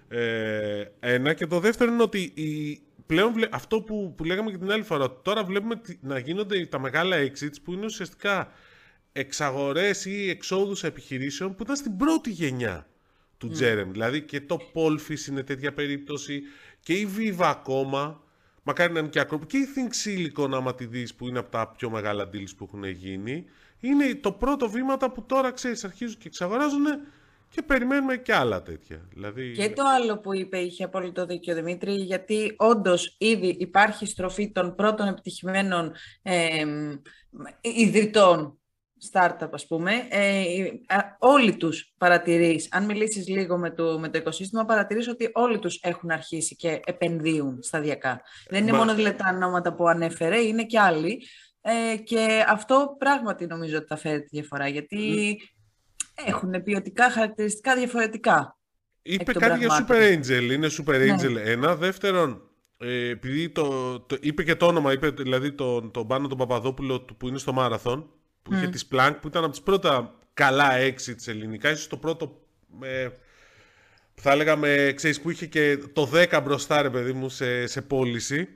ε, 0.09 0.85
ένα 1.01 1.33
και 1.33 1.47
το 1.47 1.61
δεύτερο 1.61 1.93
είναι 1.93 2.03
ότι 2.03 2.33
η, 2.35 2.81
πλέον 3.07 3.33
αυτό 3.51 3.81
που, 3.81 4.15
που 4.17 4.25
λέγαμε 4.25 4.51
και 4.51 4.59
την 4.59 4.71
άλλη 4.71 4.83
φορά 4.83 5.21
τώρα 5.23 5.45
βλέπουμε 5.45 5.81
να 6.01 6.19
γίνονται 6.19 6.67
τα 6.67 6.79
μεγάλα 6.79 7.17
exits 7.17 7.57
που 7.65 7.73
είναι 7.73 7.85
ουσιαστικά 7.85 8.53
εξαγορές 9.13 10.05
ή 10.05 10.31
εξόδους 10.31 10.85
επιχειρήσεων 10.85 11.55
που 11.55 11.63
ήταν 11.63 11.77
στην 11.77 11.97
πρώτη 11.97 12.31
γενιά 12.31 12.87
του 13.39 13.51
mm. 13.53 13.63
Jerem. 13.63 13.87
Δηλαδή 13.91 14.23
και 14.23 14.41
το 14.41 14.59
Polfis 14.75 15.29
είναι 15.29 15.43
τέτοια 15.43 15.73
περίπτωση 15.73 16.43
και 16.81 16.93
η 16.93 17.09
Viva 17.19 17.45
ακόμα 17.45 18.24
Μακάρι 18.65 18.93
να 18.93 18.99
είναι 18.99 19.09
και 19.09 19.21
ακρόπη. 19.21 19.47
Και 19.47 19.57
η 19.57 19.67
Think 19.75 19.91
Silicon, 19.91 20.53
άμα 20.53 20.75
τη 20.75 20.87
δεις, 20.87 21.15
που 21.15 21.29
είναι 21.29 21.39
από 21.39 21.51
τα 21.51 21.69
πιο 21.77 21.91
μεγάλα 21.91 22.31
deals 22.33 22.57
που 22.57 22.65
έχουν 22.65 22.85
γίνει, 22.85 23.45
είναι 23.81 24.15
το 24.15 24.33
πρώτο 24.33 24.69
βήματα 24.69 25.11
που 25.11 25.23
τώρα, 25.23 25.51
ξέρεις, 25.51 25.85
αρχίζουν 25.85 26.19
και 26.19 26.29
εξαγοράζουν 26.29 26.85
και 27.49 27.63
περιμένουμε 27.63 28.17
και 28.17 28.35
άλλα 28.35 28.63
τέτοια. 28.63 29.09
Δηλαδή... 29.13 29.53
Και 29.53 29.71
το 29.71 29.83
άλλο 29.97 30.19
που 30.19 30.35
είπε 30.35 30.59
είχε 30.59 30.85
απόλυτο 30.85 31.27
δίκιο 31.27 31.55
Δημήτρη, 31.55 31.93
γιατί 31.93 32.55
όντως 32.57 33.17
ήδη 33.19 33.57
υπάρχει 33.59 34.07
στροφή 34.07 34.53
των 34.53 34.75
πρώτων 34.75 35.07
επιτυχημένων 35.07 35.93
ε, 36.23 36.65
ιδρυτών 37.61 38.59
startup, 39.13 39.49
ας 39.53 39.67
πούμε, 39.67 39.93
ε, 40.09 40.65
όλοι 41.19 41.57
τους 41.57 41.93
παρατηρείς, 41.99 42.69
αν 42.71 42.85
μιλήσεις 42.85 43.29
λίγο 43.29 43.59
με 43.59 43.71
το, 43.71 43.99
με 43.99 44.09
το 44.09 44.19
οικοσύστημα, 44.19 44.65
παρατηρείς 44.65 45.09
ότι 45.09 45.31
όλοι 45.33 45.59
τους 45.59 45.81
έχουν 45.83 46.11
αρχίσει 46.11 46.57
και 46.57 46.81
επενδύουν 46.85 47.59
σταδιακά. 47.63 48.21
Δεν 48.49 48.63
είναι 48.63 48.77
μόνο 48.77 48.95
δηλαδή 48.95 49.17
τα 49.17 49.31
ονόματα 49.35 49.75
που 49.75 49.89
ανέφερε, 49.89 50.41
είναι 50.41 50.65
και 50.65 50.79
άλλοι. 50.79 51.23
Ε, 51.61 51.97
και 51.97 52.45
αυτό 52.49 52.97
πράγματι 52.99 53.47
νομίζω 53.47 53.77
ότι 53.77 53.87
θα 53.87 53.97
φέρει 53.97 54.21
τη 54.21 54.29
διαφορά, 54.31 54.69
γιατί 54.69 55.37
έχουν 56.15 56.63
ποιοτικά 56.63 57.11
χαρακτηριστικά 57.11 57.77
διαφορετικά. 57.77 58.59
Είπε 59.03 59.33
κάτι 59.33 59.59
για 59.59 59.87
Super 59.89 59.95
Angel, 59.95 60.51
είναι 60.53 60.69
Super 60.79 60.99
ναι. 60.99 61.15
Angel 61.15 61.37
ένα. 61.45 61.77
Δεύτερον, 61.77 62.51
ε, 62.79 63.09
επειδή 63.09 63.51
το, 63.51 64.01
το, 64.01 64.17
είπε 64.21 64.43
και 64.43 64.55
το 64.55 64.67
όνομα, 64.67 64.93
είπε 64.93 65.11
δηλαδή 65.11 65.53
τον, 65.53 65.91
τον 65.91 66.07
Πάνο 66.07 66.29
τον 66.29 66.39
Παπαδόπουλο 66.39 67.01
που 67.01 67.29
είναι 67.29 67.39
στο 67.39 67.53
Μάραθον, 67.53 68.11
που 68.45 68.53
mm. 68.53 68.57
είχε 68.57 68.69
τη 68.69 68.87
Splunk, 68.91 69.17
που 69.21 69.29
ήταν 69.29 69.43
από 69.43 69.53
τις 69.53 69.63
πρώτα 69.63 70.15
καλά 70.35 70.71
exits 70.79 71.27
ελληνικά, 71.27 71.71
ίσως 71.71 71.87
το 71.87 71.97
πρώτο 71.97 72.41
ε, 72.81 73.09
θα 74.15 74.31
έλεγα 74.31 74.57
με, 74.57 74.93
ξέρεις, 74.97 75.21
που 75.21 75.31
είχε 75.31 75.47
και 75.47 75.79
το 75.93 76.11
10 76.15 76.41
μπροστά 76.45 76.83
ρε 76.83 76.91
παιδί 76.91 77.13
μου 77.13 77.29
σε, 77.29 77.67
σε 77.67 77.83
πώληση. 77.83 78.49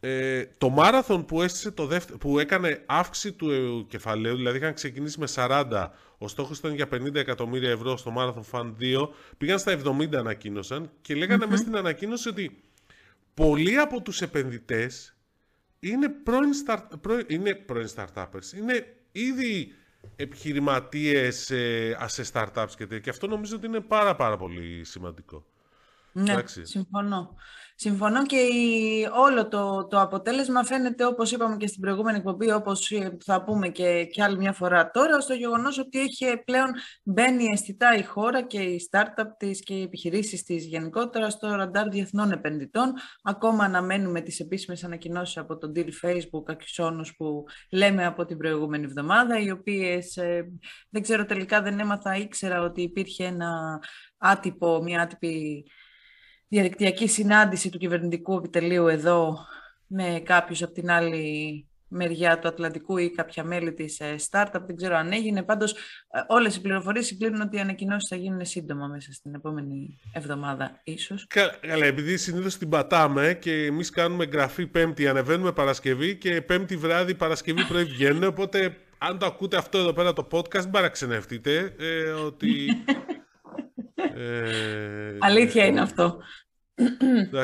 Ε, 0.00 0.44
το 0.58 0.68
μάραθον 0.68 1.24
που, 1.24 1.42
έστησε 1.42 1.70
το 1.70 1.86
δεύτερο, 1.86 2.18
που 2.18 2.38
έκανε 2.38 2.82
αύξηση 2.86 3.32
του 3.32 3.86
κεφαλαίου, 3.88 4.36
δηλαδή 4.36 4.58
είχαν 4.58 4.74
ξεκινήσει 4.74 5.20
με 5.20 5.26
40, 5.34 5.88
ο 6.18 6.28
στόχος 6.28 6.58
ήταν 6.58 6.74
για 6.74 6.88
50 6.92 7.14
εκατομμύρια 7.14 7.70
ευρώ 7.70 7.96
στο 7.96 8.14
Marathon 8.18 8.42
Fund 8.50 8.72
2, 8.80 9.08
πήγαν 9.38 9.58
στα 9.58 9.78
70 9.84 10.14
ανακοίνωσαν 10.14 10.90
και 11.00 11.14
λέγανε 11.14 11.44
mm-hmm. 11.44 11.48
μέσα 11.48 11.62
στην 11.62 11.76
ανακοίνωση 11.76 12.28
ότι 12.28 12.62
πολλοί 13.34 13.78
από 13.78 14.02
τους 14.02 14.22
επενδυτές 14.22 15.16
είναι 15.80 16.08
πρώην, 16.08 16.50
start, 16.66 16.82
πρώην, 17.00 17.24
είναι 17.28 17.54
πρώην 17.54 17.88
startups, 17.94 18.52
είναι 18.58 18.96
ήδη 19.20 19.74
επιχειρηματίες 20.16 21.50
ε, 21.50 21.96
σε 22.06 22.24
startups 22.32 22.70
και 22.76 22.86
τέτοια. 22.86 22.98
Και 22.98 23.10
αυτό 23.10 23.26
νομίζω 23.26 23.56
ότι 23.56 23.66
είναι 23.66 23.80
πάρα 23.80 24.16
πάρα 24.16 24.36
πολύ 24.36 24.84
σημαντικό. 24.84 25.46
Ναι, 26.18 26.34
συμφωνώ. 26.62 27.34
Συμφωνώ 27.78 28.26
και 28.26 28.38
όλο 29.12 29.48
το, 29.48 29.86
το 29.86 30.00
αποτέλεσμα 30.00 30.64
φαίνεται, 30.64 31.04
όπως 31.04 31.32
είπαμε 31.32 31.56
και 31.56 31.66
στην 31.66 31.80
προηγούμενη 31.80 32.16
εκπομπή, 32.16 32.50
όπως 32.50 32.90
ε, 32.90 33.16
θα 33.24 33.44
πούμε 33.44 33.68
και, 33.68 34.04
και 34.04 34.22
άλλη 34.22 34.36
μια 34.36 34.52
φορά 34.52 34.90
τώρα, 34.90 35.20
στο 35.20 35.34
γεγονός 35.34 35.78
ότι 35.78 36.00
έχει 36.00 36.42
πλέον 36.44 36.70
μπαίνει 37.02 37.44
αισθητά 37.52 37.96
η 37.96 38.02
χώρα 38.02 38.42
και 38.42 38.58
οι 38.58 38.88
startup 38.90 39.26
της 39.36 39.62
και 39.62 39.74
οι 39.74 39.82
επιχειρήσεις 39.82 40.42
της 40.42 40.66
γενικότερα 40.66 41.30
στο 41.30 41.54
ραντάρ 41.54 41.88
διεθνών 41.88 42.32
επενδυτών. 42.32 42.92
Ακόμα 43.22 43.64
αναμένουμε 43.64 44.20
τις 44.20 44.40
επίσημες 44.40 44.84
ανακοινώσεις 44.84 45.36
από 45.36 45.56
τον 45.58 45.72
deal 45.76 45.88
Facebook 46.02 46.44
Αξιόνους 46.46 47.16
που 47.16 47.44
λέμε 47.70 48.06
από 48.06 48.24
την 48.24 48.36
προηγούμενη 48.36 48.84
εβδομάδα, 48.84 49.38
οι 49.38 49.50
οποίες 49.50 50.16
ε, 50.16 50.52
δεν 50.90 51.02
ξέρω 51.02 51.24
τελικά 51.24 51.62
δεν 51.62 51.80
έμαθα, 51.80 52.16
ήξερα 52.16 52.60
ότι 52.60 52.82
υπήρχε 52.82 53.24
ένα 53.24 53.80
άτυπο, 54.18 54.82
μια 54.82 55.00
άτυπη 55.00 55.64
διαδικτυακή 56.48 57.08
συνάντηση 57.08 57.70
του 57.70 57.78
κυβερνητικού 57.78 58.36
επιτελείου 58.36 58.86
εδώ 58.86 59.38
με 59.86 60.22
κάποιους 60.24 60.62
από 60.62 60.72
την 60.72 60.90
άλλη 60.90 61.66
μεριά 61.88 62.38
του 62.38 62.48
Ατλαντικού 62.48 62.96
ή 62.96 63.10
κάποια 63.10 63.44
μέλη 63.44 63.72
της 63.72 64.00
ε, 64.00 64.14
startup, 64.30 64.60
δεν 64.66 64.76
ξέρω 64.76 64.96
αν 64.96 65.12
έγινε. 65.12 65.42
Πάντως 65.42 65.72
ε, 65.72 65.76
όλες 66.26 66.56
οι 66.56 66.60
πληροφορίες 66.60 67.06
συγκλίνουν 67.06 67.40
ότι 67.40 67.56
οι 67.56 67.60
ανακοινώσεις 67.60 68.08
θα 68.08 68.16
γίνουν 68.16 68.44
σύντομα 68.44 68.86
μέσα 68.86 69.12
στην 69.12 69.34
επόμενη 69.34 69.98
εβδομάδα 70.12 70.80
ίσως. 70.84 71.26
Καλά, 71.26 71.84
επειδή 71.84 72.16
συνήθως 72.16 72.56
την 72.56 72.68
πατάμε 72.68 73.38
και 73.40 73.64
εμείς 73.64 73.90
κάνουμε 73.90 74.24
εγγραφή 74.24 74.66
Πέμπτη, 74.66 75.08
ανεβαίνουμε 75.08 75.52
Παρασκευή 75.52 76.16
και 76.16 76.42
Πέμπτη 76.42 76.76
βράδυ 76.76 77.14
Παρασκευή 77.14 77.64
πρωί 77.64 77.84
βγαίνουν, 77.84 78.24
οπότε 78.24 78.76
αν 78.98 79.18
το 79.18 79.26
ακούτε 79.26 79.56
αυτό 79.56 79.78
εδώ 79.78 79.92
πέρα 79.92 80.12
το 80.12 80.28
podcast, 80.32 80.62
μην 80.62 80.70
παραξενευτείτε 80.70 81.74
ε, 81.78 82.10
ότι 82.10 82.66
ε, 83.96 85.16
Αλήθεια 85.20 85.66
είναι 85.66 85.80
αυτό. 85.80 86.18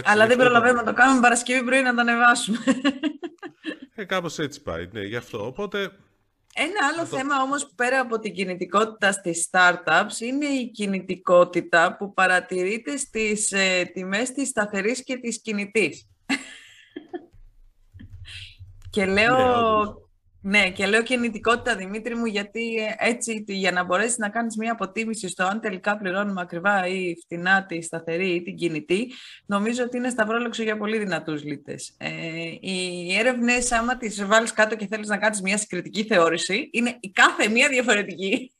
Αλλά 0.05 0.27
δεν 0.27 0.37
προλαβαίνουμε 0.37 0.83
να 0.83 0.87
το 0.87 0.93
κάνουμε 0.93 1.21
Παρασκευή 1.21 1.65
πρωί 1.65 1.83
να 1.83 1.95
το 1.95 2.01
ανεβάσουμε. 2.01 2.59
Ε, 3.95 4.05
κάπως 4.05 4.39
έτσι 4.39 4.63
πάει, 4.63 4.89
ναι, 4.93 5.01
γι' 5.01 5.17
αυτό. 5.17 5.47
Οπότε... 5.47 5.79
Ένα 6.55 6.79
άλλο 6.93 7.07
θέμα 7.07 7.43
όμως 7.43 7.67
που 7.67 7.75
πέρα 7.75 8.01
από 8.01 8.19
την 8.19 8.35
κινητικότητα 8.35 9.13
στις 9.13 9.49
startups 9.51 10.21
είναι 10.21 10.47
η 10.47 10.71
κινητικότητα 10.71 11.97
που 11.97 12.13
παρατηρείται 12.13 12.97
στις 12.97 13.53
ε, 13.53 13.91
τιμές 13.95 14.33
της 14.33 14.49
σταθερής 14.49 15.05
και 15.05 15.17
της 15.17 15.41
κινητής. 15.41 16.09
και 18.91 19.07
λέω... 19.07 19.37
Ναι, 19.85 19.93
Ναι, 20.45 20.71
και 20.71 20.87
λέω 20.87 21.03
κινητικότητα, 21.03 21.77
Δημήτρη 21.77 22.15
μου, 22.15 22.27
γιατί 22.27 22.75
ε, 22.75 23.09
έτσι 23.09 23.45
για 23.47 23.73
να 23.73 23.85
μπορέσεις 23.85 24.17
να 24.17 24.29
κάνεις 24.29 24.57
μια 24.57 24.73
αποτίμηση 24.73 25.29
στο 25.29 25.45
αν 25.45 25.61
τελικά 25.61 25.99
πληρώνουμε 25.99 26.41
ακριβά 26.41 26.87
ή 26.87 27.15
φτηνά 27.23 27.67
τη 27.67 27.83
σταθερή 27.83 28.35
ή 28.35 28.43
την 28.43 28.57
κινητή, 28.57 29.13
νομίζω 29.47 29.83
ότι 29.83 29.97
είναι 29.97 30.11
σταυρόλεξο 30.11 30.63
για 30.63 30.77
πολύ 30.77 30.99
δυνατούς 30.99 31.45
λίτες. 31.45 31.95
Ε, 31.99 32.09
οι 32.61 33.07
έρευνες, 33.19 33.73
άμα 33.73 33.97
τις 33.97 34.27
βάλεις 34.27 34.53
κάτω 34.53 34.77
και 34.77 34.87
θέλεις 34.87 35.09
να 35.09 35.19
κάνεις 35.19 35.41
μια 35.41 35.59
συγκριτική 35.59 36.05
θεώρηση, 36.05 36.69
είναι 36.73 36.97
η 37.01 37.11
κάθε 37.11 37.49
μία 37.49 37.69
διαφορετική. 37.69 38.53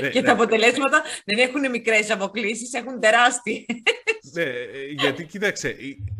Ναι, 0.00 0.08
και 0.08 0.20
τα 0.20 0.26
ναι. 0.26 0.32
αποτελέσματα 0.32 1.02
δεν 1.24 1.38
έχουν 1.38 1.70
μικρές 1.70 2.10
αποκλήσεις, 2.10 2.72
έχουν 2.72 3.00
τεράστιες. 3.00 3.64
Ναι, 4.32 4.44
γιατί 4.98 5.24
κοίταξε, 5.24 5.76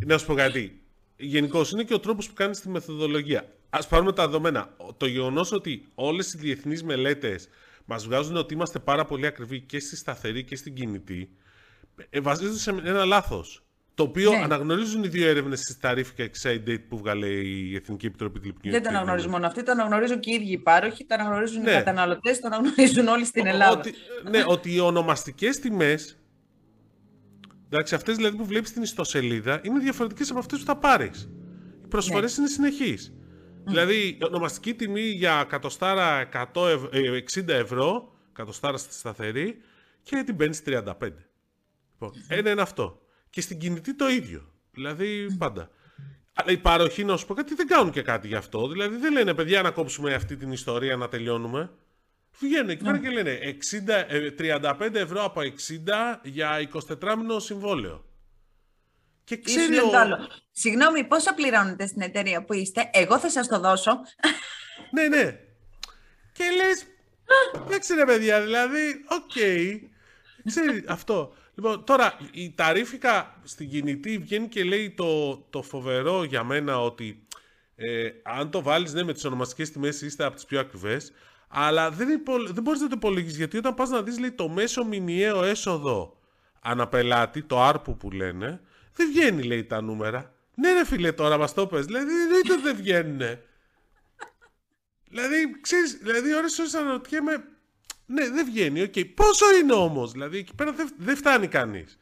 να 0.07 0.19
σου 0.19 0.27
πω 0.27 0.35
κάτι. 0.35 0.81
Γενικώς 1.17 1.71
είναι 1.71 1.83
και 1.83 1.95
ο 1.95 2.01
τρόπος 2.01 2.29
που 2.29 2.35
κάνεις 2.35 2.61
τη 2.61 2.69
μεθοδολογία. 2.69 3.45
Α 3.71 3.87
πάρουμε 3.87 4.13
τα 4.13 4.27
δεδομένα. 4.27 4.77
Το 4.97 5.07
γεγονός 5.07 5.53
ότι 5.53 5.89
όλες 5.95 6.33
οι 6.33 6.39
διεθνείς 6.39 6.83
μελέτες 6.83 7.49
μας 7.85 8.05
βγάζουν 8.05 8.37
ότι 8.37 8.55
είμαστε 8.55 8.79
πάρα 8.79 9.05
πολύ 9.05 9.27
ακριβοί 9.27 9.61
και 9.61 9.81
στη 9.81 9.97
σταθερή 9.97 10.45
και 10.45 10.57
στην 10.57 10.75
κινητή, 10.75 11.31
ε, 12.11 12.21
βασίζονται 12.21 12.59
σε 12.59 12.71
ένα 12.71 13.05
λάθος. 13.05 13.65
Το 13.95 14.03
οποίο 14.03 14.31
ναι. 14.31 14.37
αναγνωρίζουν 14.37 15.05
οι 15.05 15.09
δύο 15.09 15.29
έρευνες 15.29 15.61
της 15.61 15.79
Tarifica 15.83 16.03
και 16.15 16.31
Excite 16.33 16.69
Date 16.69 16.85
που 16.89 16.99
βγάλε 16.99 17.27
η 17.27 17.75
Εθνική 17.75 18.07
Επιτροπή 18.07 18.41
Τηλεπικοινωνία. 18.41 18.81
Δεν 18.81 18.91
το 18.91 18.97
αναγνωρίζουν 18.97 19.31
μόνο 19.31 19.47
αυτοί, 19.47 19.63
το 19.63 19.71
αναγνωρίζουν 19.71 20.21
και 20.21 20.31
οι 20.31 20.35
ίδιοι 20.35 20.53
οι 20.53 20.59
πάροχοι, 20.59 21.05
το 21.05 21.15
αναγνωρίζουν 21.15 21.63
ναι. 21.63 21.71
οι 21.71 21.75
καταναλωτές, 21.75 22.41
το 22.41 22.47
αναγνωρίζουν 22.47 23.07
όλοι 23.09 23.25
στην 23.25 23.47
Ελλάδα. 23.47 23.79
Ότι, 23.79 23.95
ναι, 24.31 24.43
ότι 24.47 24.75
οι 24.75 24.81
ονομαστικές 24.81 25.59
τιμές. 25.59 26.19
Εντάξει, 27.67 27.95
αυτές 27.95 28.17
δηλαδή 28.17 28.37
που 28.37 28.45
βλέπεις 28.45 28.69
στην 28.69 28.83
ιστοσελίδα 28.83 29.61
είναι 29.63 29.79
διαφορετικές 29.79 30.31
από 30.31 30.39
αυτές 30.39 30.59
που 30.59 30.65
θα 30.65 30.77
πάρεις. 30.77 31.29
Οι 31.85 31.89
προσφορές 31.89 32.39
ναι. 32.39 32.45
είναι 32.45 32.53
συνεχείς. 32.53 33.13
Δηλαδή, 33.67 33.95
η 33.95 34.19
ονομαστική 34.23 34.75
τιμή 34.75 35.01
για 35.01 35.45
κατοστάρα 35.49 36.29
100 36.55 36.79
60 37.35 37.49
ε, 37.49 37.57
ευρώ, 37.57 38.13
κατοστάρα 38.33 38.77
στη 38.77 38.95
σταθερή, 38.95 39.61
και 40.03 40.23
την 40.27 40.37
παίρνεις 40.37 40.63
35. 40.67 40.93
Λοιπόν, 41.93 42.13
ένα 42.29 42.51
είναι 42.51 42.63
αυτό. 42.63 43.01
Και 43.31 43.41
στην 43.41 43.59
κινητή 43.59 43.97
το 43.97 44.09
ίδιο. 44.09 44.53
Δηλαδή, 44.71 45.37
πάντα. 45.39 45.71
Αλλά 46.33 46.53
οι 46.53 46.59
παροχοί, 46.59 47.05
να 47.05 47.17
σου 47.17 47.27
πω 47.27 47.35
κάτι, 47.35 47.55
δεν 47.55 47.67
κάνουν 47.67 47.93
και 47.93 48.03
κάτι 48.03 48.29
γι' 48.29 48.35
αυτό. 48.35 48.69
Δηλαδή, 48.69 48.97
δεν 48.97 49.13
λένε, 49.13 49.35
παιδιά, 49.35 49.63
να 49.63 49.71
κόψουμε 49.71 50.15
αυτή 50.15 50.37
την 50.37 50.53
ιστορία, 50.53 50.97
να 50.97 51.09
τελειώνουμε. 51.09 51.71
Βγαίνουν 52.39 52.69
εκεί 52.69 52.85
πέρα 52.85 52.99
ναι. 52.99 53.09
και 53.09 53.11
λένε 53.11 53.39
60, 54.39 54.79
35 54.79 54.95
ε, 54.95 55.01
ευρώ 55.01 55.25
από 55.25 55.41
60 55.41 55.47
για 56.23 56.69
24 57.01 57.17
μήνο 57.19 57.39
συμβόλαιο. 57.39 58.05
Και 59.31 59.41
ξέρει 59.41 59.79
ο... 59.79 59.91
Συγγνώμη, 60.53 61.05
πόσα 61.05 61.35
πληρώνετε 61.35 61.87
στην 61.87 62.03
εταιρεία 62.03 62.45
που 62.45 62.53
είστε, 62.53 62.91
εγώ 62.93 63.19
θα 63.19 63.31
σας 63.31 63.49
το 63.49 63.61
δώσω. 63.61 64.01
ναι, 64.95 65.09
ναι. 65.09 65.39
Και 66.33 66.45
λες, 66.57 66.87
εντάξει 67.65 67.95
ρε 67.95 68.05
παιδιά, 68.05 68.41
δηλαδή, 68.41 69.05
OK. 69.09 69.31
Okay. 69.35 69.79
Ξέρει, 70.45 70.85
αυτό. 70.89 71.35
Λοιπόν, 71.55 71.85
τώρα, 71.85 72.19
η 72.33 72.53
Tarifica 72.53 73.41
στην 73.45 73.71
κινητή 73.71 74.19
βγαίνει 74.19 74.49
και 74.49 74.65
λέει 74.65 74.91
το, 74.91 75.37
το 75.51 75.63
φοβερό 75.63 76.25
για 76.25 76.45
μένα 76.45 76.83
ότι 76.83 77.27
ε, 77.77 78.09
αν 78.23 78.51
το 78.51 78.63
βάλεις 78.63 78.93
ναι, 78.93 79.03
με 79.03 79.13
τις 79.13 79.25
ονομαστικές 79.25 79.71
τιμές 79.71 80.03
είστε 80.03 80.25
από 80.25 80.35
τις 80.35 80.45
πιο 80.45 80.61
ακριβές, 80.61 81.13
αλλά 81.49 81.91
δεν, 81.91 82.23
δεν 82.51 82.63
μπορείς 82.63 82.81
να 82.81 82.89
το 82.89 82.95
υπολογίσεις, 82.97 83.37
γιατί 83.37 83.57
όταν 83.57 83.75
πας 83.75 83.89
να 83.89 84.03
δεις 84.03 84.19
λέει, 84.19 84.33
το 84.33 84.49
μέσο 84.49 84.85
μηνιαίο 84.85 85.45
έσοδο 85.45 86.17
ανά 86.61 86.85
πελάτη, 86.85 87.43
το 87.43 87.63
ARPU 87.63 87.97
που 87.97 88.11
λένε, 88.11 88.61
δεν 89.01 89.09
βγαίνει, 89.13 89.43
λέει, 89.43 89.65
τα 89.65 89.81
νούμερα. 89.81 90.35
Ναι, 90.55 90.73
ρε 90.73 90.85
φίλε, 90.85 91.13
τώρα 91.13 91.39
μας 91.39 91.55
το 91.55 91.67
πες. 91.67 91.85
Δηλαδή, 91.85 92.07
δεν 92.47 92.61
δεν 92.63 92.77
βγαίνουνε. 92.77 93.43
δηλαδή, 95.09 95.61
ξέρεις, 95.61 95.99
δηλαδή, 96.03 96.35
ώρες 96.35 96.59
ώρες 96.59 96.75
αναρωτιέμαι, 96.75 97.45
ναι, 98.07 98.29
δεν 98.29 98.45
βγαίνει, 98.45 98.83
OK. 98.83 98.93
Okay. 98.97 99.15
Πόσο 99.15 99.45
είναι 99.63 99.73
όμως, 99.73 100.13
δηλαδή, 100.13 100.39
εκεί 100.39 100.55
πέρα 100.55 100.73
δεν, 100.73 100.89
δεν 100.97 101.17
φτάνει 101.17 101.49
κανείς. 101.49 101.99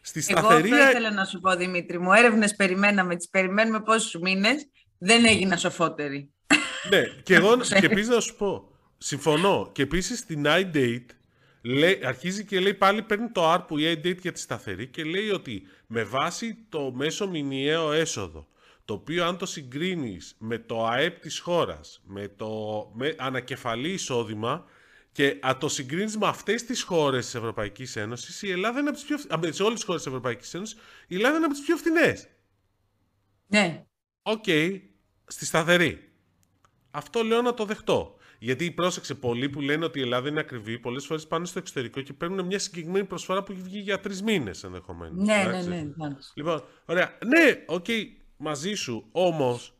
Στη 0.00 0.20
σταθερή... 0.20 0.76
Εγώ 0.76 0.84
θα 0.84 0.90
ήθελα 0.90 1.10
να 1.10 1.24
σου 1.24 1.40
πω, 1.40 1.56
Δημήτρη 1.56 1.98
μου, 1.98 2.12
έρευνες 2.12 2.56
περιμέναμε, 2.56 3.16
τις 3.16 3.28
περιμένουμε 3.28 3.80
πόσους 3.80 4.20
μήνες, 4.20 4.68
δεν 4.98 5.24
έγινα 5.24 5.56
σοφότερη. 5.56 6.32
ναι, 6.90 7.02
και 7.22 7.34
εγώ, 7.34 7.56
και 7.80 7.86
επίσης 7.86 8.08
να 8.08 8.20
σου 8.20 8.36
πω, 8.36 8.70
συμφωνώ, 8.98 9.70
και 9.72 9.82
επίσης 9.82 10.18
στην 10.18 10.44
iDate, 10.46 11.06
λέει, 11.62 12.00
αρχίζει 12.04 12.44
και 12.44 12.60
λέει 12.60 12.74
πάλι 12.74 13.02
παίρνει 13.02 13.30
το 13.30 13.52
ARPU 13.54 13.78
η 13.78 13.92
iDate 13.92 14.20
για 14.20 14.32
τη 14.32 14.40
σταθερή 14.40 14.86
και 14.86 15.04
λέει 15.04 15.30
ότι 15.30 15.62
με 15.86 16.04
βάση 16.04 16.66
το 16.68 16.92
μέσο 16.92 17.28
μηνιαίο 17.28 17.92
έσοδο, 17.92 18.48
το 18.84 18.94
οποίο 18.94 19.24
αν 19.24 19.38
το 19.38 19.46
συγκρίνεις 19.46 20.36
με 20.38 20.58
το 20.58 20.86
ΑΕΠ 20.86 21.20
της 21.20 21.38
χώρας, 21.38 22.02
με 22.04 22.28
το 22.28 22.50
με 22.94 23.14
ανά 23.18 23.40
κεφαλή 23.40 23.92
εισόδημα 23.92 24.64
και 25.12 25.36
αν 25.40 25.58
το 25.58 25.68
συγκρίνεις 25.68 26.16
με 26.16 26.26
αυτές 26.26 26.64
τις 26.64 26.82
χώρες 26.82 27.24
της 27.24 27.34
Ευρωπαϊκής 27.34 27.96
Ένωσης, 27.96 28.42
η 28.42 28.50
Ελλάδα 28.50 28.80
είναι 28.80 28.88
από 28.88 28.98
τις 28.98 29.06
πιο, 29.06 29.18
με 29.28 29.46
όλες 29.46 29.74
τις 29.74 29.84
χώρες 29.84 30.02
της 30.02 30.06
Ευρωπαϊκής 30.06 30.54
Ένωσης, 30.54 30.78
η 31.06 31.14
Ελλάδα 31.14 31.36
είναι 31.36 31.44
από 31.44 31.54
τις 31.54 31.64
πιο 31.64 31.76
φθηνές. 31.76 32.28
Ναι. 33.46 33.84
OK, 34.22 34.44
okay, 34.46 34.80
στη 35.26 35.46
σταθερή. 35.46 36.12
Αυτό 36.90 37.22
λέω 37.22 37.42
να 37.42 37.54
το 37.54 37.64
δεχτώ. 37.64 38.16
Γιατί 38.42 38.70
πρόσεξε, 38.70 39.14
πολλοί 39.14 39.48
που 39.48 39.60
λένε 39.60 39.84
ότι 39.84 39.98
η 39.98 40.02
Ελλάδα 40.02 40.28
είναι 40.28 40.40
ακριβή, 40.40 40.78
πολλές 40.78 41.06
φορές 41.06 41.26
πάνε 41.26 41.46
στο 41.46 41.58
εξωτερικό 41.58 42.00
και 42.00 42.12
παίρνουν 42.12 42.46
μια 42.46 42.58
συγκεκριμένη 42.58 43.04
προσφορά 43.04 43.42
που 43.42 43.52
έχει 43.52 43.60
βγει 43.60 43.78
για 43.78 44.00
τρεις 44.00 44.22
μήνες 44.22 44.64
ενδεχομένως. 44.64 45.26
Ναι, 45.26 45.44
ναι, 45.50 45.62
ναι, 45.62 45.82
ναι. 45.96 46.16
Λοιπόν, 46.34 46.64
ωραία. 46.84 47.18
Ναι, 47.26 47.64
OK, 47.66 47.84
okay, 47.88 48.04
μαζί 48.36 48.74
σου. 48.74 49.08
Όμως, 49.12 49.74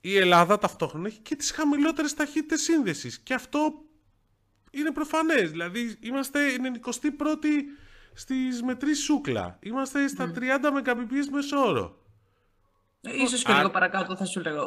η 0.00 0.16
Ελλάδα 0.16 0.58
ταυτόχρονα 0.58 1.06
έχει 1.06 1.18
και 1.18 1.36
τις 1.36 1.50
χαμηλότερες 1.50 2.14
ταχύτητες 2.14 2.62
σύνδεσης. 2.62 3.18
Και 3.18 3.34
αυτό 3.34 3.72
είναι 4.70 4.92
προφανές. 4.92 5.50
Δηλαδή, 5.50 5.96
είμαστε 6.00 6.40
91η 6.56 7.56
στις 8.14 8.62
μετρήσεις 8.62 9.04
σούκλα. 9.04 9.58
Είμαστε 9.62 10.08
στα 10.08 10.32
30 10.34 10.72
Mbps 10.94 11.28
μεσόωρο. 11.32 11.96
Ίσως 13.00 13.42
και 13.42 13.52
λίγο 13.52 13.70
παρακάτω 13.70 14.16
θα 14.16 14.24
σου 14.24 14.40
λέγω. 14.40 14.64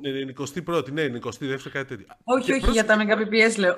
Ναι, 0.00 0.08
είναι 0.08 0.32
21η, 0.66 0.92
ναι, 0.92 1.00
είναι 1.00 1.18
22η, 1.22 1.68
κάτι 1.72 1.96
τέτοιο. 1.96 2.06
Όχι, 2.24 2.52
όχι, 2.52 2.70
για 2.70 2.84
τα 2.84 2.96
Mbps 2.98 3.58
λέω. 3.58 3.76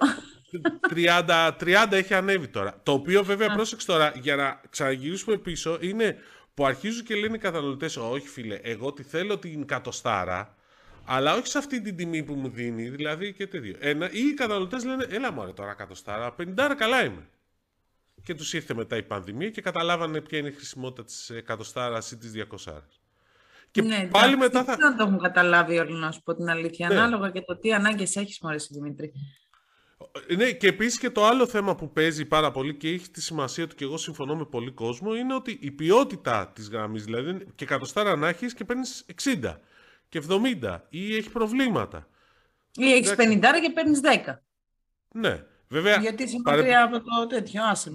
30, 0.95 1.51
30 1.61 1.87
έχει 1.91 2.15
ανέβει 2.15 2.49
τώρα. 2.49 2.81
Το 2.83 2.93
οποίο 2.93 3.25
βέβαια, 3.25 3.51
πρόσεξε 3.51 3.87
τώρα, 3.87 4.13
για 4.21 4.37
να 4.37 4.61
ξαναγυρίσουμε 4.71 5.37
πίσω, 5.37 5.79
είναι 5.81 6.17
που 6.55 6.67
αρχίζουν 6.67 7.05
και 7.05 7.15
λένε 7.15 7.37
οι 7.37 7.39
καταναλωτές, 7.39 7.97
Όχι, 7.97 8.29
φίλε, 8.29 8.55
εγώ 8.55 8.93
τη 8.93 9.03
θέλω 9.03 9.39
την 9.39 9.67
κατοστάρα, 9.67 10.57
αλλά 11.05 11.35
όχι 11.35 11.47
σε 11.47 11.59
αυτή 11.59 11.81
την 11.81 11.97
τιμή 11.97 12.23
που 12.23 12.35
μου 12.35 12.49
δίνει, 12.49 12.89
δηλαδή 12.89 13.33
και 13.33 13.47
τέτοιο. 13.47 13.77
Ένα, 13.79 14.11
ή 14.13 14.19
οι 14.19 14.35
καταναλωτές 14.35 14.85
λένε, 14.85 15.07
Έλα 15.11 15.33
μου 15.33 15.53
τώρα 15.53 15.75
κατοστάρα, 15.75 16.35
50 16.39 16.75
καλά 16.77 17.05
είμαι. 17.05 17.29
Και 18.23 18.35
τους 18.35 18.53
ήρθε 18.53 18.75
μετά 18.75 18.97
η 18.97 19.03
πανδημία 19.03 19.51
και 19.51 19.61
καταλάβανε 19.61 20.21
ποια 20.21 20.39
είναι 20.39 20.49
η 20.49 20.53
χρησιμότητα 20.53 21.05
της 21.05 21.31
εκατοστάρας 21.31 22.11
ή 22.11 22.17
της 22.17 22.33
200. 22.33 22.73
Και 23.73 23.83
ναι, 23.83 24.09
πάλι 24.11 24.37
μετά 24.37 24.65
θα... 24.65 24.77
Δεν 24.77 24.97
το 24.97 25.05
έχουν 25.05 25.19
καταλάβει 25.19 25.79
όλοι, 25.79 25.93
να 25.93 26.13
σου 26.13 26.23
πω 26.23 26.35
την 26.35 26.49
αλήθεια. 26.49 26.89
Ναι. 26.89 26.95
Ανάλογα 26.95 27.31
και 27.31 27.41
το 27.41 27.59
τι 27.59 27.73
ανάγκες 27.73 28.17
έχεις, 28.17 28.39
μου 28.43 28.49
αρέσει, 28.49 28.69
Δημήτρη. 28.73 29.13
Ναι, 30.37 30.53
και 30.53 30.67
επίσης 30.67 30.99
και 30.99 31.11
το 31.11 31.27
άλλο 31.27 31.47
θέμα 31.47 31.75
που 31.75 31.93
παίζει 31.93 32.25
πάρα 32.25 32.51
πολύ 32.51 32.77
και 32.77 32.89
έχει 32.89 33.11
τη 33.11 33.23
σημασία 33.23 33.67
του 33.67 33.75
και 33.75 33.85
εγώ 33.85 33.97
συμφωνώ 33.97 34.37
με 34.37 34.45
πολύ 34.45 34.71
κόσμο 34.71 35.15
είναι 35.15 35.35
ότι 35.35 35.59
η 35.61 35.71
ποιότητα 35.71 36.53
της 36.55 36.69
γραμμή, 36.69 37.01
δηλαδή 37.01 37.47
και 37.55 37.65
εκατοστάρα 37.65 38.17
να 38.17 38.29
έχεις 38.29 38.55
και 38.55 38.65
παίρνεις 38.65 39.05
60 39.25 39.57
και 40.09 40.23
70 40.63 40.79
ή 40.89 41.17
έχει 41.17 41.31
προβλήματα. 41.31 42.09
Ή 42.75 42.93
έχεις 42.93 43.15
50 43.17 43.17
και 43.63 43.71
παίρνεις 43.75 44.01
10. 44.27 44.35
Ναι, 45.15 45.45
βέβαια. 45.69 45.97
Γιατί 45.97 46.23
είσαι 46.23 46.37
παρε... 46.43 46.75
από 46.75 46.99
το 46.99 47.27
τέτοιο, 47.29 47.65
άσε 47.65 47.93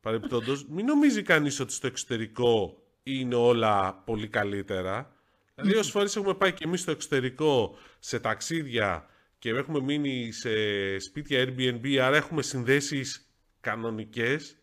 Παρεπιπτόντως, 0.00 0.66
μην 0.68 0.84
νομίζει 0.84 1.22
κανείς 1.22 1.60
ότι 1.60 1.72
στο 1.72 1.86
εξωτερικό 1.86 2.80
είναι 3.06 3.34
όλα 3.34 4.02
πολύ 4.04 4.28
καλύτερα. 4.28 5.16
Δηλαδή, 5.54 5.76
όσε 5.76 5.90
φορές 5.90 6.16
έχουμε 6.16 6.34
πάει 6.34 6.52
και 6.52 6.64
εμείς 6.64 6.80
στο 6.80 6.90
εξωτερικό 6.90 7.76
σε 7.98 8.20
ταξίδια 8.20 9.06
και 9.38 9.50
έχουμε 9.50 9.80
μείνει 9.80 10.32
σε 10.32 10.50
σπίτια 10.98 11.44
Airbnb, 11.44 11.96
άρα 11.96 12.16
έχουμε 12.16 12.42
συνδέσεις 12.42 13.30
κανονικές. 13.60 14.56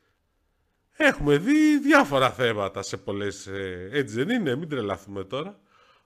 Έχουμε 0.96 1.38
δει 1.38 1.80
διάφορα 1.80 2.32
θέματα 2.32 2.82
σε 2.82 2.98
πολλές. 2.98 3.48
Ε, 3.48 3.90
έτσι 3.92 4.16
δεν 4.16 4.30
είναι, 4.30 4.56
μην 4.56 4.70
τρελαθούμε 4.70 5.24
τώρα. 5.24 5.60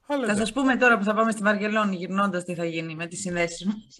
Αλλά 0.08 0.28
θα 0.28 0.36
σας 0.36 0.54
πούμε 0.54 0.78
τώρα 0.78 0.98
που 0.98 1.04
θα 1.04 1.14
πάμε 1.14 1.32
στη 1.32 1.42
Βαρκελόνη 1.44 1.96
γυρνώντας 1.96 2.44
τι 2.44 2.56
θα 2.56 2.66
γίνει 2.66 2.96
με 2.96 3.08
τις 3.08 3.20
συνδέσεις 3.20 3.66
μας. 3.66 3.98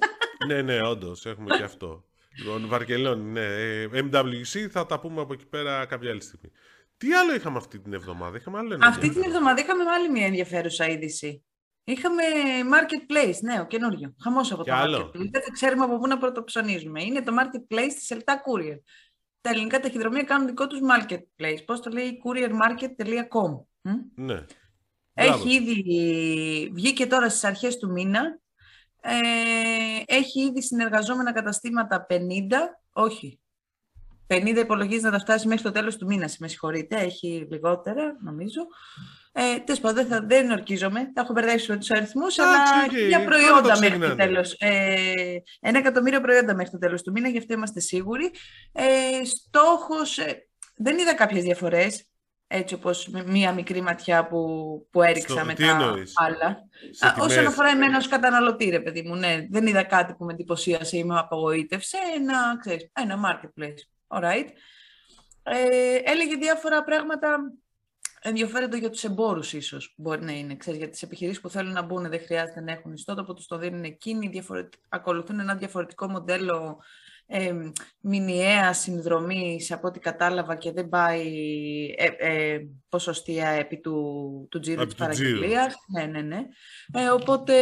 ναι, 0.48 0.62
ναι, 0.62 0.82
όντως, 0.82 1.26
έχουμε 1.26 1.58
και 1.58 1.64
αυτό. 1.64 2.06
Λοιπόν, 2.38 2.68
Βαρκελόνη, 2.68 3.32
ναι. 3.32 3.46
Ε, 3.46 3.90
MWC 3.94 4.68
θα 4.70 4.86
τα 4.86 5.00
πούμε 5.00 5.22
από 5.22 5.34
εκεί 5.34 5.46
πέρα 5.46 5.86
κάποια 5.86 6.10
άλλη 6.10 6.22
στιγμή. 6.22 6.52
Τι 6.98 7.14
άλλο 7.14 7.34
είχαμε 7.36 7.58
αυτή 7.58 7.80
την 7.80 7.94
εβδομάδα, 7.94 8.38
είχαμε 8.38 8.58
άλλο 8.58 8.78
Αυτή 8.82 9.10
την 9.10 9.24
εβδομάδα 9.24 9.62
είχαμε 9.62 9.84
άλλη 9.84 10.10
μια 10.10 10.26
ενδιαφέρουσα 10.26 10.88
είδηση. 10.88 11.44
Είχαμε 11.84 12.24
marketplace, 12.72 13.38
νέο, 13.42 13.68
καινούριο. 13.68 14.16
Χαμός 14.24 14.52
από 14.52 14.64
το 14.64 14.74
άλλο. 14.74 14.98
marketplace. 14.98 15.30
Δεν 15.32 15.42
ξέρουμε 15.52 15.84
από 15.84 16.00
πού 16.00 16.08
να 16.08 16.18
πρωτοψωνίζουμε. 16.18 17.04
Είναι 17.04 17.22
το 17.22 17.34
marketplace 17.40 17.92
της 17.94 18.12
Ελτά 18.12 18.42
Courier. 18.46 18.80
Τα 19.42 19.50
ελληνικά 19.50 19.80
ταχυδρομεία 19.80 20.24
κάνουν 20.24 20.48
δικό 20.48 20.68
τους 20.68 20.80
marketplace. 20.92 21.58
Πώς 21.66 21.80
το 21.80 21.90
λέει; 21.90 22.22
couriermarket.com. 22.26 23.66
Ναι. 24.16 24.46
Έχει 25.14 25.54
ήδη 25.54 26.72
βγήκε 26.74 27.08
τώρα 27.08 27.30
στις 27.30 27.44
αρχές 27.44 27.78
του 27.78 27.92
μήνα. 27.92 28.40
Ε, 29.02 29.14
έχει 30.06 30.42
ήδη 30.42 30.62
συνεργαζόμενα 30.62 31.34
καταστήματα 31.34 32.06
50, 32.10 32.16
όχι, 32.92 33.40
50 34.28 34.58
υπολογίζει 34.58 35.04
να 35.04 35.12
τα 35.12 35.20
φτάσει 35.20 35.48
μέχρι 35.48 35.64
το 35.64 35.72
τέλος 35.72 35.98
του 35.98 36.06
μήνα, 36.06 36.30
με 36.40 36.48
συγχωρείτε, 36.48 36.96
έχει 36.96 37.48
λιγότερα 37.52 38.18
νομίζω. 38.24 38.62
Ε, 39.32 39.60
Τέλος 39.60 39.80
πάντων, 39.80 40.08
δεν, 40.08 40.28
δεν 40.28 40.52
ορκίζομαι, 40.52 41.12
τα 41.14 41.22
έχω 41.22 41.34
μπερδέψει 41.34 41.72
με 41.72 41.78
τους 41.78 41.92
αριθμούς, 41.92 42.40
αλλά 42.40 42.58
για 43.08 43.24
προϊόντα 43.24 43.80
μέχρι 43.80 44.00
το 44.00 44.16
τέλος. 44.16 44.56
Ε, 44.60 45.04
ένα 45.60 45.78
εκατομμύριο 45.78 46.22
προϊόντα 46.22 46.56
μέχρι 46.56 46.72
το 46.72 46.78
τέλος 46.78 47.02
του 47.02 47.12
μήνα, 47.12 47.28
γι' 47.28 47.38
αυτό 47.38 47.54
είμαστε 47.54 47.80
σίγουροι. 47.80 48.32
Ε, 48.72 49.26
Στόχος, 49.26 50.18
ε, 50.18 50.48
δεν 50.76 50.98
είδα 50.98 51.16
κάποιες 51.16 51.44
διαφορές, 51.44 52.08
έτσι 52.48 52.74
όπως 52.74 53.08
μία 53.26 53.54
μικρή 53.54 53.82
ματιά 53.82 54.28
που, 54.28 54.40
που 54.92 55.02
έριξα 55.02 55.36
Στο, 55.38 55.46
με 55.46 55.54
τα 55.54 55.78
άλλα. 56.14 56.58
όσον 57.20 57.46
αφορά 57.46 57.70
εμένα 57.70 57.98
ως 57.98 58.08
καταναλωτή, 58.08 58.70
ρε 58.70 58.80
παιδί 58.80 59.02
μου, 59.02 59.16
ναι, 59.16 59.48
δεν 59.50 59.68
είδα 59.68 59.84
κάτι 59.84 60.14
που 60.14 60.26
με 60.26 60.34
εντυπωσίασε 60.34 60.98
ή 60.98 61.04
με 61.04 61.20
απογοήτευσε. 61.20 61.98
Ένα, 62.16 62.58
ξέρεις, 62.60 62.92
ένα 62.94 63.20
marketplace, 63.26 63.97
alright. 64.08 64.48
Ε, 65.44 65.96
έλεγε 66.04 66.36
διάφορα 66.36 66.84
πράγματα 66.84 67.38
ενδιαφέροντα 68.22 68.78
για 68.78 68.90
τους 68.90 69.04
εμπόρους 69.04 69.54
ίσως 69.54 69.94
μπορεί 69.98 70.24
να 70.24 70.32
είναι. 70.32 70.56
Ξέρεις, 70.56 70.80
για 70.80 70.90
τις 70.90 71.02
επιχειρήσεις 71.02 71.42
που 71.42 71.50
θέλουν 71.50 71.72
να 71.72 71.82
μπουν 71.82 72.10
δεν 72.10 72.20
χρειάζεται 72.20 72.62
να 72.62 72.72
έχουν 72.72 72.94
ιστότοπο, 72.94 73.34
τους 73.34 73.48
το 73.48 73.58
δίνουν 73.58 73.84
εκείνοι, 73.84 74.44
ακολουθούν 74.90 75.40
ένα 75.40 75.56
διαφορετικό 75.56 76.08
μοντέλο 76.08 76.82
ε, 77.30 77.54
μηνιαία 78.00 78.74
συνδρομή 78.74 79.60
από 79.70 79.88
ό,τι 79.88 80.00
κατάλαβα 80.00 80.56
και 80.56 80.72
δεν 80.72 80.90
πάει 80.90 81.26
ε, 81.98 82.08
ε, 82.18 82.60
ποσοστία 82.90 83.48
επί 83.48 83.80
του, 83.80 84.48
του 84.52 84.60
τζίρου 84.60 84.86
της 84.86 84.96
παραγγελίας. 84.96 85.76
Ναι, 85.88 86.06
ναι, 86.06 86.22
ναι. 86.22 86.42
Ε, 86.94 87.10
οπότε 87.10 87.54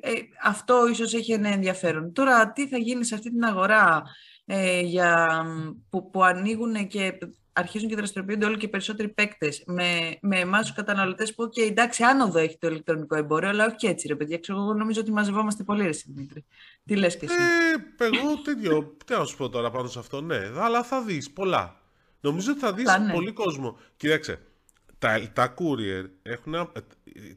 ε, 0.00 0.10
αυτό 0.42 0.88
ίσως 0.88 1.14
έχει 1.14 1.32
ένα 1.32 1.48
ενδιαφέρον. 1.48 2.12
Τώρα 2.12 2.52
τι 2.52 2.68
θα 2.68 2.78
γίνει 2.78 3.04
σε 3.04 3.14
αυτή 3.14 3.30
την 3.30 3.44
αγορά; 3.44 4.02
Ε, 4.46 4.80
για, 4.80 5.42
που, 5.90 6.10
που 6.10 6.22
ανοίγουν 6.22 6.86
και 6.86 7.18
αρχίζουν 7.52 7.88
και 7.88 7.96
δραστηριοποιούνται 7.96 8.46
όλο 8.46 8.56
και 8.56 8.68
περισσότεροι 8.68 9.08
παίκτες. 9.08 9.62
Με, 9.66 10.18
με 10.20 10.38
εμάς 10.38 10.60
τους 10.60 10.74
καταναλωτές 10.74 11.34
που, 11.34 11.44
okay, 11.44 11.68
εντάξει, 11.70 12.02
άνοδο 12.02 12.38
έχει 12.38 12.58
το 12.58 12.68
ηλεκτρονικό 12.68 13.16
εμπόριο, 13.16 13.48
αλλά 13.48 13.66
όχι 13.66 13.86
έτσι, 13.86 14.08
ρε 14.08 14.14
παιδιά. 14.14 14.38
Ξέρω, 14.38 14.58
εγώ 14.58 14.74
νομίζω 14.74 15.00
ότι 15.00 15.12
μαζευόμαστε 15.12 15.62
πολύ, 15.62 15.82
ρε 15.82 15.90
Δημήτρη. 16.06 16.44
Τι 16.84 16.96
λες 16.96 17.16
και 17.16 17.24
εσύ; 17.24 17.34
Ε, 17.98 18.04
εγώ 18.04 18.38
τέτοιο. 18.42 18.96
Τι 19.06 19.14
να 19.14 19.24
σου 19.24 19.36
πω 19.36 19.48
τώρα 19.48 19.70
πάνω 19.70 19.88
σε 19.88 19.98
αυτό, 19.98 20.20
ναι, 20.20 20.52
αλλά 20.56 20.82
θα 20.82 21.02
δεις 21.02 21.30
πολλά. 21.30 21.80
Νομίζω 22.20 22.50
ότι 22.50 22.60
θα 22.60 22.72
δεις 22.72 22.98
ναι. 23.06 23.12
πολύ 23.12 23.32
κόσμο. 23.32 23.78
Κοίταξε, 23.96 24.40
τα, 24.98 25.30
τα 25.32 25.54
courier 25.58 26.04
έχουν, 26.22 26.54
ε, 26.54 26.68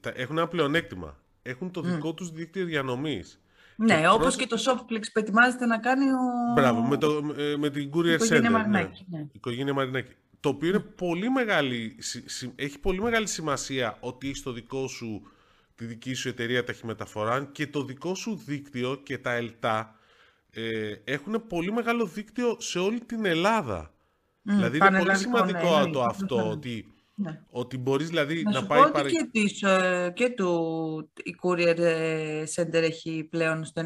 έχουν 0.03 0.37
ένα 0.37 0.47
πλεονέκτημα. 0.47 1.17
Έχουν 1.41 1.71
το 1.71 1.81
δικό 1.81 2.09
mm. 2.09 2.15
τους 2.15 2.31
δίκτυο 2.31 2.65
διανομής. 2.65 3.39
Ναι, 3.75 4.09
όπως 4.09 4.35
και 4.35 4.47
το 4.47 4.57
Softflix 4.65 5.03
που 5.13 5.19
ετοιμάζεται 5.19 5.65
να 5.65 5.77
κάνει 5.77 6.05
ο. 6.09 6.53
Μπράβο, 6.55 6.81
με, 6.81 6.97
το, 6.97 7.33
ε, 7.37 7.57
με 7.57 7.69
την 7.69 7.91
Courier 7.93 8.19
Center. 8.19 8.41
Ναι. 8.41 8.49
Μαρινάκη, 8.49 9.05
ναι. 9.09 9.19
Η 9.19 9.29
οικογένεια 9.31 9.73
Μαρινάκη. 9.73 10.13
Το 10.39 10.49
οποίο 10.49 10.69
είναι 10.69 10.79
πολύ 10.79 11.29
μεγάλη, 11.29 11.95
έχει 12.55 12.79
πολύ 12.79 13.01
μεγάλη 13.01 13.27
σημασία 13.27 13.97
ότι 13.99 14.27
έχεις 14.27 14.41
το 14.41 14.51
δικό 14.51 14.87
σου, 14.87 15.21
τη 15.75 15.85
δική 15.85 16.13
σου 16.13 16.29
εταιρεία 16.29 16.63
ταχυμεταφορά 16.63 17.49
και 17.51 17.67
το 17.67 17.83
δικό 17.83 18.15
σου 18.15 18.41
δίκτυο 18.45 18.95
και 19.03 19.17
τα 19.17 19.31
ΕΛΤΑ 19.31 19.95
ε, 20.51 20.93
έχουν 21.03 21.43
πολύ 21.47 21.71
μεγάλο 21.71 22.05
δίκτυο 22.05 22.57
σε 22.59 22.79
όλη 22.79 22.99
την 22.99 23.25
Ελλάδα. 23.25 23.83
Mm, 23.85 23.91
δηλαδή 24.43 24.77
είναι 24.77 24.97
πολύ 24.97 25.15
σημαντικό 25.15 25.79
ναι, 25.79 25.91
το 25.91 26.03
αυτό 26.03 26.49
ότι 26.49 26.94
ναι. 27.17 27.41
Ότι 27.49 27.77
μπορείς 27.77 28.07
δηλαδή 28.07 28.43
να, 28.43 28.51
να 28.51 28.65
πάει... 28.65 28.83
Πω 28.83 28.89
παρα... 28.93 29.09
και, 29.09 29.29
της, 29.31 29.61
ε, 29.61 30.11
και 30.15 30.29
του 30.29 31.11
η 31.23 31.35
Courier 31.41 31.77
ε, 31.77 32.43
Center 32.55 32.73
έχει 32.73 33.27
πλέον 33.29 33.65
στο 33.65 33.81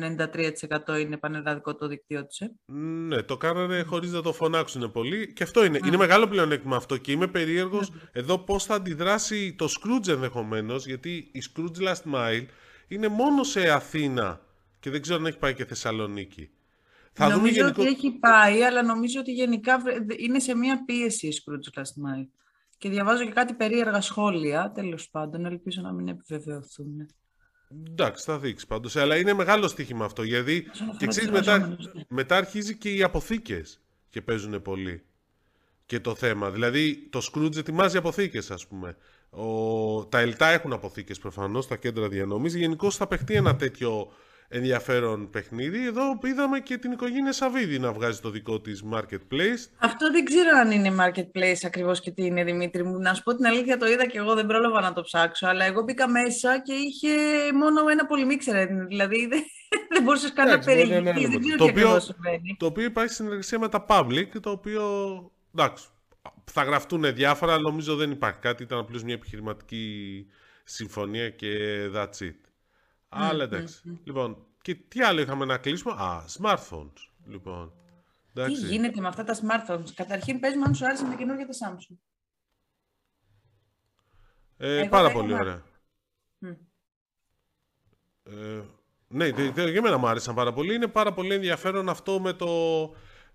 93% 0.86 1.00
είναι 1.00 1.18
πανελλαδικό 1.18 1.76
το 1.76 1.88
δίκτυό 1.88 2.26
της. 2.26 2.40
Ε. 2.40 2.52
Ναι, 2.74 3.22
το 3.22 3.38
κάνανε 3.38 3.84
χωρίς 3.84 4.12
να 4.12 4.22
το 4.22 4.34
φωνάξουν 4.34 4.92
πολύ 4.92 5.34
και 5.34 5.44
αυτό 5.44 5.66
είναι. 5.66 5.80
Είναι 5.86 5.98
μεγάλο 5.98 6.28
πλεονέκτημα 6.28 6.76
αυτό 6.76 6.98
και 6.98 7.12
είμαι 7.12 7.28
περίεργος 7.28 7.92
εδώ 8.12 8.38
πώς 8.38 8.66
θα 8.66 8.76
αντιδράσει 8.76 9.56
το 9.58 9.66
Scrooge 9.66 10.08
ενδεχομένως, 10.08 10.86
γιατί 10.86 11.30
η 11.32 11.44
Scrooge 11.50 11.88
Last 11.88 12.14
Mile 12.14 12.46
είναι 12.88 13.08
μόνο 13.08 13.44
σε 13.44 13.70
Αθήνα 13.70 14.42
και 14.80 14.90
δεν 14.90 15.02
ξέρω 15.02 15.18
αν 15.18 15.26
έχει 15.26 15.38
πάει 15.38 15.54
και 15.54 15.66
Θεσσαλονίκη. 15.66 16.50
Θα 17.14 17.30
νομίζω 17.30 17.54
γενικό... 17.54 17.82
ότι 17.82 17.92
έχει 17.92 18.12
πάει, 18.12 18.64
αλλά 18.64 18.84
νομίζω 18.84 19.20
ότι 19.20 19.32
γενικά 19.32 19.82
είναι 20.18 20.40
σε 20.40 20.56
μια 20.56 20.84
πίεση 20.86 21.28
η 21.28 21.34
Scrooge 21.36 21.80
Last 21.80 21.82
Mile. 21.82 22.28
Και 22.80 22.90
διαβάζω 22.90 23.24
και 23.24 23.32
κάτι 23.32 23.54
περίεργα 23.54 24.02
σχόλια, 24.02 24.72
τέλος 24.72 25.10
πάντων, 25.10 25.46
ελπίζω 25.46 25.82
να 25.82 25.94
μην 25.94 26.08
επιβεβαιωθούν. 26.08 27.10
Εντάξει, 27.90 28.26
θα 28.26 28.40
δείξει 28.40 28.68
πάντως. 28.68 28.96
Αλλά 28.96 29.18
είναι 29.18 29.34
μεγάλο 29.34 29.68
στοίχημα 29.68 30.06
αυτό, 30.06 30.24
γιατί 30.24 30.66
και 30.98 31.08
ξέρεις, 31.08 31.32
μετά, 31.32 31.58
ναι. 31.58 31.76
μετά 32.08 32.38
αρχίζει 32.38 32.78
και 32.78 32.94
οι 32.94 33.04
αποθήκες 33.04 33.82
και 34.10 34.22
παίζουν 34.22 34.62
πολύ 34.62 35.04
και 35.86 36.00
το 36.00 36.16
θέμα. 36.16 36.52
Δηλαδή, 36.52 37.08
το 37.10 37.30
Scrooge 37.32 37.58
ετοιμάζει 37.58 37.98
αποθήκες, 37.98 38.52
ας 38.52 38.68
πούμε. 38.68 38.96
Ο... 39.30 40.06
Τα 40.06 40.20
ΕΛΤΑ 40.20 40.48
έχουν 40.48 40.74
αποθήκες 40.74 41.20
προφανώς, 41.20 41.68
τα 41.68 41.76
κέντρα 41.76 42.08
διανομής. 42.08 42.56
Γενικώς 42.56 42.96
θα 42.96 43.08
παιχτεί 43.08 43.36
ένα 43.36 43.56
τέτοιο 43.56 44.12
ενδιαφέρον 44.50 45.30
παιχνίδι. 45.30 45.86
Εδώ 45.86 46.20
είδαμε 46.24 46.60
και 46.60 46.78
την 46.78 46.91
οικογένεια 46.91 47.32
Σαββίδη 47.32 47.80
να 47.80 47.93
βγάζει 47.93 48.20
το 48.20 48.30
δικό 48.30 48.62
της 48.62 48.84
marketplace. 48.93 49.62
Αυτό 49.78 50.12
δεν 50.12 50.24
ξέρω 50.24 50.50
αν 50.60 50.72
είναι 50.72 50.95
marketplace 51.00 51.62
ακριβώς 51.66 52.00
και 52.02 52.12
τι 52.12 52.26
είναι 52.26 52.43
Δημήτρη 52.43 52.84
μου. 52.84 53.00
Να 53.00 53.14
σου 53.14 53.24
πω 53.24 53.36
την 53.36 53.45
αλήθεια 53.45 53.78
το 53.78 53.86
είδα 53.86 54.06
και 54.06 54.18
εγώ 54.18 54.34
δεν 54.34 54.45
πρόλαβα 54.45 54.82
να 54.82 54.93
το 54.93 55.02
ψάξω. 55.02 55.47
Αλλά 55.47 55.66
εγώ 55.66 55.82
μπήκα 55.82 56.10
μέσα 56.10 56.62
και 56.62 56.74
είχε 56.74 57.10
μόνο 57.54 57.89
ένα 57.89 58.06
πολυμίξερ. 58.06 58.68
Δηλαδή 58.88 59.26
δεν, 59.32 59.43
δεν 59.89 60.04
μπορούσες 60.04 60.34
καν 60.34 60.50
να 60.50 60.60
περιηγηθείς. 60.60 61.30
Δεν 61.30 61.39
ξέρω 61.39 61.58
το 61.58 61.66
τι 61.66 61.70
οποίο, 61.70 62.02
Το 62.58 62.66
οποίο 62.66 62.84
υπάρχει 62.84 63.14
συνεργασία 63.14 63.60
με 63.60 63.70
τα 63.70 63.86
public, 63.89 64.28
το 64.41 64.50
οποίο 64.50 64.84
εντάξει, 65.56 65.86
θα 66.52 66.64
γραφτούν 66.64 67.14
διάφορα, 67.14 67.54
αλλά 67.54 67.62
νομίζω 67.62 67.95
δεν 67.95 68.12
υπάρχει 68.12 68.39
κάτι. 68.39 68.64
Ήταν 68.64 68.80
απλώς 68.80 69.04
μια 69.04 69.14
επιχειρηματική 69.14 70.26
συμφωνία 70.64 71.30
και 71.30 71.47
that's 71.95 72.24
it. 72.24 72.49
Αλλά 73.10 73.43
εντάξει. 73.43 73.99
Λοιπόν, 74.03 74.45
και 74.62 74.76
τι 74.76 75.01
άλλο 75.03 75.22
είχαμε 75.22 75.45
να 75.45 75.57
κλείσουμε; 75.57 75.93
Α, 75.93 76.26
smartphones. 76.39 77.10
Λοιπόν. 77.26 77.74
Τι 78.34 78.51
γίνεται 78.51 79.01
με 79.01 79.07
αυτά 79.07 79.24
τα 79.24 79.36
smartphones; 79.36 79.91
Καταρχήν, 79.95 80.39
πες 80.39 80.55
μου 80.55 80.64
αν 80.64 80.76
σου 80.76 80.86
άρεσαν 80.86 81.10
τα 81.10 81.16
καινούργια 81.16 81.47
τα 81.47 81.53
Samsung. 81.53 81.95
Ε, 84.57 84.88
πάρα 84.89 85.12
πολύ 85.12 85.34
ωραία. 85.34 85.64
Ε, 88.24 88.62
ναι, 89.07 89.28
για 89.70 89.82
μένα 89.82 89.97
μου 89.97 90.07
άρεσαν 90.07 90.36
πάρα 90.36 90.53
πολύ. 90.53 90.74
Είναι 90.74 90.88
πάρα 90.88 91.14
πολύ 91.14 91.34
ενδιαφέρον 91.34 91.89
αυτό 91.89 92.20
με 92.20 92.34
το... 92.34 92.47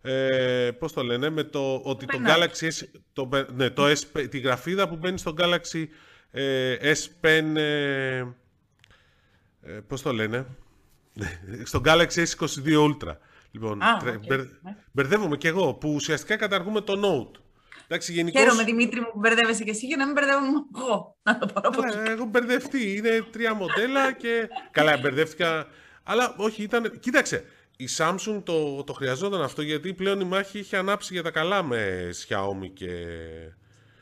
Ε, 0.02 0.70
πώς 0.78 0.92
το 0.92 1.02
λένε, 1.02 1.30
με 1.30 1.44
το 1.44 1.74
ότι 1.84 2.06
το 2.06 2.18
Galaxy 2.26 2.68
S, 2.68 2.88
το, 3.12 3.28
ναι, 3.54 3.70
το 3.70 3.90
S, 3.90 4.28
τη 4.28 4.38
γραφίδα 4.38 4.88
που 4.88 4.96
μπαίνει 4.96 5.18
στο 5.18 5.34
Galaxy 5.38 5.84
ε, 6.30 6.92
S 6.92 7.06
Pen 7.20 7.54
ε, 9.66 9.72
ε, 9.72 9.80
πώς 9.80 10.02
το 10.02 10.12
λένε, 10.12 10.46
στο 11.70 11.80
Galaxy 11.84 12.24
S22 12.24 12.88
Ultra. 12.88 13.16
Λοιπόν, 13.50 13.82
Α, 13.82 14.02
okay. 14.04 14.46
μπερδεύομαι 14.92 15.36
κι 15.36 15.46
εγώ, 15.46 15.74
που 15.74 15.94
ουσιαστικά 15.94 16.36
καταργούμε 16.36 16.80
το 16.80 16.92
Note. 16.92 17.38
Εντάξει, 17.86 18.12
γενικώς... 18.12 18.42
Χαίρομαι, 18.42 18.64
Δημήτρη 18.64 19.00
μου, 19.00 19.06
που 19.12 19.18
μπερδεύεσαι 19.18 19.64
και 19.64 19.70
εσύ 19.70 19.86
για 19.86 19.96
να 19.96 20.04
μην 20.04 20.14
μπερδεύομαι 20.14 20.48
εγώ. 20.76 21.16
Να 21.22 21.38
το 21.38 21.46
πάρω 21.46 21.68
από 21.68 21.82
ε, 21.82 22.12
Έχω 22.12 22.24
μπερδευτεί. 22.24 22.96
Είναι 22.96 23.24
τρία 23.30 23.54
μοντέλα 23.54 24.12
και... 24.12 24.48
Καλά, 24.70 24.98
μπερδεύτηκα. 24.98 25.66
Αλλά 26.02 26.34
όχι, 26.36 26.62
ήταν... 26.62 26.98
Κοίταξε, 27.00 27.44
η 27.76 27.88
Samsung 27.96 28.42
το, 28.44 28.84
το 28.84 28.92
χρειαζόταν 28.92 29.42
αυτό 29.42 29.62
γιατί 29.62 29.94
πλέον 29.94 30.20
η 30.20 30.24
μάχη 30.24 30.58
είχε 30.58 30.76
ανάψει 30.76 31.12
για 31.12 31.22
τα 31.22 31.30
καλά 31.30 31.62
με 31.62 32.10
Xiaomi 32.28 32.70
και 32.74 32.88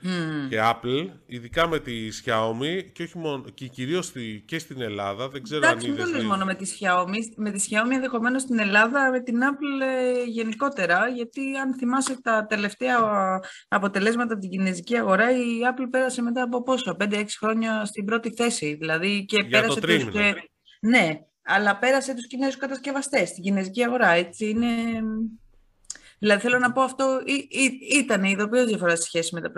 mm. 0.05 0.49
και 0.49 0.59
Apple, 0.61 1.09
ειδικά 1.27 1.69
με 1.69 1.79
τη 1.79 2.09
Xiaomi 2.25 2.85
και, 2.93 3.03
όχι 3.03 3.19
μόνο, 3.19 3.45
και 3.55 3.67
κυρίως 3.67 4.13
και 4.45 4.59
στην 4.59 4.81
Ελλάδα. 4.81 5.29
Δεν 5.29 5.43
ξέρω 5.43 5.67
Εντάξει, 5.67 5.89
αν 5.89 6.13
δεν 6.13 6.25
μόνο 6.25 6.45
με 6.45 6.55
τη 6.55 6.71
Xiaomi. 6.79 7.19
Με 7.37 7.51
τη 7.51 7.65
Xiaomi 7.71 7.93
ενδεχομένως 7.93 8.43
στην 8.43 8.59
Ελλάδα, 8.59 9.11
με 9.11 9.21
την 9.21 9.39
Apple 9.41 9.87
ε, 9.87 10.25
γενικότερα, 10.25 11.09
γιατί 11.09 11.57
αν 11.57 11.75
θυμάσαι 11.75 12.21
τα 12.23 12.47
τελευταία 12.47 12.99
αποτελέσματα 13.69 14.33
από 14.33 14.43
την 14.43 14.51
κινέζικη 14.51 14.97
αγορά, 14.97 15.31
η 15.31 15.61
Apple 15.71 15.87
πέρασε 15.91 16.23
μετά 16.23 16.43
από 16.43 16.63
πόσο, 16.63 16.97
5-6 17.01 17.25
χρόνια 17.39 17.85
στην 17.85 18.05
πρώτη 18.05 18.33
θέση. 18.35 18.75
Δηλαδή 18.75 19.25
και 19.25 19.45
Για 19.47 19.61
πέρασε 19.61 19.81
το 19.81 19.87
τους, 19.87 20.05
Ναι, 20.81 21.19
αλλά 21.45 21.79
πέρασε 21.79 22.15
τους 22.15 22.27
Κινέζους 22.27 22.57
κατασκευαστές 22.57 23.29
στην 23.29 23.43
κινέζικη 23.43 23.85
αγορά. 23.85 24.09
Έτσι 24.09 24.49
είναι 24.49 24.67
Δηλαδή 26.23 26.41
θέλω 26.41 26.59
να 26.59 26.73
πω 26.73 26.83
αυτό 26.83 27.21
ήταν 27.91 28.25
ειδοποιώς 28.25 28.67
διαφορά 28.67 28.97
στη 28.97 29.05
σχέση 29.05 29.35
με, 29.35 29.41
τα 29.41 29.51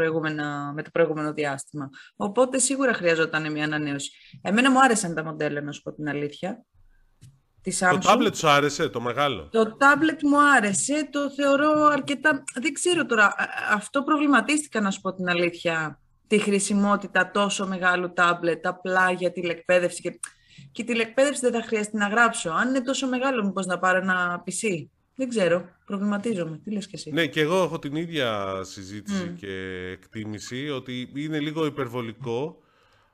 με 0.74 0.82
το 0.82 0.90
προηγούμενο 0.92 1.32
διάστημα. 1.32 1.90
Οπότε 2.16 2.58
σίγουρα 2.58 2.94
χρειαζόταν 2.94 3.52
μια 3.52 3.64
ανανέωση. 3.64 4.10
Εμένα 4.42 4.70
μου 4.70 4.80
άρεσαν 4.80 5.14
τα 5.14 5.24
μοντέλα, 5.24 5.60
να 5.60 5.72
σου 5.72 5.82
πω 5.82 5.92
την 5.92 6.08
αλήθεια. 6.08 6.64
Το 7.90 7.98
τάμπλετ 7.98 8.34
σου 8.34 8.48
άρεσε, 8.48 8.88
το 8.88 9.00
μεγάλο; 9.00 9.48
Το 9.52 9.76
τάμπλετ 9.76 10.20
μου 10.22 10.40
άρεσε, 10.56 11.08
το 11.10 11.30
θεωρώ 11.30 11.84
αρκετά... 11.84 12.44
Δεν 12.60 12.72
ξέρω 12.72 13.06
τώρα, 13.06 13.34
αυτό 13.70 14.02
προβληματίστηκα 14.02 14.80
να 14.80 14.90
σου 14.90 15.00
πω 15.00 15.14
την 15.14 15.28
αλήθεια. 15.28 16.00
τη 16.26 16.38
χρησιμότητα 16.38 17.30
τόσο 17.30 17.66
μεγάλου 17.66 18.12
τάμπλετ 18.12 18.66
απλά 18.66 19.10
για 19.10 19.32
τηλεκπαίδευση 19.32 20.02
και, 20.02 20.20
και 20.72 20.82
η 20.82 20.84
τηλεκπαίδευση 20.84 21.40
δεν 21.40 21.52
θα 21.52 21.66
χρειαστεί 21.66 21.96
να 21.96 22.08
γράψω. 22.08 22.50
Αν 22.50 22.68
είναι 22.68 22.80
τόσο 22.80 23.08
μεγάλο, 23.08 23.44
μήπως 23.44 23.66
να 23.66 23.78
πάρω 23.78 23.98
ένα 23.98 24.42
PC. 24.46 24.86
Δεν 25.16 25.28
ξέρω. 25.28 25.68
Προβληματίζομαι. 25.86 26.60
Τι 26.64 26.70
λες 26.70 26.86
και 26.86 26.96
εσύ; 26.96 27.10
Ναι, 27.10 27.26
και 27.26 27.40
εγώ 27.40 27.62
έχω 27.62 27.78
την 27.78 27.96
ίδια 27.96 28.60
συζήτηση 28.64 29.34
και 29.38 29.52
εκτίμηση 29.92 30.68
ότι 30.68 31.10
είναι 31.14 31.40
λίγο 31.40 31.66
υπερβολικό. 31.66 32.58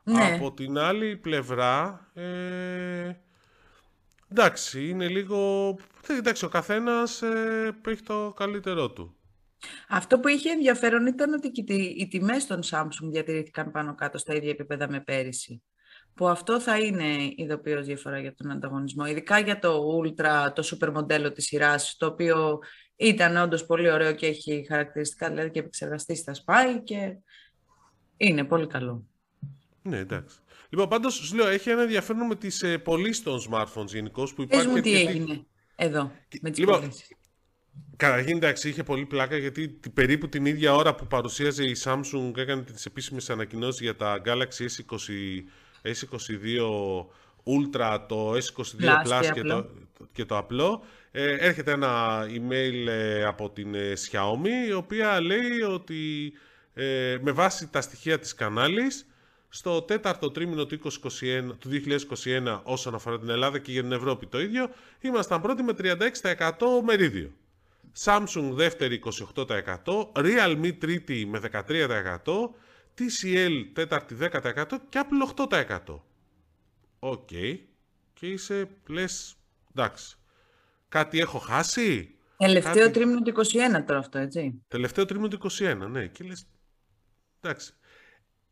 Ναι. 0.04 0.34
Από 0.34 0.52
την 0.52 0.78
άλλη 0.78 1.16
πλευρά, 1.16 2.06
ε, 2.14 3.12
εντάξει, 4.30 4.88
είναι 4.88 5.08
λίγο... 5.08 5.76
Εντάξει, 6.08 6.44
ο 6.44 6.48
καθένας 6.48 7.22
ε, 7.22 7.80
έχει 7.86 8.02
το 8.02 8.32
καλύτερό 8.36 8.90
του. 8.90 9.14
Αυτό 9.88 10.20
που 10.20 10.28
είχε 10.28 10.50
ενδιαφέρον 10.50 11.06
ήταν 11.06 11.32
ότι 11.32 11.50
και 11.50 11.74
οι 11.74 12.08
τιμές 12.08 12.46
των 12.46 12.60
Samsung 12.70 13.10
διατηρήθηκαν 13.10 13.70
πάνω 13.70 13.94
κάτω 13.94 14.18
στα 14.18 14.34
ίδια 14.34 14.50
επίπεδα 14.50 14.90
με 14.90 15.00
πέρυσι. 15.00 15.62
Που 16.20 16.28
αυτό 16.28 16.60
θα 16.60 16.78
είναι 16.78 17.32
ειδοποιώς 17.36 17.86
διαφορά 17.86 18.18
για 18.20 18.34
τον 18.34 18.50
ανταγωνισμό. 18.50 19.06
Ειδικά 19.06 19.38
για 19.38 19.58
το 19.58 20.00
Ultra, 20.02 20.48
το 20.54 20.62
super 20.70 20.90
μοντέλο 20.92 21.32
της 21.32 21.44
σειράς, 21.44 21.96
το 21.98 22.06
οποίο 22.06 22.58
ήταν 22.96 23.36
όντως 23.36 23.66
πολύ 23.66 23.90
ωραίο 23.90 24.12
και 24.12 24.26
έχει 24.26 24.64
χαρακτηριστικά, 24.68 25.28
δηλαδή 25.28 25.50
και 25.50 25.58
επεξεργαστή 25.58 26.16
στα 26.16 26.34
σπάει 26.34 26.82
και 26.82 27.16
είναι 28.16 28.44
πολύ 28.44 28.66
καλό. 28.66 29.06
Ναι, 29.82 29.96
εντάξει. 29.98 30.36
Λοιπόν, 30.68 30.88
πάντως, 30.88 31.14
σου 31.14 31.36
λέω, 31.36 31.46
έχει 31.48 31.70
ένα 31.70 31.82
ενδιαφέρον 31.82 32.26
με 32.26 32.34
τις 32.36 32.62
ε, 32.62 32.78
πωλήσεις 32.78 33.22
των 33.22 33.40
smartphones 33.50 33.86
γενικώς 33.86 34.34
που 34.34 34.42
υπάρχει. 34.42 34.66
Πες 34.66 34.74
μου 34.74 34.80
τι 34.80 34.90
αρκετή- 34.94 35.08
έγινε 35.16 35.44
εδώ 35.76 36.12
με 36.40 36.50
τις 36.50 36.58
Λοιπόν, 36.58 36.80
πωλήσεις. 36.80 37.08
Καταρχήν, 37.96 38.36
εντάξει, 38.36 38.68
είχε 38.68 38.82
πολύ 38.82 39.06
πλάκα 39.06 39.36
γιατί 39.36 39.68
την- 39.68 39.92
περίπου 39.92 40.28
την 40.28 40.46
ίδια 40.46 40.74
ώρα 40.74 40.94
που 40.94 41.06
παρουσίαζε 41.06 41.64
η 41.64 41.76
Samsung 41.84 42.32
έκανε 42.36 42.62
τις 42.62 42.86
επίσημες 42.86 43.30
ανακοινώσεις 43.30 43.80
για 43.80 43.96
τα 43.96 44.22
Galaxy 44.24 44.64
S20, 44.64 45.42
S22 45.84 46.60
Ultra, 47.44 47.98
το 48.08 48.32
S22 48.32 48.84
Plus 48.84 49.06
Plus, 49.06 49.20
και 49.20 49.30
και, 49.32 49.40
απλό. 49.40 49.62
το, 49.98 50.08
και 50.12 50.24
το 50.24 50.36
απλό. 50.36 50.82
Ε, 51.10 51.36
έρχεται 51.46 51.72
ένα 51.72 52.22
email 52.26 52.86
ε, 52.88 53.24
από 53.24 53.50
την 53.50 53.74
ε, 53.74 53.92
Xiaomi 54.10 54.68
η 54.68 54.72
οποία 54.72 55.20
λέει 55.20 55.60
ότι 55.60 56.32
ε, 56.74 57.18
με 57.20 57.30
βάση 57.32 57.68
τα 57.68 57.80
στοιχεία 57.80 58.18
της 58.18 58.34
κανάλης 58.34 59.06
στο 59.48 59.82
τέταρτο 59.82 60.30
τρίμηνο 60.30 60.66
του, 60.66 60.78
2021, 60.84 60.88
του 61.58 61.70
2021 62.24 62.60
όσον 62.62 62.94
αφορά 62.94 63.18
την 63.18 63.28
Ελλάδα 63.28 63.58
και 63.58 63.72
για 63.72 63.82
την 63.82 63.92
Ευρώπη 63.92 64.26
το 64.26 64.40
ίδιο, 64.40 64.70
ήμασταν 65.00 65.40
πρώτοι 65.40 65.62
με 65.62 65.72
36% 65.78 65.92
μερίδιο. 66.84 67.32
Samsung 68.04 68.50
δεύτερη 68.50 69.02
28%, 69.34 69.44
Realme 70.12 70.72
τρίτη 70.78 71.26
με 71.26 71.40
13%, 71.52 72.50
TCL 73.00 73.70
τέταρτη 73.72 74.16
10% 74.20 74.64
και 74.88 75.00
Apple 75.04 75.46
8%. 75.46 76.00
Οκ. 76.98 77.28
Και 78.12 78.26
είσαι, 78.26 78.68
λες, 78.86 79.36
εντάξει. 79.74 80.16
Κάτι 80.88 81.18
έχω 81.20 81.38
χάσει; 81.38 82.14
Τελευταίο 82.36 82.72
κάτι- 82.74 82.90
τρίμηνο 82.90 83.20
του 83.22 83.28
21 83.30 83.84
τώρα 83.86 83.98
αυτό, 83.98 84.18
έτσι. 84.18 84.62
Τελευταίο 84.68 85.04
τρίμηνο 85.04 85.28
του 85.28 85.38
21, 85.50 85.88
ναι. 85.90 86.06
Και 86.06 86.24
λες, 86.24 86.46
εντάξει. 87.40 87.72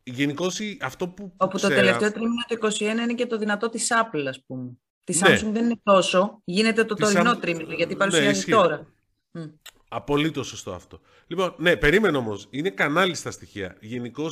Γενικώ 0.03 0.47
αυτό 0.81 1.07
που, 1.07 1.13
που 1.13 1.33
Όπου 1.37 1.51
το 1.59 1.67
ξέρα- 1.67 1.75
τελευταίο 1.75 2.11
τρίμηνο 2.11 2.43
του 2.47 2.53
21 2.53 2.81
είναι 2.81 3.13
και 3.13 3.25
το 3.25 3.37
δυνατό 3.37 3.69
της 3.69 3.87
Apple, 3.91 4.25
ας 4.27 4.43
πούμε. 4.45 4.71
Της 5.03 5.21
Ναι. 5.21 5.27
Samsung 5.35 5.51
δεν 5.51 5.63
είναι 5.65 5.79
τόσο. 5.83 6.41
Γίνεται 6.45 6.83
το 6.85 6.93
Της 6.95 7.11
τωρινό 7.13 7.31
Samsung- 7.31 7.39
τρίμηνο, 7.41 7.73
γιατί 7.73 7.91
Ναι, 7.93 7.99
παρουσιάζει 7.99 8.29
ισχύει. 8.39 8.51
τώρα. 8.51 8.87
Μμ. 9.31 9.43
Απολύτως 9.91 10.47
σωστό 10.47 10.73
αυτό. 10.73 11.01
Λοιπόν, 11.27 11.55
ναι, 11.57 11.75
περίμενε 11.77 12.17
όμως. 12.17 12.47
Είναι 12.49 12.69
κανάλι 12.69 13.15
στα 13.15 13.31
στοιχεία. 13.31 13.77
Γενικώ 13.79 14.27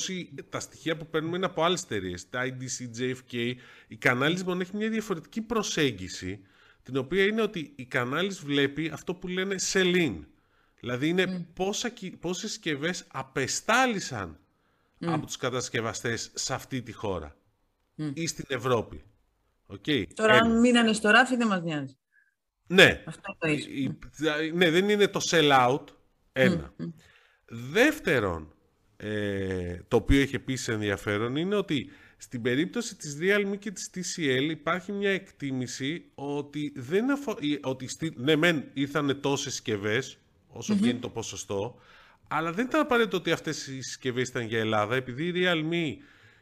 τα 0.50 0.60
στοιχεία 0.60 0.98
που 0.98 1.08
παίρνουμε 1.08 1.38
είναι 1.38 1.46
από 1.46 1.64
άλλες 1.64 1.84
εταιρείες. 1.84 2.30
Τα 2.30 2.42
IDC, 2.44 3.00
JFK. 3.00 3.54
Η 3.88 3.96
κανάλι 3.98 4.44
μόνο 4.46 4.62
έχει 4.62 4.76
μια 4.76 4.90
διαφορετική 4.90 5.42
προσέγγιση, 5.42 6.42
την 6.84 6.98
οποία 6.98 7.24
είναι 7.26 7.42
ότι 7.42 7.74
η 7.76 7.86
κανάλις 7.86 8.40
βλέπει 8.40 8.90
αυτό 8.94 9.16
που 9.16 9.28
λένε 9.28 9.56
sell-in. 9.74 10.20
Δηλαδή 10.80 11.08
είναι 11.08 11.48
πόσα, 11.54 11.90
κυ- 11.90 12.16
πόσες 12.18 12.50
συσκευές 12.52 13.06
απεστάλησαν 13.12 14.40
από 15.00 15.26
τους 15.26 15.38
κατασκευαστές 15.38 16.32
σε 16.34 16.54
αυτή 16.54 16.82
τη 16.82 16.92
χώρα 16.92 17.36
ή 18.14 18.28
στην 18.28 18.46
Ευρώπη. 18.48 19.04
Οκ. 19.66 19.86
Τώρα, 20.14 20.34
Ένα. 20.36 20.46
αν 20.46 20.60
μείνανε 20.60 20.94
στο 20.94 21.10
ράφι, 21.10 21.36
δεν 21.36 21.48
μας 21.48 21.62
νοιάζει. 21.62 21.98
Ναι, 22.68 23.04
Αυτό 23.06 23.36
το 23.40 23.48
ίσο. 23.48 23.70
η- 23.70 23.84
η- 24.46 24.52
ναι, 24.54 24.70
δεν 24.70 24.90
είναι 24.90 25.08
το 25.08 25.20
sell 25.30 25.52
out. 25.70 25.84
Ένα. 26.32 26.74
Δεύτερον, 27.46 28.54
ε, 28.98 29.78
το 29.88 29.96
οποίο 29.96 30.22
έχει 30.22 30.36
επίσης 30.36 30.68
ενδιαφέρον 30.68 31.36
είναι 31.36 31.56
ότι 31.56 31.90
στην 32.18 32.42
περίπτωση 32.42 32.96
της 32.96 33.18
Realme 33.22 33.58
και 33.60 33.72
της 33.72 33.90
TCL 33.94 34.50
υπάρχει 34.50 34.92
μια 34.92 35.10
εκτίμηση 35.12 36.06
ότι 36.16 36.74
δεν 36.76 37.12
αφο... 37.12 37.38
η- 37.40 37.60
ότι 37.64 37.88
στη... 37.88 38.14
ναι 38.16 38.36
μεν 38.36 38.64
ήρθαν 38.74 39.22
τόσες 39.22 39.54
συσκευές 39.54 40.18
όσο 40.48 40.76
βγαίνει 40.76 41.00
το 41.00 41.10
ποσοστό 41.10 41.80
αλλά 42.28 42.52
δεν 42.52 42.66
ήταν 42.66 42.82
απαραίτητο 42.82 43.18
ότι 43.18 43.32
αυτές 43.32 43.68
οι 43.68 43.82
συσκευές 43.82 44.30
ήταν 44.30 44.44
για 44.46 44.60
Ελλάδα 44.60 44.96
επειδή 44.96 45.28
η 45.28 45.34
Realme 45.36 45.98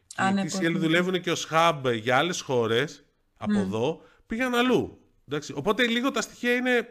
και 0.08 0.22
Α, 0.22 0.30
η 0.30 0.34
ναι, 0.34 0.42
TCL 0.44 0.72
πώς- 0.72 0.82
δουλεύουν 0.82 1.22
και 1.22 1.32
ως 1.32 1.48
hub 1.52 1.82
για 2.02 2.18
άλλες 2.18 2.42
χώρες 2.42 3.06
από 3.38 3.60
εδώ 3.60 4.02
πήγαν 4.28 4.56
αλλού. 4.56 5.00
Εντάξει, 5.28 5.54
Οπότε 5.56 5.88
λίγο 5.88 6.12
τα 6.12 6.22
στοιχεία 6.22 6.56
είναι 6.56 6.88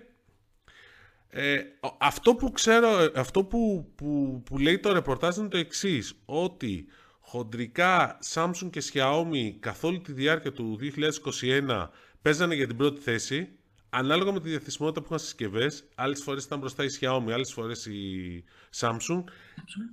ε, 1.31 1.59
ο- 1.81 1.97
αυτό 2.01 2.35
που 2.35 2.53
ξέρω, 2.53 3.01
ε, 3.01 3.11
αυτό 3.15 3.45
που, 3.45 3.93
που, 3.95 4.43
που 4.45 4.59
λέει 4.59 4.79
το 4.79 4.93
ρεπορτάζ 4.93 5.37
είναι 5.37 5.49
το 5.49 5.57
εξής 5.57 6.15
ότι 6.25 6.87
χοντρικά 7.21 8.19
Samsung 8.35 8.71
και 8.71 8.83
Xiaomi 8.93 9.55
καθ' 9.61 9.85
όλη 9.85 10.01
τη 10.01 10.13
διάρκεια 10.13 10.53
του 10.53 10.79
2021 10.81 11.89
παίζανε 12.23 12.55
για 12.55 12.67
την 12.67 12.77
πρώτη 12.77 13.01
θέση, 13.01 13.49
ανάλογα 13.91 14.33
με 14.33 14.41
τη 14.41 14.49
διαθεσιμότητα 14.49 15.01
που 15.01 15.07
είχαν 15.07 15.19
συσκευές. 15.19 15.85
Άλλες 15.95 16.23
φορές 16.23 16.45
ήταν 16.45 16.59
μπροστά 16.59 16.85
η 16.85 16.89
Xiaomi, 17.01 17.31
άλλες 17.33 17.53
φορές 17.53 17.87
η 17.87 18.45
Samsung. 18.77 19.25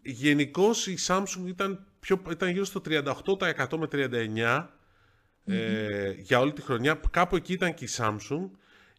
Γενικώς 0.03 0.87
η 0.87 0.97
Samsung 1.07 1.45
ήταν, 1.47 1.85
πιο, 1.99 2.21
ήταν 2.31 2.49
γύρω 2.49 2.65
στο 2.65 2.81
38% 2.85 3.77
με 3.77 3.87
39% 3.91 4.65
ε, 5.45 6.11
για 6.11 6.39
όλη 6.39 6.53
τη 6.53 6.61
χρονιά. 6.61 6.99
Κάπου 7.11 7.35
εκεί 7.35 7.53
ήταν 7.53 7.73
και 7.73 7.83
η 7.83 7.89
Samsung. 7.97 8.49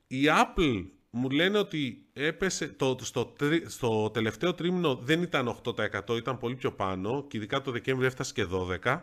Η 0.07 0.23
Apple 0.27 0.87
μου 1.11 1.31
λένε 1.31 1.59
ότι 1.59 2.07
έπεσε 2.13 2.69
το, 2.69 2.97
στο, 3.01 3.25
τρι- 3.25 3.71
στο 3.71 4.11
τελευταίο 4.11 4.55
τρίμηνο 4.55 4.95
δεν 4.95 5.23
ήταν 5.23 5.61
8% 5.65 6.17
ήταν 6.17 6.39
πολύ 6.39 6.55
πιο 6.55 6.73
πάνω 6.73 7.27
και 7.29 7.37
ειδικά 7.37 7.61
το 7.61 7.71
Δεκέμβριο 7.71 8.07
έφτασε 8.07 8.33
και 8.33 8.47
12%. 8.85 9.01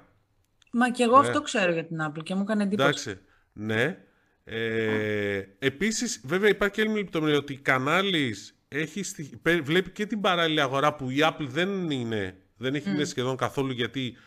Μα 0.71 0.91
και 0.91 1.03
εγώ 1.03 1.21
Ναι. 1.21 1.27
αυτό 1.27 1.41
ξέρω 1.41 1.71
για 1.71 1.85
την 1.85 1.97
Apple 2.01 2.23
και 2.23 2.35
μου 2.35 2.41
έκανε 2.41 2.63
εντύπωση. 2.63 2.87
Εντάξει, 3.09 3.17
ναι. 3.53 3.97
Ε, 4.43 5.43
επίσης, 5.59 6.21
βέβαια 6.25 6.49
υπάρχει 6.49 6.73
και 6.73 6.81
άλλη 6.81 6.89
μια 6.89 6.99
λεπτομέρεια 7.01 7.37
ότι 7.37 7.53
η 7.53 7.61
Canalys 7.65 8.53
έχει 8.67 9.03
στη- 9.03 9.37
πε- 9.41 9.61
βλέπει 9.63 9.89
και 9.89 10.05
την 10.05 10.21
παράλληλη 10.21 10.61
αγορά 10.61 10.95
που 10.95 11.09
η 11.09 11.17
Apple 11.19 11.47
δεν 11.47 11.89
είναι, 11.89 12.37
δεν 12.57 12.75
έχει 12.75 12.89
είναι 12.89 13.03
σχεδόν 13.03 13.35
καθόλου 13.35 13.71
γιατί 13.71 14.17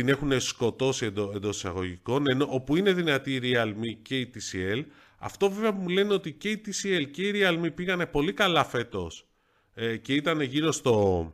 την 0.00 0.08
έχουν 0.08 0.40
σκοτώσει 0.40 1.06
εντό, 1.06 1.32
εντός 1.34 1.56
εισαγωγικών, 1.56 2.24
ενώ 2.30 2.46
όπου 2.50 2.76
είναι 2.76 2.92
δυνατή 2.92 3.34
η 3.34 3.40
Realme 3.42 3.98
και 4.02 4.18
η 4.20 4.30
TCL. 4.34 4.84
Αυτό 5.18 5.50
βέβαια 5.50 5.72
που 5.74 5.80
μου 5.80 5.88
λένε 5.88 6.12
ότι 6.14 6.32
και 6.32 6.50
η 6.50 6.60
TCL 6.66 7.06
και 7.10 7.22
η 7.28 7.32
Realme 7.34 7.68
πήγανε 7.74 8.06
πολύ 8.06 8.32
καλά 8.32 8.64
φέτος 8.64 9.26
ε, 9.74 9.96
και 9.96 10.14
ήταν 10.14 10.40
γύρω 10.40 10.72
στο, 10.72 11.32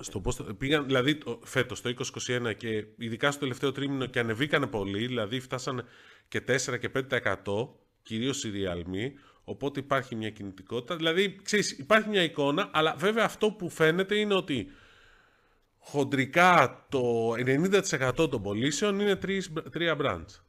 στο 0.00 0.20
πώς, 0.20 0.36
το- 0.36 0.44
πήγαν, 0.44 0.84
δηλαδή 0.86 1.14
το- 1.16 1.40
φέτος 1.44 1.80
το 1.80 1.88
2021 1.88 2.52
και 2.56 2.84
ειδικά 2.98 3.30
στο 3.30 3.40
τελευταίο 3.40 3.72
τρίμηνο 3.72 4.06
και 4.06 4.18
ανεβήκανε 4.18 4.66
πολύ, 4.66 5.06
δηλαδή 5.06 5.40
φτάσανε 5.40 5.84
και 6.28 6.40
4 6.48 6.78
και 6.78 6.90
5% 7.10 7.68
κυρίως 8.02 8.44
η 8.44 8.50
Realme, 8.54 9.10
οπότε 9.44 9.80
υπάρχει 9.80 10.14
μια 10.14 10.30
κινητικότητα. 10.30 10.96
Δηλαδή, 10.96 11.38
ξέρεις, 11.42 11.70
υπάρχει 11.78 12.08
μια 12.08 12.22
εικόνα, 12.22 12.70
αλλά 12.72 12.94
βέβαια 12.98 13.24
αυτό 13.24 13.50
που 13.50 13.70
φαίνεται 13.70 14.14
είναι 14.18 14.34
ότι 14.34 14.66
χοντρικά 15.88 16.86
το 16.88 17.32
90% 17.32 18.30
των 18.30 18.42
πωλήσεων 18.42 19.00
είναι 19.00 19.16
τρεις, 19.16 19.52
τρία 19.72 19.96
brands. 20.00 20.40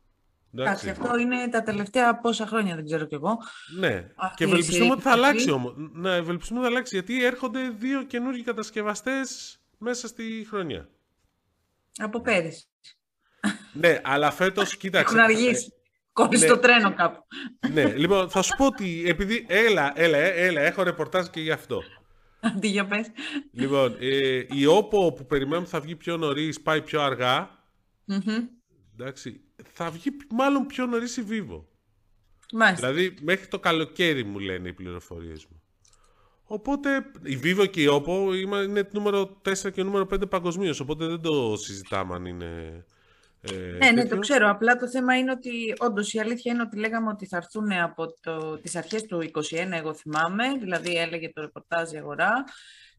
Εντάξει, 0.56 0.90
αυτό 0.90 1.18
είναι 1.18 1.50
τα 1.50 1.64
τελευταία 1.64 2.20
πόσα 2.20 2.48
χρόνια, 2.48 2.76
δεν 2.76 2.86
ξέρω 2.86 3.06
κι 3.06 3.14
εγώ. 3.14 3.38
Ναι, 3.80 4.12
Αυτή 4.16 4.36
και 4.36 4.44
η 4.44 4.48
ευελπιστούμε 4.48 4.92
ότι 4.92 5.02
θα 5.02 5.12
συρρήκνωση. 5.12 5.30
αλλάξει 5.30 5.52
όμως. 5.52 5.74
Ναι, 5.94 6.16
ευελπιστούμε 6.16 6.60
ότι 6.60 6.68
θα 6.68 6.74
αλλάξει, 6.74 6.96
γιατί 6.96 7.26
έρχονται 7.26 7.70
δύο 7.70 8.04
καινούργιοι 8.04 8.44
κατασκευαστές 8.44 9.60
μέσα 9.78 10.08
στη 10.08 10.46
χρονιά. 10.50 10.90
Από 11.98 12.22
πέρυσι. 12.22 12.66
Ναι, 13.74 14.00
αλλά 14.04 14.32
φέτος, 14.32 14.76
κοίταξε. 14.78 15.16
Έχουν 15.16 15.30
αργήσει. 15.30 15.74
Κόλλει 16.14 16.40
ναι. 16.40 16.48
το 16.48 16.58
τρένο 16.58 16.94
κάπου. 16.94 17.24
ε, 17.60 17.68
ναι, 17.68 17.86
λοιπόν, 17.86 18.30
θα 18.30 18.42
σου 18.42 18.56
πω 18.58 18.66
ότι 18.66 19.04
επειδή. 19.08 19.46
Έλα, 19.50 19.92
έλα, 19.96 20.18
ε, 20.18 20.46
έλα, 20.46 20.62
έχω 20.62 20.84
ρεπορτάζ 20.84 21.28
και 21.28 21.40
γι' 21.40 21.52
αυτό. 21.52 21.82
Αντί 22.56 22.68
για 22.68 22.88
πες. 22.88 23.08
λοιπόν, 23.52 23.96
ε, 24.00 24.38
η 24.38 24.66
OPPO 24.68 25.16
που 25.16 25.26
περιμένουμε 25.28 25.68
θα 25.68 25.80
βγει 25.80 25.96
πιο 25.96 26.18
νωρίς, 26.18 26.62
πάει 26.62 26.82
πιο 26.82 27.02
αργά. 27.02 27.50
Μμμ. 28.06 28.48
Εντάξει, 29.00 29.42
θα 29.74 29.90
βγει 29.90 30.10
μάλλον 30.30 30.66
πιο 30.66 30.86
νωρίς 30.86 31.18
η 31.18 31.26
Vivo. 31.30 31.64
Μάλιστα. 32.54 32.92
Δηλαδή, 32.92 33.16
μέχρι 33.22 33.48
το 33.48 33.60
καλοκαίρι 33.60 34.24
μου 34.24 34.40
λένε 34.40 34.68
οι 34.70 34.74
πληροφορίες 34.74 35.46
μου. 35.46 35.62
Οπότε 36.44 37.12
η 37.24 37.40
Vivo 37.44 37.70
και 37.70 37.82
η 37.82 37.88
Oppo 37.92 38.36
είναι 38.68 38.90
νούμερο 38.92 39.42
4 39.46 39.72
και 39.74 39.84
νούμερο 39.84 40.08
5 40.14 40.30
παγκοσμίως. 40.30 40.80
Οπότε 40.80 41.08
δεν 41.08 41.22
το 41.22 41.56
συζητάμε 41.58 42.16
αν 42.16 42.26
είναι. 42.26 42.86
Ε, 43.42 43.78
ναι, 43.78 43.92
ναι, 43.92 44.06
το 44.08 44.20
ξέρω. 44.20 44.50
Απλά 44.50 44.76
το 44.76 44.90
θέμα 44.90 45.18
είναι 45.18 45.32
ότι 45.32 45.74
όντως 45.78 46.14
η 46.14 46.20
αλήθεια 46.20 46.54
είναι 46.54 46.62
ότι 46.62 46.78
λέγαμε 46.78 47.10
ότι 47.10 47.28
θα 47.28 47.38
έρθουν 47.38 47.72
από 47.72 48.14
το, 48.22 48.58
τις 48.58 48.76
αρχές 48.76 49.04
του 49.04 49.32
2021, 49.34 49.42
εγώ 49.72 49.94
θυμάμαι, 49.94 50.44
δηλαδή 50.60 50.96
έλεγε 50.96 51.32
το 51.34 51.42
ρεπορτάζ 51.42 51.92
η 51.92 51.98
αγορά. 51.98 52.44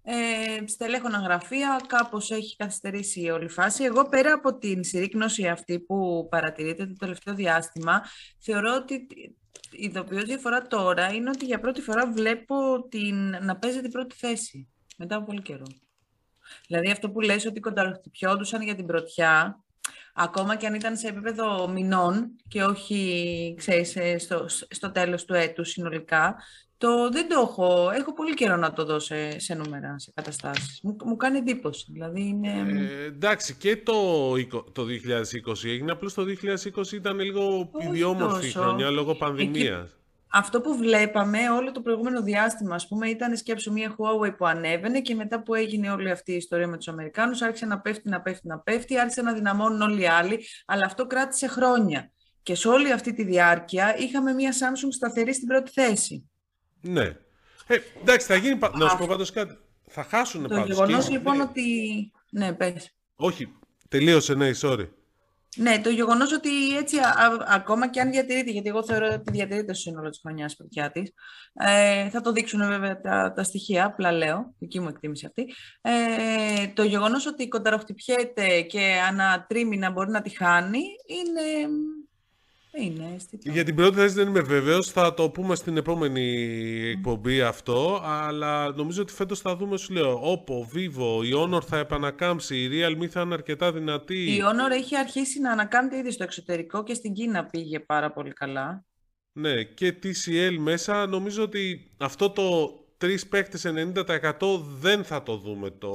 Ε, 0.02 0.66
στελέχωνα 0.66 1.18
γραφεία, 1.18 1.80
κάπως 1.86 2.30
έχει 2.30 2.56
καθυστερήσει 2.56 3.20
η 3.20 3.30
όλη 3.30 3.48
φάση. 3.48 3.84
Εγώ 3.84 4.08
πέρα 4.08 4.32
από 4.32 4.58
την 4.58 4.84
συρρήκνωση 4.84 5.48
αυτή 5.48 5.80
που 5.80 6.26
παρατηρείται 6.30 6.86
το 6.86 6.94
τελευταίο 6.98 7.34
διάστημα, 7.34 8.02
θεωρώ 8.38 8.74
ότι 8.74 8.94
η 9.70 9.84
ειδοποιώς 9.84 10.24
διαφορά 10.24 10.62
τώρα 10.62 11.12
είναι 11.12 11.30
ότι 11.30 11.44
για 11.44 11.60
πρώτη 11.60 11.80
φορά 11.80 12.12
βλέπω 12.12 12.86
την, 12.88 13.36
να 13.42 13.56
παίζει 13.56 13.80
την 13.80 13.90
πρώτη 13.90 14.16
θέση, 14.16 14.68
μετά 14.96 15.16
από 15.16 15.26
πολύ 15.26 15.42
καιρό. 15.42 15.66
Δηλαδή 16.66 16.90
αυτό 16.90 17.10
που 17.10 17.20
λες 17.20 17.46
ότι 17.46 17.60
κονταροχτυπιόντουσαν 17.60 18.62
για 18.62 18.74
την 18.74 18.86
πρωτιά, 18.86 19.64
ακόμα 20.18 20.56
και 20.56 20.66
αν 20.66 20.74
ήταν 20.74 20.96
σε 20.96 21.08
επίπεδο 21.08 21.68
μηνών 21.68 22.36
και 22.48 22.62
όχι 22.62 23.54
ξέρεις, 23.56 23.96
ε, 23.96 24.18
στο, 24.18 24.44
στο 24.48 24.90
τέλος 24.90 25.24
του 25.24 25.34
έτους 25.34 25.68
συνολικά, 25.70 26.36
το, 26.78 27.10
δεν 27.10 27.28
το 27.28 27.40
έχω. 27.40 27.90
Έχω 27.90 28.14
πολύ 28.14 28.34
καιρό 28.34 28.56
να 28.56 28.72
το 28.72 28.84
δω 28.84 28.98
σε, 28.98 29.38
σε 29.38 29.54
νούμερα, 29.54 29.98
σε 29.98 30.12
καταστάσεις. 30.14 30.80
Μου, 30.82 30.96
μου 31.04 31.16
κάνει 31.16 31.38
εντύπωση. 31.38 31.86
Δηλαδή 31.92 32.20
είναι... 32.20 32.48
ε, 32.48 33.04
εντάξει, 33.04 33.54
και 33.54 33.76
το, 33.76 34.32
το 34.72 34.86
2020 35.46 35.64
έγινε. 35.64 35.92
Απλώς 35.92 36.14
το 36.14 36.24
2020 36.76 36.92
ήταν 36.92 37.18
λίγο 37.20 37.70
ιδιόμορφη 37.88 38.50
χρονιά 38.50 38.90
λόγω 38.90 39.14
πανδημίας. 39.14 39.96
Αυτό 40.32 40.60
που 40.60 40.76
βλέπαμε 40.76 41.50
όλο 41.50 41.72
το 41.72 41.80
προηγούμενο 41.80 42.22
διάστημα, 42.22 42.74
ας 42.74 42.88
πούμε, 42.88 43.08
ήταν 43.08 43.36
σκέψου 43.36 43.72
μια 43.72 43.96
Huawei 43.96 44.36
που 44.36 44.46
ανέβαινε 44.46 45.00
και 45.00 45.14
μετά 45.14 45.42
που 45.42 45.54
έγινε 45.54 45.90
όλη 45.90 46.10
αυτή 46.10 46.32
η 46.32 46.36
ιστορία 46.36 46.66
με 46.66 46.76
τους 46.76 46.88
Αμερικάνους, 46.88 47.42
άρχισε 47.42 47.66
να 47.66 47.80
πέφτει, 47.80 48.08
να 48.08 48.20
πέφτει, 48.20 48.46
να 48.46 48.58
πέφτει, 48.58 48.98
άρχισε 48.98 49.22
να 49.22 49.32
δυναμώνουν 49.32 49.80
όλοι 49.80 50.00
οι 50.00 50.06
άλλοι, 50.06 50.44
αλλά 50.66 50.84
αυτό 50.84 51.06
κράτησε 51.06 51.46
χρόνια. 51.46 52.10
Και 52.42 52.54
σε 52.54 52.68
όλη 52.68 52.92
αυτή 52.92 53.14
τη 53.14 53.24
διάρκεια 53.24 53.96
είχαμε 53.96 54.32
μια 54.32 54.52
Samsung 54.52 54.88
σταθερή 54.90 55.34
στην 55.34 55.46
πρώτη 55.46 55.70
θέση. 55.70 56.30
Ναι. 56.80 57.16
Ε, 57.66 57.76
εντάξει, 58.00 58.26
θα 58.26 58.36
γίνει. 58.36 58.58
Να 58.74 58.88
σου 58.88 58.96
πω 58.96 59.06
πάντως 59.08 59.32
κάτι. 59.32 59.58
Θα 59.86 60.02
χάσουν 60.02 60.42
το 60.42 60.48
πάντως. 60.48 60.76
Το 60.76 60.84
γεγονό 60.84 61.06
λοιπόν 61.10 61.40
ότι. 61.40 61.62
Ναι, 62.30 62.52
πες. 62.52 62.96
Όχι. 63.16 63.52
Τελείωσε, 63.88 64.34
ναι, 64.34 64.50
sorry. 64.60 64.88
Ναι, 65.56 65.80
το 65.80 65.90
γεγονός 65.90 66.32
ότι 66.32 66.76
έτσι 66.76 66.96
ακόμα 67.46 67.88
και 67.90 68.00
αν 68.00 68.10
διατηρείται, 68.10 68.50
γιατί 68.50 68.68
εγώ 68.68 68.84
θεωρώ 68.84 69.06
ότι 69.06 69.30
διατηρείται 69.30 69.74
στο 69.74 69.82
σύνολο 69.82 70.08
της 70.08 70.18
χρονιάς 70.22 70.56
παιδιά 70.56 70.90
της, 70.90 71.12
ε, 71.52 72.08
θα 72.08 72.20
το 72.20 72.32
δείξουν 72.32 72.66
βέβαια 72.66 73.00
τα, 73.00 73.32
τα 73.36 73.42
στοιχεία, 73.42 73.84
απλά 73.84 74.12
λέω, 74.12 74.54
δική 74.58 74.80
μου 74.80 74.88
εκτίμηση 74.88 75.26
αυτή. 75.26 75.54
Ε, 75.80 76.68
το 76.74 76.82
γεγονός 76.82 77.26
ότι 77.26 77.48
κονταροχτυπιέται 77.48 78.60
και 78.60 78.94
ανά 79.08 79.46
τρίμηνα 79.48 79.90
μπορεί 79.90 80.10
να 80.10 80.22
τη 80.22 80.36
χάνει 80.36 80.82
είναι 81.06 81.68
είναι 82.80 83.12
αισθητό. 83.14 83.50
Για 83.50 83.64
την 83.64 83.74
πρώτη 83.74 83.96
θέση 83.96 84.14
δεν 84.14 84.28
είμαι 84.28 84.40
βέβαιος. 84.40 84.90
Θα 84.90 85.14
το 85.14 85.30
πούμε 85.30 85.54
στην 85.54 85.76
επόμενη 85.76 86.50
εκπομπή 86.90 87.40
αυτό. 87.40 88.00
Αλλά 88.04 88.70
νομίζω 88.70 89.02
ότι 89.02 89.12
φέτος 89.12 89.40
θα 89.40 89.56
δούμε, 89.56 89.76
σου 89.76 89.92
λέω, 89.92 90.20
Oppo, 90.22 90.76
Vivo, 90.76 91.24
η 91.24 91.30
Honor 91.36 91.62
θα 91.62 91.78
επανακάμψει, 91.78 92.56
η 92.56 92.70
Realme 92.72 93.06
θα 93.06 93.20
είναι 93.20 93.34
αρκετά 93.34 93.72
δυνατή. 93.72 94.34
Η 94.34 94.42
Honor 94.42 94.72
έχει 94.72 94.96
αρχίσει 94.96 95.40
να 95.40 95.52
ανακάμπτει 95.52 95.96
ήδη 95.96 96.10
στο 96.10 96.22
εξωτερικό 96.22 96.82
και 96.82 96.94
στην 96.94 97.12
Κίνα 97.12 97.44
πήγε 97.44 97.80
πάρα 97.80 98.12
πολύ 98.12 98.32
καλά. 98.32 98.84
Ναι, 99.32 99.62
και 99.62 99.98
TCL 100.02 100.56
μέσα. 100.58 101.06
Νομίζω 101.06 101.42
ότι 101.42 101.90
αυτό 101.98 102.30
το 102.30 102.72
3 103.00 103.16
παίκτες 103.28 103.66
90% 103.66 104.60
δεν 104.80 105.04
θα 105.04 105.22
το 105.22 105.36
δούμε 105.36 105.70
το, 105.70 105.92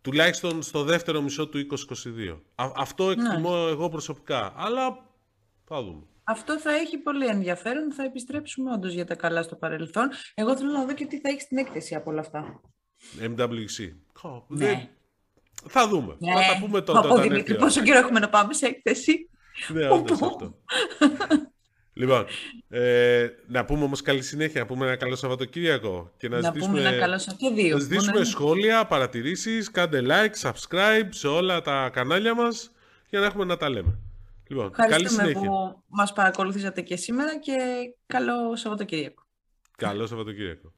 τουλάχιστον 0.00 0.62
στο 0.62 0.82
δεύτερο 0.82 1.20
μισό 1.20 1.48
του 1.48 1.66
2022. 1.90 2.38
αυτό 2.54 3.10
εκτιμώ 3.10 3.64
ναι. 3.64 3.70
εγώ 3.70 3.88
προσωπικά. 3.88 4.52
Αλλά 4.56 5.13
θα 5.74 5.82
δούμε. 5.82 6.02
Αυτό 6.24 6.58
θα 6.58 6.72
έχει 6.72 6.98
πολύ 6.98 7.26
ενδιαφέρον. 7.26 7.92
Θα 7.92 8.04
επιστρέψουμε 8.04 8.72
όντως 8.72 8.92
για 8.92 9.04
τα 9.04 9.14
καλά 9.14 9.42
στο 9.42 9.56
παρελθόν. 9.56 10.08
Εγώ 10.34 10.56
θέλω 10.56 10.70
να 10.70 10.84
δω 10.84 10.94
και 10.94 11.06
τι 11.06 11.20
θα 11.20 11.28
έχει 11.28 11.40
στην 11.40 11.58
έκθεση 11.58 11.94
από 11.94 12.10
όλα 12.10 12.20
αυτά. 12.20 12.60
MWC. 13.20 13.92
Ναι. 14.48 14.88
Θα 15.68 15.88
δούμε. 15.88 16.16
Ναι. 16.18 16.32
Θα 16.32 16.52
τα 16.52 16.58
πούμε 16.60 16.80
τότε. 16.80 17.08
Πω, 17.08 17.18
Δημήτρη, 17.18 17.56
πόσο 17.56 17.82
καιρό 17.82 17.98
έχουμε 17.98 18.18
να 18.18 18.28
πάμε 18.28 18.54
σε 18.54 18.66
έκθεση. 18.66 19.28
Ναι, 19.68 19.88
όντως 19.88 20.22
αυτό. 20.22 20.58
λοιπόν, 22.00 22.26
ε, 22.68 23.28
να 23.46 23.64
πούμε 23.64 23.84
όμως 23.84 24.00
καλή 24.02 24.22
συνέχεια, 24.22 24.60
να 24.60 24.66
πούμε 24.66 24.86
ένα 24.86 24.96
καλό 24.96 25.16
Σαββατοκύριακο. 25.16 26.12
Και 26.16 26.28
να, 26.28 26.40
να 26.40 26.42
ζητήσουμε, 26.42 26.76
πούμε 26.76 26.88
ένα 26.88 26.98
καλό 26.98 27.18
Σαββατοκύριακο. 27.18 27.76
Να 27.76 27.82
ζητήσουμε 27.82 28.24
σχόλια, 28.24 28.86
παρατηρήσεις, 28.86 29.70
κάντε 29.70 30.02
like, 30.06 30.50
subscribe 30.50 31.08
σε 31.08 31.26
όλα 31.26 31.60
τα 31.60 31.90
κανάλια 31.92 32.34
μας 32.34 32.72
για 33.10 33.20
να 33.20 33.26
έχουμε 33.26 33.44
να 33.44 33.56
τα 33.56 33.68
λέμε. 33.68 33.98
Λοιπόν, 34.48 34.70
Ευχαριστούμε 34.78 35.22
καλή 35.22 35.34
που 35.34 35.82
μας 35.86 36.12
παρακολουθήσατε 36.12 36.80
και 36.80 36.96
σήμερα 36.96 37.38
και 37.38 37.56
καλό 38.06 38.56
Σαββατοκύριακο. 38.56 39.22
Καλό 39.76 40.06
Σαββατοκύριακο. 40.06 40.72